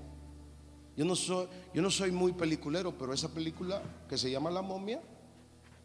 Yo 0.97 1.05
no 1.05 1.15
soy, 1.15 1.47
yo 1.73 1.81
no 1.81 1.93
soy 1.93 2.11
muy 2.11 2.33
peliculero, 2.33 2.99
pero 2.99 3.13
esa 3.13 3.29
película 3.29 3.81
que 4.09 4.19
se 4.19 4.29
llama 4.29 4.51
La 4.51 4.63
momia, 4.63 5.01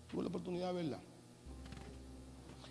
tuve 0.09 0.23
la 0.23 0.29
oportunidad 0.29 0.69
de 0.69 0.73
verla. 0.73 0.99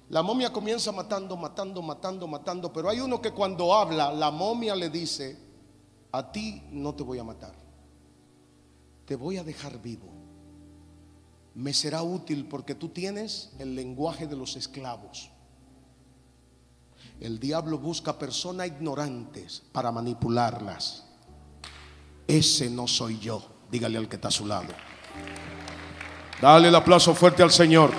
La 0.08 0.24
momia 0.24 0.52
comienza 0.52 0.90
matando, 0.90 1.36
matando, 1.36 1.82
matando, 1.82 2.26
matando, 2.26 2.72
pero 2.72 2.88
hay 2.88 2.98
uno 2.98 3.22
que 3.22 3.30
cuando 3.30 3.72
habla, 3.72 4.12
la 4.12 4.32
momia 4.32 4.74
le 4.74 4.90
dice, 4.90 5.49
a 6.12 6.32
ti 6.32 6.62
no 6.70 6.94
te 6.94 7.02
voy 7.02 7.18
a 7.18 7.24
matar, 7.24 7.54
te 9.06 9.16
voy 9.16 9.36
a 9.36 9.44
dejar 9.44 9.80
vivo. 9.80 10.08
Me 11.54 11.74
será 11.74 12.02
útil 12.02 12.46
porque 12.46 12.74
tú 12.74 12.90
tienes 12.90 13.52
el 13.58 13.74
lenguaje 13.74 14.26
de 14.26 14.36
los 14.36 14.56
esclavos. 14.56 15.30
El 17.20 17.38
diablo 17.38 17.78
busca 17.78 18.18
personas 18.18 18.68
ignorantes 18.68 19.62
para 19.72 19.90
manipularlas. 19.92 21.04
Ese 22.26 22.70
no 22.70 22.86
soy 22.86 23.18
yo. 23.18 23.42
Dígale 23.70 23.98
al 23.98 24.08
que 24.08 24.16
está 24.16 24.28
a 24.28 24.32
su 24.32 24.46
lado. 24.46 24.68
Dale 26.40 26.68
el 26.68 26.74
aplauso 26.74 27.14
fuerte 27.14 27.42
al 27.42 27.50
Señor. 27.50 27.90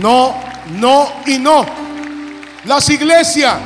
No, 0.00 0.34
no 0.72 1.08
y 1.26 1.38
no. 1.38 1.64
Las 2.66 2.90
iglesias, 2.90 3.58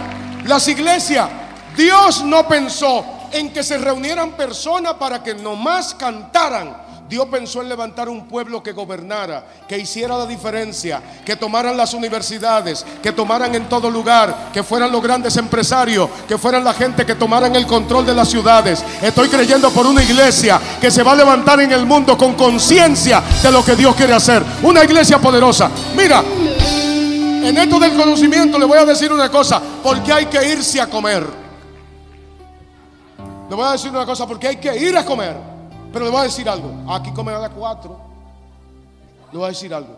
las 0.46 0.68
iglesias, 0.68 1.28
Dios 1.76 2.24
no 2.24 2.46
pensó 2.46 3.13
en 3.34 3.52
que 3.52 3.64
se 3.64 3.78
reunieran 3.78 4.32
personas 4.32 4.94
para 4.94 5.22
que 5.22 5.34
nomás 5.34 5.92
cantaran. 5.94 6.84
Dios 7.08 7.26
pensó 7.30 7.60
en 7.60 7.68
levantar 7.68 8.08
un 8.08 8.26
pueblo 8.26 8.62
que 8.62 8.72
gobernara, 8.72 9.44
que 9.68 9.76
hiciera 9.76 10.16
la 10.16 10.24
diferencia, 10.24 11.02
que 11.24 11.36
tomaran 11.36 11.76
las 11.76 11.92
universidades, 11.94 12.86
que 13.02 13.12
tomaran 13.12 13.54
en 13.54 13.68
todo 13.68 13.90
lugar, 13.90 14.50
que 14.52 14.62
fueran 14.62 14.90
los 14.90 15.02
grandes 15.02 15.36
empresarios, 15.36 16.08
que 16.26 16.38
fueran 16.38 16.64
la 16.64 16.72
gente 16.72 17.04
que 17.04 17.16
tomaran 17.16 17.54
el 17.56 17.66
control 17.66 18.06
de 18.06 18.14
las 18.14 18.30
ciudades. 18.30 18.82
Estoy 19.02 19.28
creyendo 19.28 19.70
por 19.70 19.86
una 19.86 20.02
iglesia 20.02 20.60
que 20.80 20.90
se 20.90 21.02
va 21.02 21.12
a 21.12 21.16
levantar 21.16 21.60
en 21.60 21.72
el 21.72 21.84
mundo 21.84 22.16
con 22.16 22.34
conciencia 22.34 23.22
de 23.42 23.50
lo 23.50 23.64
que 23.64 23.76
Dios 23.76 23.94
quiere 23.96 24.14
hacer. 24.14 24.42
Una 24.62 24.82
iglesia 24.82 25.18
poderosa. 25.18 25.70
Mira, 25.94 26.20
en 26.20 27.58
esto 27.58 27.78
del 27.78 27.94
conocimiento 27.94 28.58
le 28.58 28.64
voy 28.64 28.78
a 28.78 28.84
decir 28.84 29.12
una 29.12 29.28
cosa, 29.28 29.60
porque 29.82 30.12
hay 30.12 30.26
que 30.26 30.48
irse 30.48 30.80
a 30.80 30.86
comer. 30.86 31.43
Le 33.48 33.54
voy 33.54 33.66
a 33.66 33.72
decir 33.72 33.90
una 33.90 34.06
cosa, 34.06 34.26
porque 34.26 34.48
hay 34.48 34.56
que 34.56 34.76
ir 34.76 34.96
a 34.96 35.04
comer. 35.04 35.36
Pero 35.92 36.06
le 36.06 36.10
voy 36.10 36.20
a 36.20 36.24
decir 36.24 36.48
algo, 36.48 36.72
aquí 36.92 37.12
comen 37.12 37.34
a 37.34 37.38
las 37.38 37.50
cuatro. 37.50 38.00
Le 39.30 39.38
voy 39.38 39.46
a 39.46 39.48
decir 39.50 39.72
algo. 39.72 39.96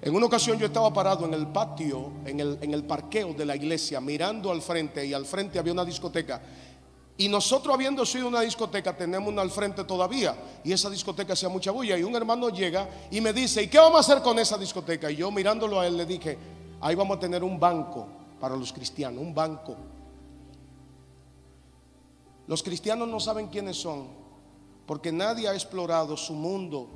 En 0.00 0.14
una 0.14 0.26
ocasión 0.26 0.58
yo 0.58 0.66
estaba 0.66 0.92
parado 0.92 1.26
en 1.26 1.34
el 1.34 1.48
patio, 1.48 2.12
en 2.24 2.40
el, 2.40 2.58
en 2.62 2.72
el 2.72 2.84
parqueo 2.84 3.34
de 3.34 3.44
la 3.44 3.56
iglesia, 3.56 4.00
mirando 4.00 4.50
al 4.50 4.62
frente 4.62 5.04
y 5.04 5.12
al 5.12 5.26
frente 5.26 5.58
había 5.58 5.72
una 5.72 5.84
discoteca. 5.84 6.40
Y 7.18 7.28
nosotros 7.28 7.74
habiendo 7.74 8.06
sido 8.06 8.28
una 8.28 8.40
discoteca, 8.40 8.96
tenemos 8.96 9.28
una 9.28 9.42
al 9.42 9.50
frente 9.50 9.82
todavía. 9.82 10.36
Y 10.62 10.72
esa 10.72 10.88
discoteca 10.88 11.32
hacía 11.32 11.48
mucha 11.48 11.72
bulla. 11.72 11.98
Y 11.98 12.04
un 12.04 12.14
hermano 12.14 12.48
llega 12.48 12.88
y 13.10 13.20
me 13.20 13.32
dice, 13.32 13.64
¿y 13.64 13.68
qué 13.68 13.78
vamos 13.78 13.96
a 13.96 14.00
hacer 14.00 14.22
con 14.22 14.38
esa 14.38 14.56
discoteca? 14.56 15.10
Y 15.10 15.16
yo 15.16 15.30
mirándolo 15.32 15.80
a 15.80 15.86
él 15.88 15.96
le 15.96 16.06
dije, 16.06 16.38
ahí 16.80 16.94
vamos 16.94 17.16
a 17.16 17.20
tener 17.20 17.42
un 17.42 17.58
banco 17.58 18.06
para 18.40 18.56
los 18.56 18.72
cristianos, 18.72 19.22
un 19.22 19.34
banco. 19.34 19.76
Los 22.46 22.62
cristianos 22.62 23.06
no 23.08 23.20
saben 23.20 23.48
quiénes 23.48 23.76
son, 23.76 24.08
porque 24.86 25.12
nadie 25.12 25.48
ha 25.48 25.54
explorado 25.54 26.16
su 26.16 26.32
mundo. 26.32 26.88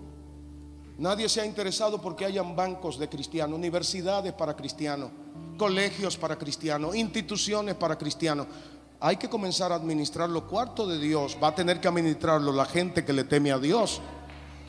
Nadie 0.99 1.29
se 1.29 1.41
ha 1.41 1.47
interesado 1.47 2.01
porque 2.01 2.25
hayan 2.25 2.55
bancos 2.55 2.99
de 2.99 3.09
cristianos, 3.09 3.59
universidades 3.59 4.33
para 4.33 4.55
cristianos, 4.55 5.11
colegios 5.59 6.17
para 6.17 6.37
cristianos, 6.37 6.95
instituciones 6.95 7.75
para 7.75 7.97
cristianos. 7.99 8.47
Hay 9.01 9.17
que 9.17 9.29
comenzar 9.29 9.73
a 9.73 9.75
administrar 9.75 10.31
los 10.31 10.45
cuartos 10.45 10.89
de 10.89 10.99
Dios. 10.99 11.37
Va 11.43 11.49
a 11.49 11.55
tener 11.55 11.81
que 11.81 11.89
administrarlo 11.89 12.53
la 12.53 12.67
gente 12.67 13.05
que 13.05 13.13
le 13.13 13.25
teme 13.25 13.51
a 13.51 13.59
Dios. 13.59 14.01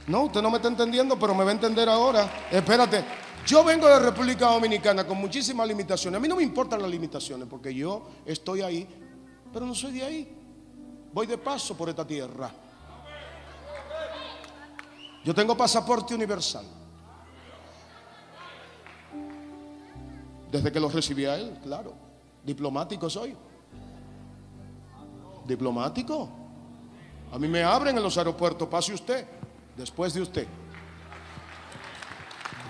No, 0.08 0.24
usted 0.24 0.42
no 0.42 0.50
me 0.50 0.58
está 0.58 0.68
entendiendo, 0.68 1.18
pero 1.18 1.36
me 1.36 1.44
va 1.44 1.52
a 1.52 1.54
entender 1.54 1.88
ahora. 1.88 2.30
Espérate, 2.52 3.06
yo 3.46 3.64
vengo 3.64 3.88
de 3.88 4.00
República 4.00 4.48
Dominicana 4.48 5.06
con 5.06 5.18
muchísimas 5.18 5.68
limitaciones. 5.68 6.18
A 6.18 6.22
mí 6.22 6.28
no 6.28 6.36
me 6.36 6.44
importan 6.44 6.82
las 6.82 6.90
limitaciones 6.90 7.48
porque 7.50 7.74
yo 7.74 8.08
estoy 8.26 8.62
ahí, 8.62 8.88
pero 9.52 9.66
no 9.66 9.76
soy 9.76 9.94
de 9.94 10.04
ahí. 10.04 10.38
Voy 11.12 11.28
de 11.28 11.38
paso 11.38 11.76
por 11.78 11.90
esta 11.90 12.06
tierra. 12.06 12.52
Yo 15.24 15.34
tengo 15.34 15.56
pasaporte 15.56 16.16
universal. 16.16 16.66
Desde 20.52 20.72
que 20.72 20.80
lo 20.80 20.90
recibí 20.90 21.26
a 21.26 21.36
él, 21.36 21.60
claro. 21.64 21.94
Diplomático 22.44 23.10
soy 23.10 23.36
diplomático. 25.46 26.30
A 27.32 27.40
mí 27.40 27.48
me 27.48 27.64
abren 27.64 27.98
en 27.98 28.04
los 28.04 28.18
aeropuertos, 28.18 28.68
pase 28.68 28.94
usted, 28.94 29.26
después 29.76 30.14
de 30.14 30.22
usted. 30.22 30.48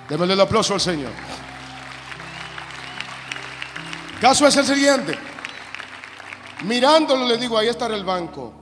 Démosle 0.10 0.34
el 0.34 0.42
aplauso 0.42 0.74
al 0.74 0.82
Señor. 0.82 1.12
Caso 4.20 4.48
es 4.48 4.56
el 4.58 4.66
siguiente. 4.66 5.18
Mirándolo 6.66 7.26
le 7.26 7.38
digo, 7.38 7.58
ahí 7.58 7.68
está 7.68 7.88
el 7.88 8.04
banco. 8.04 8.54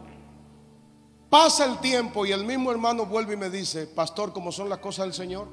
Pasa 1.30 1.66
el 1.66 1.80
tiempo 1.80 2.26
y 2.26 2.32
el 2.32 2.44
mismo 2.44 2.72
hermano 2.72 3.06
vuelve 3.06 3.36
y 3.36 3.38
me 3.38 3.50
dice, 3.50 3.88
pastor, 3.88 4.34
¿cómo 4.34 4.52
son 4.52 4.70
las 4.70 4.80
cosas 4.80 5.06
del 5.06 5.14
Señor? 5.14 5.48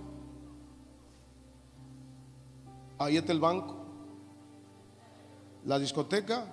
Ahí 2.98 3.16
está 3.16 3.32
el 3.32 3.38
banco. 3.38 3.76
La 5.64 5.78
discoteca, 5.78 6.46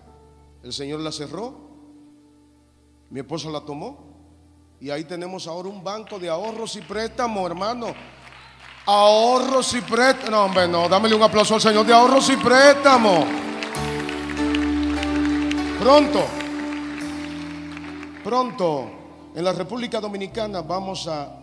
el 0.63 0.73
Señor 0.73 0.99
la 0.99 1.11
cerró. 1.11 1.55
Mi 3.09 3.21
esposo 3.21 3.49
la 3.49 3.61
tomó. 3.61 4.13
Y 4.79 4.89
ahí 4.89 5.05
tenemos 5.05 5.47
ahora 5.47 5.69
un 5.69 5.83
banco 5.83 6.19
de 6.19 6.29
ahorros 6.29 6.75
y 6.75 6.81
préstamos, 6.81 7.49
hermano. 7.49 7.87
Ahorros 8.85 9.73
y 9.73 9.81
préstamos. 9.81 10.29
No, 10.29 10.45
hombre, 10.45 10.67
no. 10.67 10.87
Dámele 10.87 11.15
un 11.15 11.23
aplauso 11.23 11.55
al 11.55 11.61
Señor 11.61 11.85
de 11.85 11.93
ahorros 11.93 12.29
y 12.29 12.37
préstamos. 12.37 13.25
Pronto, 15.79 16.23
pronto, 18.23 18.89
en 19.35 19.43
la 19.43 19.53
República 19.53 19.99
Dominicana 19.99 20.61
vamos 20.61 21.07
a 21.07 21.37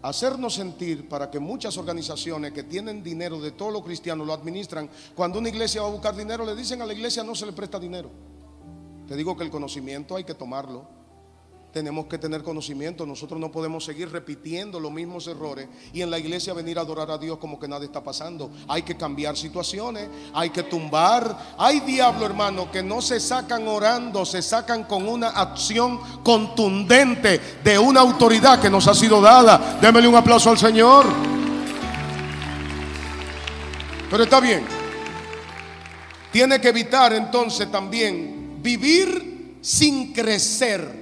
hacernos 0.00 0.54
sentir 0.54 1.08
para 1.08 1.30
que 1.30 1.38
muchas 1.38 1.76
organizaciones 1.76 2.52
que 2.52 2.62
tienen 2.62 3.02
dinero 3.02 3.38
de 3.38 3.52
todos 3.52 3.72
los 3.72 3.82
cristianos 3.82 4.26
lo 4.26 4.32
administran. 4.32 4.88
Cuando 5.14 5.38
una 5.38 5.50
iglesia 5.50 5.82
va 5.82 5.88
a 5.88 5.90
buscar 5.90 6.16
dinero, 6.16 6.46
le 6.46 6.56
dicen 6.56 6.80
a 6.80 6.86
la 6.86 6.92
iglesia 6.92 7.22
no 7.22 7.34
se 7.34 7.44
le 7.44 7.52
presta 7.52 7.78
dinero. 7.78 8.10
Te 9.06 9.16
digo 9.16 9.36
que 9.36 9.44
el 9.44 9.50
conocimiento 9.50 10.16
hay 10.16 10.24
que 10.24 10.34
tomarlo 10.34 11.01
tenemos 11.72 12.06
que 12.06 12.18
tener 12.18 12.42
conocimiento. 12.42 13.06
Nosotros 13.06 13.40
no 13.40 13.50
podemos 13.50 13.84
seguir 13.84 14.10
repitiendo 14.10 14.78
los 14.78 14.92
mismos 14.92 15.26
errores 15.26 15.68
y 15.92 16.02
en 16.02 16.10
la 16.10 16.18
iglesia 16.18 16.52
venir 16.52 16.78
a 16.78 16.82
adorar 16.82 17.10
a 17.10 17.18
Dios 17.18 17.38
como 17.38 17.58
que 17.58 17.66
nada 17.66 17.84
está 17.84 18.02
pasando. 18.02 18.50
Hay 18.68 18.82
que 18.82 18.96
cambiar 18.96 19.36
situaciones, 19.36 20.08
hay 20.34 20.50
que 20.50 20.64
tumbar. 20.64 21.54
Hay 21.58 21.80
diablo, 21.80 22.26
hermano, 22.26 22.70
que 22.70 22.82
no 22.82 23.00
se 23.00 23.18
sacan 23.18 23.66
orando, 23.66 24.24
se 24.26 24.42
sacan 24.42 24.84
con 24.84 25.08
una 25.08 25.28
acción 25.28 25.98
contundente 26.22 27.40
de 27.64 27.78
una 27.78 28.00
autoridad 28.00 28.60
que 28.60 28.70
nos 28.70 28.86
ha 28.86 28.94
sido 28.94 29.20
dada. 29.20 29.78
Démele 29.80 30.08
un 30.08 30.16
aplauso 30.16 30.50
al 30.50 30.58
Señor. 30.58 31.06
Pero 34.10 34.24
está 34.24 34.40
bien. 34.40 34.64
Tiene 36.30 36.60
que 36.60 36.68
evitar 36.68 37.12
entonces 37.14 37.70
también 37.70 38.58
vivir 38.62 39.56
sin 39.62 40.12
crecer. 40.12 41.01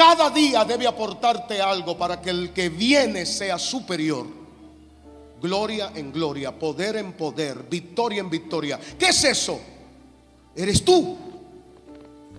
Cada 0.00 0.30
día 0.30 0.64
debe 0.64 0.86
aportarte 0.86 1.60
algo 1.60 1.94
para 1.94 2.22
que 2.22 2.30
el 2.30 2.54
que 2.54 2.70
viene 2.70 3.26
sea 3.26 3.58
superior. 3.58 4.26
Gloria 5.42 5.92
en 5.94 6.10
gloria, 6.10 6.58
poder 6.58 6.96
en 6.96 7.12
poder, 7.12 7.66
victoria 7.68 8.20
en 8.20 8.30
victoria. 8.30 8.80
¿Qué 8.98 9.08
es 9.08 9.24
eso? 9.24 9.60
Eres 10.56 10.82
tú. 10.86 11.18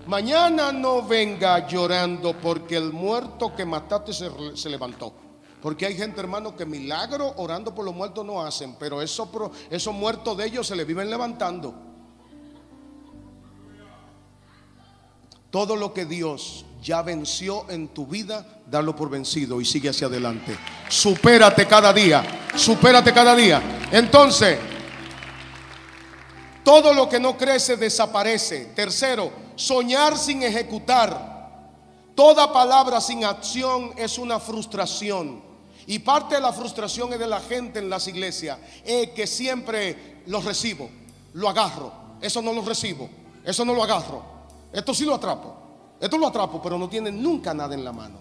Mañana 0.08 0.72
no 0.72 1.04
venga 1.04 1.68
llorando 1.68 2.36
porque 2.36 2.78
el 2.78 2.92
muerto 2.92 3.56
que 3.56 3.64
mataste 3.64 4.12
se, 4.12 4.68
levantó. 4.72 5.14
Porque 5.62 5.86
hay 5.86 5.96
gente, 5.96 6.20
hermano, 6.20 6.56
que 6.56 6.66
milagro 6.66 7.32
orando 7.38 7.76
por 7.76 7.86
los 7.86 7.94
muertos 7.94 8.26
no 8.26 8.42
hacen, 8.42 8.76
pero 8.80 9.04
esos, 9.04 9.30
esos 9.70 9.94
muertos 9.94 10.36
de 10.36 10.48
ellos 10.48 10.66
se 10.66 10.76
le 10.76 10.84
viven 10.84 11.12
levantando. 11.12 11.76
Todo 15.52 15.76
lo 15.76 15.94
que 15.94 16.06
Dios 16.06 16.66
ya 16.82 17.02
venció 17.02 17.70
en 17.70 17.90
tu 17.90 18.08
vida, 18.08 18.46
dalo 18.66 18.96
por 18.96 19.10
vencido 19.10 19.62
y 19.62 19.66
sigue 19.66 19.90
hacia 19.90 20.08
adelante. 20.08 20.58
Supérate 20.90 21.68
cada 21.68 21.94
día, 21.94 22.24
supérate 22.56 23.14
cada 23.14 23.36
día. 23.36 23.62
Entonces, 23.92 24.58
todo 26.64 26.94
lo 26.94 27.08
que 27.08 27.20
no 27.20 27.38
crece 27.38 27.78
desaparece. 27.78 28.72
Tercero, 28.76 29.32
soñar 29.56 30.18
sin 30.18 30.44
ejecutar. 30.44 31.32
Toda 32.16 32.52
palabra 32.52 33.00
sin 33.00 33.26
acción 33.26 33.94
es 33.96 34.18
una 34.18 34.40
frustración. 34.40 35.42
Y 35.88 36.00
parte 36.00 36.36
de 36.36 36.42
la 36.42 36.54
frustración 36.54 37.14
es 37.14 37.20
de 37.20 37.28
la 37.28 37.40
gente 37.40 37.80
en 37.80 37.90
las 37.90 38.08
iglesias, 38.08 38.60
es 38.86 39.10
que 39.10 39.26
siempre 39.26 40.22
lo 40.28 40.40
recibo, 40.40 40.90
lo 41.34 41.50
agarro. 41.50 41.92
Eso 42.22 42.42
no 42.42 42.54
lo 42.54 42.62
recibo, 42.62 43.10
eso 43.44 43.66
no 43.66 43.74
lo 43.74 43.84
agarro. 43.84 44.24
Esto 44.72 44.94
sí 44.94 45.06
lo 45.06 45.16
atrapo. 45.16 45.61
Esto 46.02 46.18
lo 46.18 46.28
atrapo, 46.28 46.60
pero 46.60 46.80
no 46.80 46.90
tiene 46.90 47.12
nunca 47.12 47.54
nada 47.54 47.76
en 47.76 47.86
la 47.86 47.92
mano. 47.92 48.16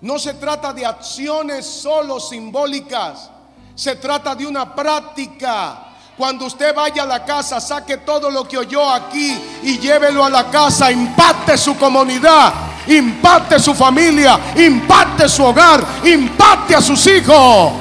No 0.00 0.18
se 0.18 0.34
trata 0.34 0.72
de 0.72 0.84
acciones 0.84 1.64
solo 1.64 2.18
simbólicas. 2.18 3.30
Se 3.76 3.94
trata 3.94 4.34
de 4.34 4.44
una 4.44 4.74
práctica. 4.74 5.84
Cuando 6.16 6.46
usted 6.46 6.74
vaya 6.74 7.04
a 7.04 7.06
la 7.06 7.24
casa, 7.24 7.60
saque 7.60 7.98
todo 7.98 8.28
lo 8.28 8.42
que 8.42 8.58
oyó 8.58 8.90
aquí 8.90 9.40
y 9.62 9.78
llévelo 9.78 10.24
a 10.24 10.30
la 10.30 10.50
casa. 10.50 10.90
Impacte 10.90 11.56
su 11.56 11.76
comunidad, 11.76 12.52
impacte 12.88 13.60
su 13.60 13.72
familia, 13.72 14.36
impacte 14.56 15.28
su 15.28 15.44
hogar, 15.44 15.84
impacte 16.04 16.74
a 16.74 16.82
sus 16.82 17.06
hijos. 17.06 17.72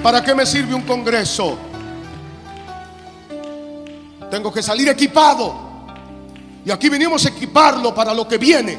¿Para 0.00 0.22
qué 0.22 0.32
me 0.32 0.46
sirve 0.46 0.76
un 0.76 0.82
congreso? 0.82 1.73
Tengo 4.30 4.52
que 4.52 4.62
salir 4.62 4.88
equipado. 4.88 5.54
Y 6.64 6.70
aquí 6.70 6.88
vinimos 6.88 7.24
a 7.26 7.28
equiparlo 7.28 7.94
para 7.94 8.14
lo 8.14 8.26
que 8.26 8.38
viene. 8.38 8.78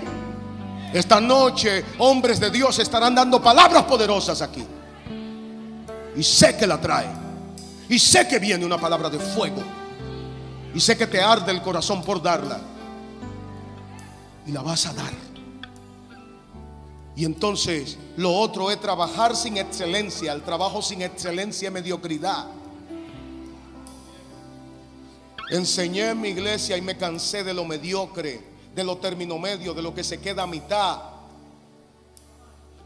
Esta 0.94 1.20
noche 1.20 1.84
hombres 2.00 2.40
de 2.40 2.50
Dios 2.50 2.80
estarán 2.80 3.14
dando 3.14 3.42
palabras 3.42 3.84
poderosas 3.84 4.42
aquí. 4.42 4.66
Y 6.16 6.24
sé 6.24 6.56
que 6.58 6.66
la 6.66 6.80
trae. 6.80 7.08
Y 7.90 8.00
sé 8.00 8.28
que 8.28 8.40
viene 8.40 8.66
una 8.66 8.78
palabra 8.78 9.10
de 9.10 9.20
fuego. 9.20 9.62
Y 10.74 10.80
sé 10.80 10.98
que 10.98 11.08
te 11.08 11.22
arde 11.22 11.52
el 11.52 11.62
corazón 11.62 12.04
por 12.04 12.22
darla. 12.22 12.60
Y 14.48 14.52
la 14.52 14.62
vas 14.62 14.86
a 14.86 14.94
dar. 14.94 15.26
Y 17.16 17.24
entonces 17.24 17.98
lo 18.18 18.34
otro 18.34 18.72
es 18.72 18.80
trabajar 18.80 19.36
sin 19.36 19.58
excelencia. 19.58 20.34
El 20.34 20.42
trabajo 20.42 20.82
sin 20.82 21.02
excelencia 21.02 21.68
es 21.68 21.74
mediocridad. 21.74 22.46
Enseñé 25.50 26.10
en 26.10 26.22
mi 26.22 26.30
iglesia 26.30 26.76
y 26.76 26.82
me 26.82 26.98
cansé 26.98 27.44
de 27.44 27.54
lo 27.54 27.66
mediocre, 27.66 28.42
de 28.74 28.84
lo 28.84 28.98
término 28.98 29.38
medio, 29.38 29.74
de 29.74 29.82
lo 29.82 29.94
que 29.94 30.04
se 30.04 30.20
queda 30.20 30.44
a 30.44 30.48
mitad. 30.48 31.02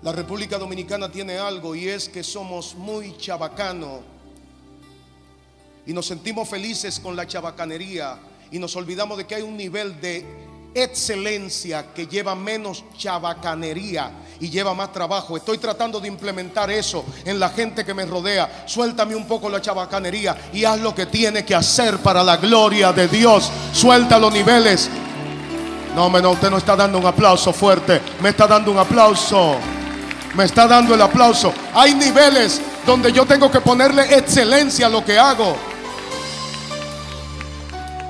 La 0.01 0.11
República 0.11 0.57
Dominicana 0.57 1.11
tiene 1.11 1.37
algo 1.37 1.75
y 1.75 1.87
es 1.87 2.09
que 2.09 2.23
somos 2.23 2.75
muy 2.75 3.17
chabacano 3.17 4.01
y 5.85 5.93
nos 5.93 6.05
sentimos 6.05 6.47
felices 6.47 6.99
con 6.99 7.15
la 7.15 7.27
chabacanería 7.27 8.19
y 8.51 8.59
nos 8.59 8.75
olvidamos 8.75 9.17
de 9.17 9.25
que 9.25 9.35
hay 9.35 9.41
un 9.41 9.57
nivel 9.57 9.99
de 9.99 10.25
excelencia 10.73 11.93
que 11.93 12.07
lleva 12.07 12.35
menos 12.35 12.83
chabacanería 12.97 14.11
y 14.39 14.49
lleva 14.49 14.73
más 14.73 14.91
trabajo. 14.91 15.35
Estoy 15.37 15.57
tratando 15.57 15.99
de 15.99 16.07
implementar 16.07 16.69
eso 16.71 17.03
en 17.25 17.39
la 17.39 17.49
gente 17.49 17.83
que 17.85 17.93
me 17.93 18.05
rodea. 18.05 18.63
Suéltame 18.65 19.15
un 19.15 19.27
poco 19.27 19.49
la 19.49 19.61
chabacanería 19.61 20.35
y 20.53 20.63
haz 20.63 20.79
lo 20.79 20.95
que 20.95 21.05
tiene 21.05 21.43
que 21.43 21.55
hacer 21.55 21.97
para 21.97 22.23
la 22.23 22.37
gloria 22.37 22.93
de 22.93 23.07
Dios. 23.07 23.51
Suelta 23.73 24.17
los 24.17 24.33
niveles. 24.33 24.89
No, 25.95 26.09
no, 26.09 26.31
usted 26.31 26.49
no 26.49 26.57
está 26.57 26.75
dando 26.75 26.97
un 26.97 27.05
aplauso 27.05 27.51
fuerte. 27.51 28.01
Me 28.21 28.29
está 28.29 28.47
dando 28.47 28.71
un 28.71 28.77
aplauso. 28.77 29.57
Me 30.35 30.45
está 30.45 30.67
dando 30.67 30.93
el 30.93 31.01
aplauso. 31.01 31.53
Hay 31.73 31.95
niveles 31.95 32.61
donde 32.85 33.11
yo 33.11 33.25
tengo 33.25 33.51
que 33.51 33.59
ponerle 33.59 34.03
excelencia 34.15 34.85
a 34.87 34.89
lo 34.89 35.03
que 35.03 35.17
hago. 35.17 35.55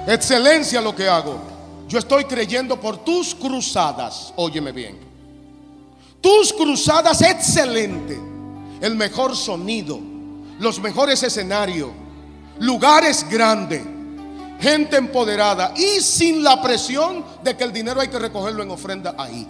Excelencia 0.06 0.80
a 0.80 0.82
lo 0.82 0.96
que 0.96 1.08
hago. 1.08 1.49
Yo 1.90 1.98
estoy 1.98 2.26
creyendo 2.26 2.80
por 2.80 2.98
tus 2.98 3.34
cruzadas. 3.34 4.32
Óyeme 4.36 4.72
bien. 4.72 4.96
Tus 6.22 6.54
cruzadas 6.54 7.20
excelente. 7.24 8.18
El 8.80 8.96
mejor 8.96 9.36
sonido. 9.36 10.00
Los 10.60 10.80
mejores 10.80 11.24
escenarios. 11.24 11.90
Lugares 12.60 13.26
grandes. 13.28 13.82
Gente 14.62 14.98
empoderada. 14.98 15.74
Y 15.76 16.00
sin 16.02 16.44
la 16.44 16.62
presión 16.62 17.26
de 17.44 17.58
que 17.58 17.64
el 17.64 17.74
dinero 17.74 18.00
hay 18.00 18.08
que 18.08 18.20
recogerlo 18.20 18.62
en 18.62 18.70
ofrenda 18.70 19.16
ahí. 19.18 19.48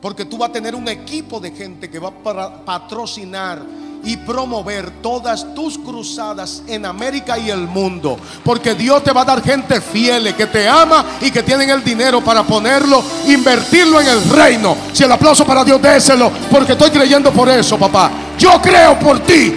Porque 0.00 0.24
tú 0.24 0.38
vas 0.38 0.48
a 0.48 0.52
tener 0.54 0.74
un 0.74 0.88
equipo 0.88 1.38
de 1.38 1.50
gente 1.50 1.90
que 1.90 1.98
va 1.98 2.08
a 2.08 2.64
patrocinar 2.64 3.62
y 4.04 4.16
promover 4.16 4.90
todas 5.02 5.54
tus 5.54 5.78
cruzadas 5.78 6.62
en 6.66 6.84
América 6.86 7.38
y 7.38 7.50
el 7.50 7.68
mundo. 7.68 8.18
Porque 8.44 8.74
Dios 8.74 9.04
te 9.04 9.12
va 9.12 9.22
a 9.22 9.24
dar 9.24 9.42
gente 9.42 9.80
fiel, 9.80 10.34
que 10.34 10.46
te 10.46 10.68
ama 10.68 11.04
y 11.20 11.30
que 11.30 11.42
tienen 11.42 11.70
el 11.70 11.84
dinero 11.84 12.20
para 12.20 12.42
ponerlo, 12.42 13.02
invertirlo 13.26 14.00
en 14.00 14.08
el 14.08 14.28
reino. 14.30 14.76
Si 14.92 15.04
el 15.04 15.12
aplauso 15.12 15.44
para 15.46 15.64
Dios, 15.64 15.80
déselo, 15.80 16.30
porque 16.50 16.72
estoy 16.72 16.90
creyendo 16.90 17.32
por 17.32 17.48
eso, 17.48 17.78
papá. 17.78 18.10
Yo 18.38 18.60
creo 18.60 18.98
por 18.98 19.20
ti. 19.20 19.54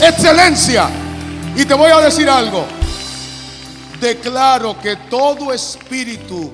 Excelencia. 0.00 0.88
Y 1.56 1.64
te 1.64 1.74
voy 1.74 1.90
a 1.90 1.98
decir 1.98 2.28
algo. 2.28 2.64
Declaro 4.00 4.78
que 4.80 4.96
todo 5.10 5.52
espíritu 5.52 6.50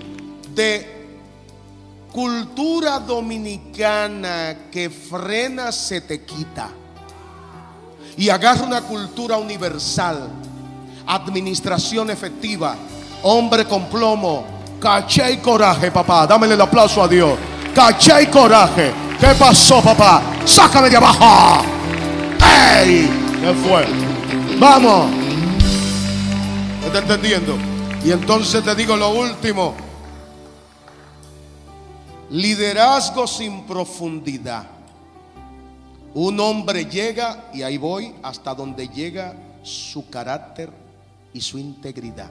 de 0.54 0.95
cultura 2.16 2.98
dominicana 2.98 4.70
que 4.72 4.88
frena 4.88 5.70
se 5.70 6.00
te 6.00 6.24
quita. 6.24 6.70
Y 8.16 8.30
agarra 8.30 8.62
una 8.62 8.80
cultura 8.80 9.36
universal, 9.36 10.26
administración 11.06 12.08
efectiva, 12.08 12.74
hombre 13.22 13.66
con 13.66 13.84
plomo, 13.90 14.46
caché 14.80 15.32
y 15.32 15.36
coraje, 15.36 15.90
papá. 15.90 16.26
Dámele 16.26 16.54
el 16.54 16.60
aplauso 16.62 17.02
a 17.02 17.08
Dios. 17.08 17.34
Caché 17.74 18.22
y 18.22 18.26
coraje. 18.28 18.94
¿Qué 19.20 19.34
pasó, 19.38 19.82
papá? 19.82 20.22
Sácame 20.46 20.88
de 20.88 20.96
abajo. 20.96 21.66
¡Ey! 22.80 23.10
¿Qué 23.42 23.52
fue? 23.68 23.86
Vamos. 24.58 25.10
¿Estás 26.82 27.02
entendiendo? 27.02 27.58
Y 28.02 28.10
entonces 28.10 28.64
te 28.64 28.74
digo 28.74 28.96
lo 28.96 29.10
último. 29.10 29.85
Liderazgo 32.30 33.26
sin 33.26 33.64
profundidad. 33.66 34.66
Un 36.14 36.40
hombre 36.40 36.86
llega, 36.86 37.50
y 37.52 37.62
ahí 37.62 37.76
voy, 37.76 38.14
hasta 38.22 38.54
donde 38.54 38.88
llega 38.88 39.36
su 39.62 40.08
carácter 40.08 40.70
y 41.32 41.40
su 41.40 41.58
integridad. 41.58 42.30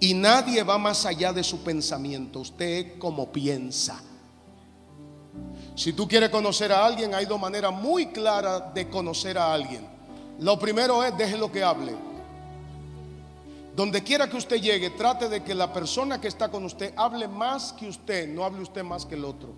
Y 0.00 0.14
nadie 0.14 0.62
va 0.62 0.78
más 0.78 1.04
allá 1.04 1.32
de 1.32 1.44
su 1.44 1.62
pensamiento. 1.62 2.40
Usted 2.40 2.66
es 2.66 2.92
como 2.98 3.30
piensa. 3.30 4.00
Si 5.74 5.92
tú 5.92 6.06
quieres 6.06 6.30
conocer 6.30 6.72
a 6.72 6.84
alguien, 6.84 7.14
hay 7.14 7.26
dos 7.26 7.40
maneras 7.40 7.72
muy 7.72 8.06
claras 8.06 8.72
de 8.74 8.88
conocer 8.88 9.38
a 9.38 9.52
alguien. 9.52 9.86
Lo 10.38 10.58
primero 10.58 11.02
es, 11.04 11.16
déjelo 11.16 11.50
que 11.50 11.62
hable. 11.62 11.94
Donde 13.74 14.02
quiera 14.02 14.28
que 14.28 14.36
usted 14.36 14.60
llegue, 14.60 14.90
trate 14.90 15.28
de 15.28 15.42
que 15.42 15.54
la 15.54 15.72
persona 15.72 16.20
que 16.20 16.28
está 16.28 16.50
con 16.50 16.64
usted 16.64 16.92
hable 16.96 17.26
más 17.26 17.72
que 17.72 17.88
usted, 17.88 18.28
no 18.28 18.44
hable 18.44 18.60
usted 18.60 18.82
más 18.82 19.06
que 19.06 19.14
el 19.14 19.24
otro. 19.24 19.54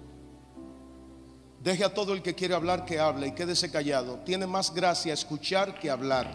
Deje 1.60 1.84
a 1.84 1.92
todo 1.92 2.12
el 2.12 2.22
que 2.22 2.34
quiere 2.34 2.54
hablar 2.54 2.84
que 2.84 3.00
hable 3.00 3.28
y 3.28 3.32
quédese 3.32 3.72
callado. 3.72 4.20
Tiene 4.20 4.46
más 4.46 4.72
gracia 4.72 5.12
escuchar 5.12 5.78
que 5.80 5.90
hablar. 5.90 6.30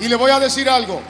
Y 0.00 0.08
le 0.08 0.16
voy 0.16 0.30
a 0.30 0.40
decir 0.40 0.70
algo. 0.70 1.00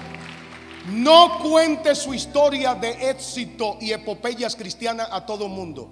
No 0.89 1.39
cuente 1.39 1.95
su 1.95 2.13
historia 2.13 2.75
de 2.75 3.11
éxito 3.11 3.77
y 3.81 3.93
epopeyas 3.93 4.57
cristianas 4.57 5.09
a 5.13 5.25
todo 5.25 5.47
mundo. 5.47 5.89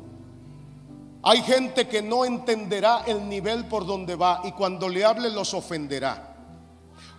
Hay 1.23 1.43
gente 1.43 1.87
que 1.87 2.03
no 2.03 2.25
entenderá 2.25 3.05
el 3.07 3.29
nivel 3.29 3.67
por 3.67 3.87
donde 3.87 4.17
va 4.17 4.41
y 4.45 4.53
cuando 4.53 4.89
le 4.89 5.05
hable 5.05 5.31
los 5.31 5.55
ofenderá. 5.55 6.28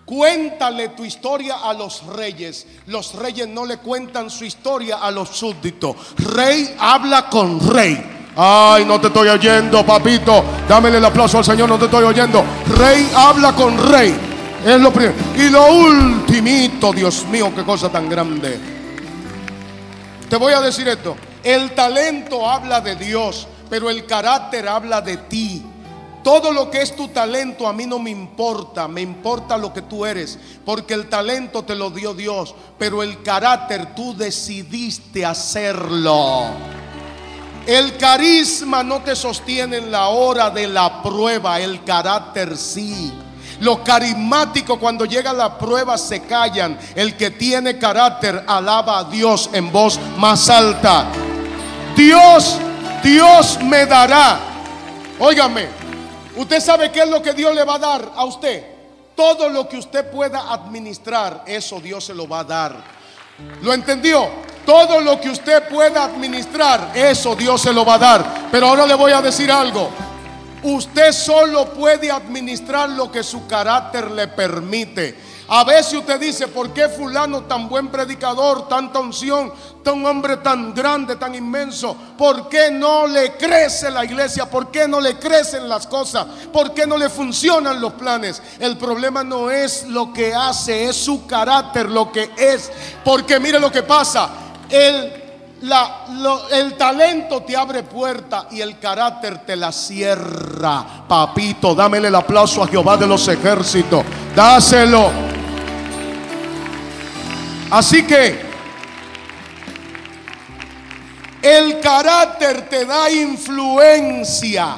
Cuéntale 0.09 0.89
tu 0.89 1.05
historia 1.05 1.57
a 1.63 1.71
los 1.71 2.03
reyes. 2.07 2.65
Los 2.87 3.13
reyes 3.13 3.47
no 3.47 3.63
le 3.63 3.77
cuentan 3.77 4.31
su 4.31 4.43
historia 4.43 4.97
a 4.97 5.11
los 5.11 5.29
súbditos. 5.29 5.95
Rey 6.17 6.75
habla 6.79 7.29
con 7.29 7.59
rey. 7.69 8.31
Ay, 8.35 8.85
no 8.85 8.99
te 8.99 9.05
estoy 9.05 9.27
oyendo, 9.27 9.85
papito. 9.85 10.43
Dámele 10.67 10.97
el 10.97 11.05
aplauso 11.05 11.37
al 11.37 11.45
Señor, 11.45 11.69
no 11.69 11.77
te 11.77 11.85
estoy 11.85 12.03
oyendo. 12.05 12.43
Rey 12.75 13.07
habla 13.15 13.53
con 13.53 13.77
rey. 13.91 14.15
Es 14.65 14.81
lo 14.81 14.91
primero. 14.91 15.13
Y 15.37 15.47
lo 15.51 15.71
ultimito, 15.75 16.91
Dios 16.91 17.27
mío, 17.27 17.53
qué 17.55 17.63
cosa 17.63 17.91
tan 17.91 18.09
grande. 18.09 18.59
Te 20.27 20.35
voy 20.37 20.53
a 20.53 20.61
decir 20.61 20.87
esto. 20.87 21.17
El 21.43 21.75
talento 21.75 22.49
habla 22.49 22.81
de 22.81 22.95
Dios, 22.95 23.47
pero 23.69 23.91
el 23.91 24.07
carácter 24.07 24.69
habla 24.69 25.01
de 25.01 25.17
ti. 25.17 25.68
Todo 26.29 26.51
lo 26.51 26.69
que 26.69 26.83
es 26.83 26.95
tu 26.95 27.07
talento 27.07 27.67
a 27.67 27.73
mí 27.73 27.87
no 27.87 27.97
me 27.97 28.11
importa, 28.11 28.87
me 28.87 29.01
importa 29.01 29.57
lo 29.57 29.73
que 29.73 29.81
tú 29.81 30.05
eres, 30.05 30.37
porque 30.63 30.93
el 30.93 31.09
talento 31.09 31.63
te 31.63 31.73
lo 31.73 31.89
dio 31.89 32.13
Dios, 32.13 32.53
pero 32.77 33.01
el 33.01 33.23
carácter 33.23 33.95
tú 33.95 34.15
decidiste 34.15 35.25
hacerlo. 35.25 36.43
El 37.65 37.97
carisma 37.97 38.83
no 38.83 39.01
te 39.01 39.15
sostiene 39.15 39.77
en 39.77 39.91
la 39.91 40.09
hora 40.09 40.51
de 40.51 40.67
la 40.67 41.01
prueba, 41.01 41.59
el 41.59 41.83
carácter 41.83 42.55
sí. 42.55 43.11
Los 43.59 43.79
carismáticos 43.79 44.77
cuando 44.77 45.05
llega 45.05 45.33
la 45.33 45.57
prueba 45.57 45.97
se 45.97 46.21
callan. 46.21 46.77
El 46.93 47.17
que 47.17 47.31
tiene 47.31 47.79
carácter 47.79 48.43
alaba 48.45 48.99
a 48.99 49.03
Dios 49.05 49.49
en 49.51 49.71
voz 49.71 49.99
más 50.19 50.47
alta. 50.47 51.07
Dios, 51.95 52.55
Dios 53.03 53.57
me 53.63 53.87
dará. 53.87 54.39
Óigame, 55.17 55.88
Usted 56.39 56.61
sabe 56.61 56.89
qué 56.89 57.01
es 57.01 57.09
lo 57.09 57.21
que 57.21 57.33
Dios 57.33 57.53
le 57.53 57.65
va 57.65 57.75
a 57.75 57.79
dar 57.79 58.11
a 58.15 58.23
usted. 58.23 58.63
Todo 59.13 59.49
lo 59.49 59.67
que 59.67 59.75
usted 59.75 60.09
pueda 60.09 60.53
administrar, 60.53 61.43
eso 61.45 61.81
Dios 61.81 62.05
se 62.05 62.13
lo 62.13 62.29
va 62.29 62.39
a 62.39 62.43
dar. 62.45 62.77
¿Lo 63.61 63.73
entendió? 63.73 64.29
Todo 64.65 65.01
lo 65.01 65.19
que 65.19 65.29
usted 65.29 65.67
pueda 65.67 66.05
administrar, 66.05 66.91
eso 66.95 67.35
Dios 67.35 67.61
se 67.61 67.73
lo 67.73 67.83
va 67.83 67.95
a 67.95 67.97
dar. 67.97 68.47
Pero 68.49 68.67
ahora 68.67 68.87
le 68.87 68.93
voy 68.93 69.11
a 69.11 69.21
decir 69.21 69.51
algo. 69.51 69.89
Usted 70.63 71.11
solo 71.11 71.73
puede 71.73 72.09
administrar 72.09 72.89
lo 72.89 73.11
que 73.11 73.21
su 73.21 73.45
carácter 73.45 74.09
le 74.09 74.29
permite. 74.29 75.17
A 75.51 75.63
veces 75.63 75.93
usted 75.95 76.19
dice, 76.19 76.47
¿por 76.47 76.71
qué 76.71 76.87
fulano 76.89 77.41
tan 77.41 77.67
buen 77.67 77.87
predicador, 77.87 78.67
tanta 78.67 78.99
unción, 78.99 79.51
tan 79.83 80.05
hombre 80.05 80.37
tan 80.37 80.75
grande, 80.75 81.15
tan 81.15 81.33
inmenso? 81.33 81.97
¿Por 82.15 82.47
qué 82.47 82.69
no 82.69 83.07
le 83.07 83.35
crece 83.35 83.89
la 83.89 84.05
iglesia? 84.05 84.47
¿Por 84.47 84.69
qué 84.69 84.87
no 84.87 85.01
le 85.01 85.17
crecen 85.17 85.67
las 85.67 85.87
cosas? 85.87 86.27
¿Por 86.53 86.75
qué 86.75 86.85
no 86.85 86.97
le 86.97 87.09
funcionan 87.09 87.81
los 87.81 87.93
planes? 87.93 88.43
El 88.59 88.77
problema 88.77 89.23
no 89.23 89.49
es 89.49 89.87
lo 89.87 90.13
que 90.13 90.35
hace, 90.35 90.85
es 90.85 90.95
su 90.95 91.25
carácter, 91.25 91.89
lo 91.89 92.11
que 92.11 92.29
es. 92.37 92.71
Porque 93.03 93.39
mire 93.39 93.59
lo 93.59 93.71
que 93.71 93.81
pasa. 93.81 94.29
El 94.69 95.13
talento 96.77 97.41
te 97.41 97.57
abre 97.57 97.81
puerta 97.81 98.45
y 98.51 98.61
el 98.61 98.77
carácter 98.77 99.39
te 99.47 99.55
la 99.55 99.71
cierra. 99.71 100.85
Papito, 101.07 101.73
dámele 101.73 102.09
el 102.09 102.15
aplauso 102.15 102.61
a 102.61 102.67
Jehová 102.67 102.97
de 102.97 103.07
los 103.07 103.27
ejércitos. 103.27 104.03
Dáselo. 104.35 105.38
Así 107.71 108.03
que 108.03 108.39
el 111.41 111.79
carácter 111.79 112.67
te 112.67 112.85
da 112.85 113.11
influencia. 113.11 114.77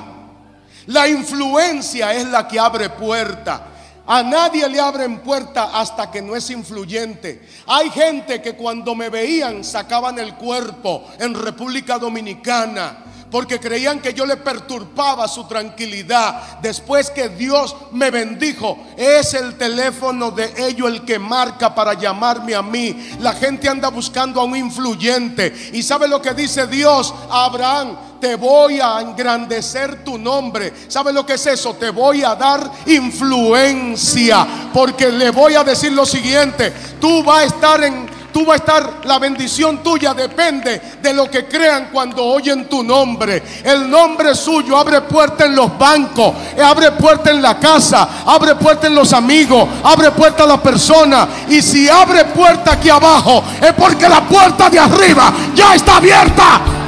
La 0.87 1.07
influencia 1.07 2.13
es 2.13 2.25
la 2.27 2.47
que 2.47 2.59
abre 2.59 2.89
puerta. 2.89 3.67
A 4.05 4.23
nadie 4.23 4.67
le 4.67 4.79
abren 4.79 5.19
puerta 5.19 5.79
hasta 5.79 6.11
que 6.11 6.21
no 6.21 6.35
es 6.35 6.49
influyente. 6.49 7.47
Hay 7.67 7.89
gente 7.91 8.41
que 8.41 8.57
cuando 8.57 8.93
me 8.93 9.09
veían 9.09 9.63
sacaban 9.63 10.19
el 10.19 10.35
cuerpo 10.35 11.07
en 11.17 11.33
República 11.33 11.97
Dominicana 11.97 13.05
porque 13.31 13.59
creían 13.59 14.01
que 14.01 14.13
yo 14.13 14.25
le 14.25 14.37
perturbaba 14.37 15.27
su 15.27 15.45
tranquilidad. 15.45 16.59
Después 16.61 17.09
que 17.09 17.29
Dios 17.29 17.75
me 17.93 18.11
bendijo, 18.11 18.77
es 18.97 19.33
el 19.33 19.57
teléfono 19.57 20.31
de 20.31 20.53
ellos 20.57 20.91
el 20.91 21.05
que 21.05 21.17
marca 21.17 21.73
para 21.73 21.93
llamarme 21.93 22.53
a 22.53 22.61
mí. 22.61 23.15
La 23.19 23.33
gente 23.33 23.69
anda 23.69 23.89
buscando 23.89 24.41
a 24.41 24.43
un 24.43 24.57
influyente. 24.57 25.71
¿Y 25.71 25.81
sabe 25.81 26.09
lo 26.09 26.21
que 26.21 26.33
dice 26.33 26.67
Dios 26.67 27.13
Abraham? 27.29 27.95
Te 28.19 28.35
voy 28.35 28.79
a 28.79 29.01
engrandecer 29.01 30.03
tu 30.03 30.17
nombre. 30.17 30.73
¿Sabe 30.87 31.11
lo 31.11 31.25
que 31.25 31.33
es 31.33 31.47
eso? 31.47 31.73
Te 31.73 31.89
voy 31.89 32.23
a 32.23 32.35
dar 32.35 32.69
influencia. 32.85 34.45
Porque 34.71 35.09
le 35.09 35.31
voy 35.31 35.55
a 35.55 35.63
decir 35.63 35.91
lo 35.93 36.05
siguiente. 36.05 36.71
Tú 36.99 37.23
vas 37.23 37.39
a 37.39 37.45
estar 37.45 37.83
en 37.83 38.20
Tú 38.31 38.45
vas 38.45 38.53
a 38.53 38.63
estar, 38.63 38.93
la 39.05 39.19
bendición 39.19 39.83
tuya 39.83 40.13
depende 40.13 40.81
de 41.01 41.13
lo 41.13 41.29
que 41.29 41.45
crean 41.45 41.89
cuando 41.91 42.23
oyen 42.23 42.69
tu 42.69 42.83
nombre. 42.83 43.43
El 43.63 43.89
nombre 43.89 44.33
suyo 44.35 44.77
abre 44.77 45.01
puerta 45.01 45.45
en 45.45 45.55
los 45.55 45.77
bancos, 45.77 46.33
abre 46.63 46.91
puerta 46.91 47.29
en 47.31 47.41
la 47.41 47.59
casa, 47.59 48.07
abre 48.25 48.55
puerta 48.55 48.87
en 48.87 48.95
los 48.95 49.11
amigos, 49.13 49.67
abre 49.83 50.11
puerta 50.11 50.43
a 50.43 50.47
la 50.47 50.61
persona. 50.61 51.27
Y 51.49 51.61
si 51.61 51.89
abre 51.89 52.25
puerta 52.25 52.73
aquí 52.73 52.89
abajo, 52.89 53.43
es 53.61 53.73
porque 53.73 54.07
la 54.07 54.21
puerta 54.21 54.69
de 54.69 54.79
arriba 54.79 55.33
ya 55.53 55.75
está 55.75 55.97
abierta. 55.97 56.80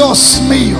Dios 0.00 0.40
mío. 0.48 0.78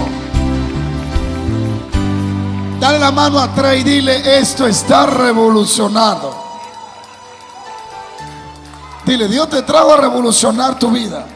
Dale 2.81 2.99
la 2.99 3.11
mano 3.11 3.39
atrás 3.39 3.77
y 3.77 3.83
dile, 3.83 4.39
esto 4.39 4.67
está 4.67 5.05
revolucionado. 5.05 6.35
Dile, 9.05 9.29
Dios 9.29 9.51
te 9.51 9.61
trajo 9.61 9.93
a 9.93 9.99
revolucionar 9.99 10.79
tu 10.79 10.91
vida. 10.91 11.27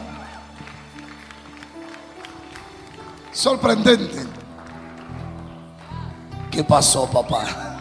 Sorprendente. 3.31 4.25
¿Qué 6.49 6.63
pasó, 6.63 7.05
papá? 7.05 7.77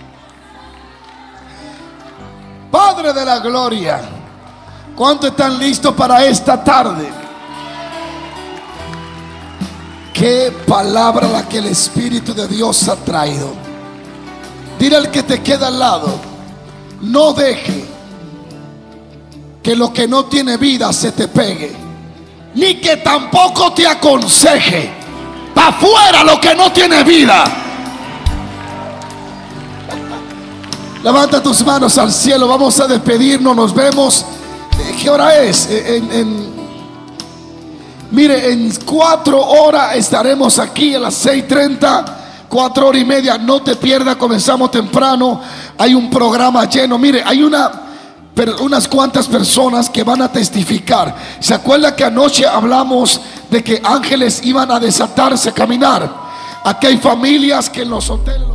Padre 2.70 3.10
de 3.14 3.24
la 3.24 3.38
gloria, 3.38 4.02
¿cuánto 4.94 5.28
están 5.28 5.58
listos 5.58 5.94
para 5.94 6.22
esta 6.26 6.62
tarde? 6.62 7.23
Qué 10.14 10.52
palabra 10.64 11.28
la 11.28 11.48
que 11.48 11.58
el 11.58 11.66
Espíritu 11.66 12.32
de 12.32 12.46
Dios 12.46 12.88
ha 12.88 12.94
traído. 12.94 13.52
Dile 14.78 14.96
al 14.96 15.10
que 15.10 15.24
te 15.24 15.42
queda 15.42 15.66
al 15.66 15.78
lado, 15.78 16.08
no 17.00 17.32
deje 17.32 17.84
que 19.60 19.74
lo 19.74 19.92
que 19.92 20.06
no 20.06 20.26
tiene 20.26 20.56
vida 20.56 20.92
se 20.92 21.10
te 21.10 21.26
pegue, 21.26 21.74
ni 22.54 22.76
que 22.76 22.98
tampoco 22.98 23.72
te 23.72 23.88
aconseje. 23.88 24.90
Pa' 25.52 25.68
afuera 25.68 26.22
lo 26.22 26.40
que 26.40 26.54
no 26.54 26.70
tiene 26.70 27.02
vida. 27.02 27.44
Levanta 31.02 31.42
tus 31.42 31.64
manos 31.64 31.98
al 31.98 32.12
cielo, 32.12 32.46
vamos 32.46 32.78
a 32.78 32.86
despedirnos, 32.86 33.56
nos 33.56 33.74
vemos. 33.74 34.24
¿Qué 35.00 35.10
hora 35.10 35.42
es? 35.42 35.68
Mire, 38.14 38.52
en 38.52 38.72
cuatro 38.84 39.40
horas 39.40 39.96
estaremos 39.96 40.60
aquí 40.60 40.94
a 40.94 41.00
las 41.00 41.26
6.30, 41.26 42.04
cuatro 42.48 42.86
horas 42.86 43.02
y 43.02 43.04
media. 43.04 43.36
No 43.38 43.60
te 43.60 43.74
pierdas, 43.74 44.14
comenzamos 44.14 44.70
temprano. 44.70 45.40
Hay 45.76 45.96
un 45.96 46.08
programa 46.08 46.64
lleno. 46.68 46.96
Mire, 46.96 47.24
hay 47.26 47.42
unas 47.42 48.86
cuantas 48.86 49.26
personas 49.26 49.90
que 49.90 50.04
van 50.04 50.22
a 50.22 50.30
testificar. 50.30 51.12
¿Se 51.40 51.54
acuerda 51.54 51.96
que 51.96 52.04
anoche 52.04 52.46
hablamos 52.46 53.20
de 53.50 53.64
que 53.64 53.82
ángeles 53.82 54.40
iban 54.44 54.70
a 54.70 54.78
desatarse 54.78 55.48
a 55.48 55.52
caminar? 55.52 56.08
Aquí 56.62 56.86
hay 56.86 56.98
familias 56.98 57.68
que 57.68 57.82
en 57.82 57.90
los 57.90 58.08
hoteles... 58.08 58.53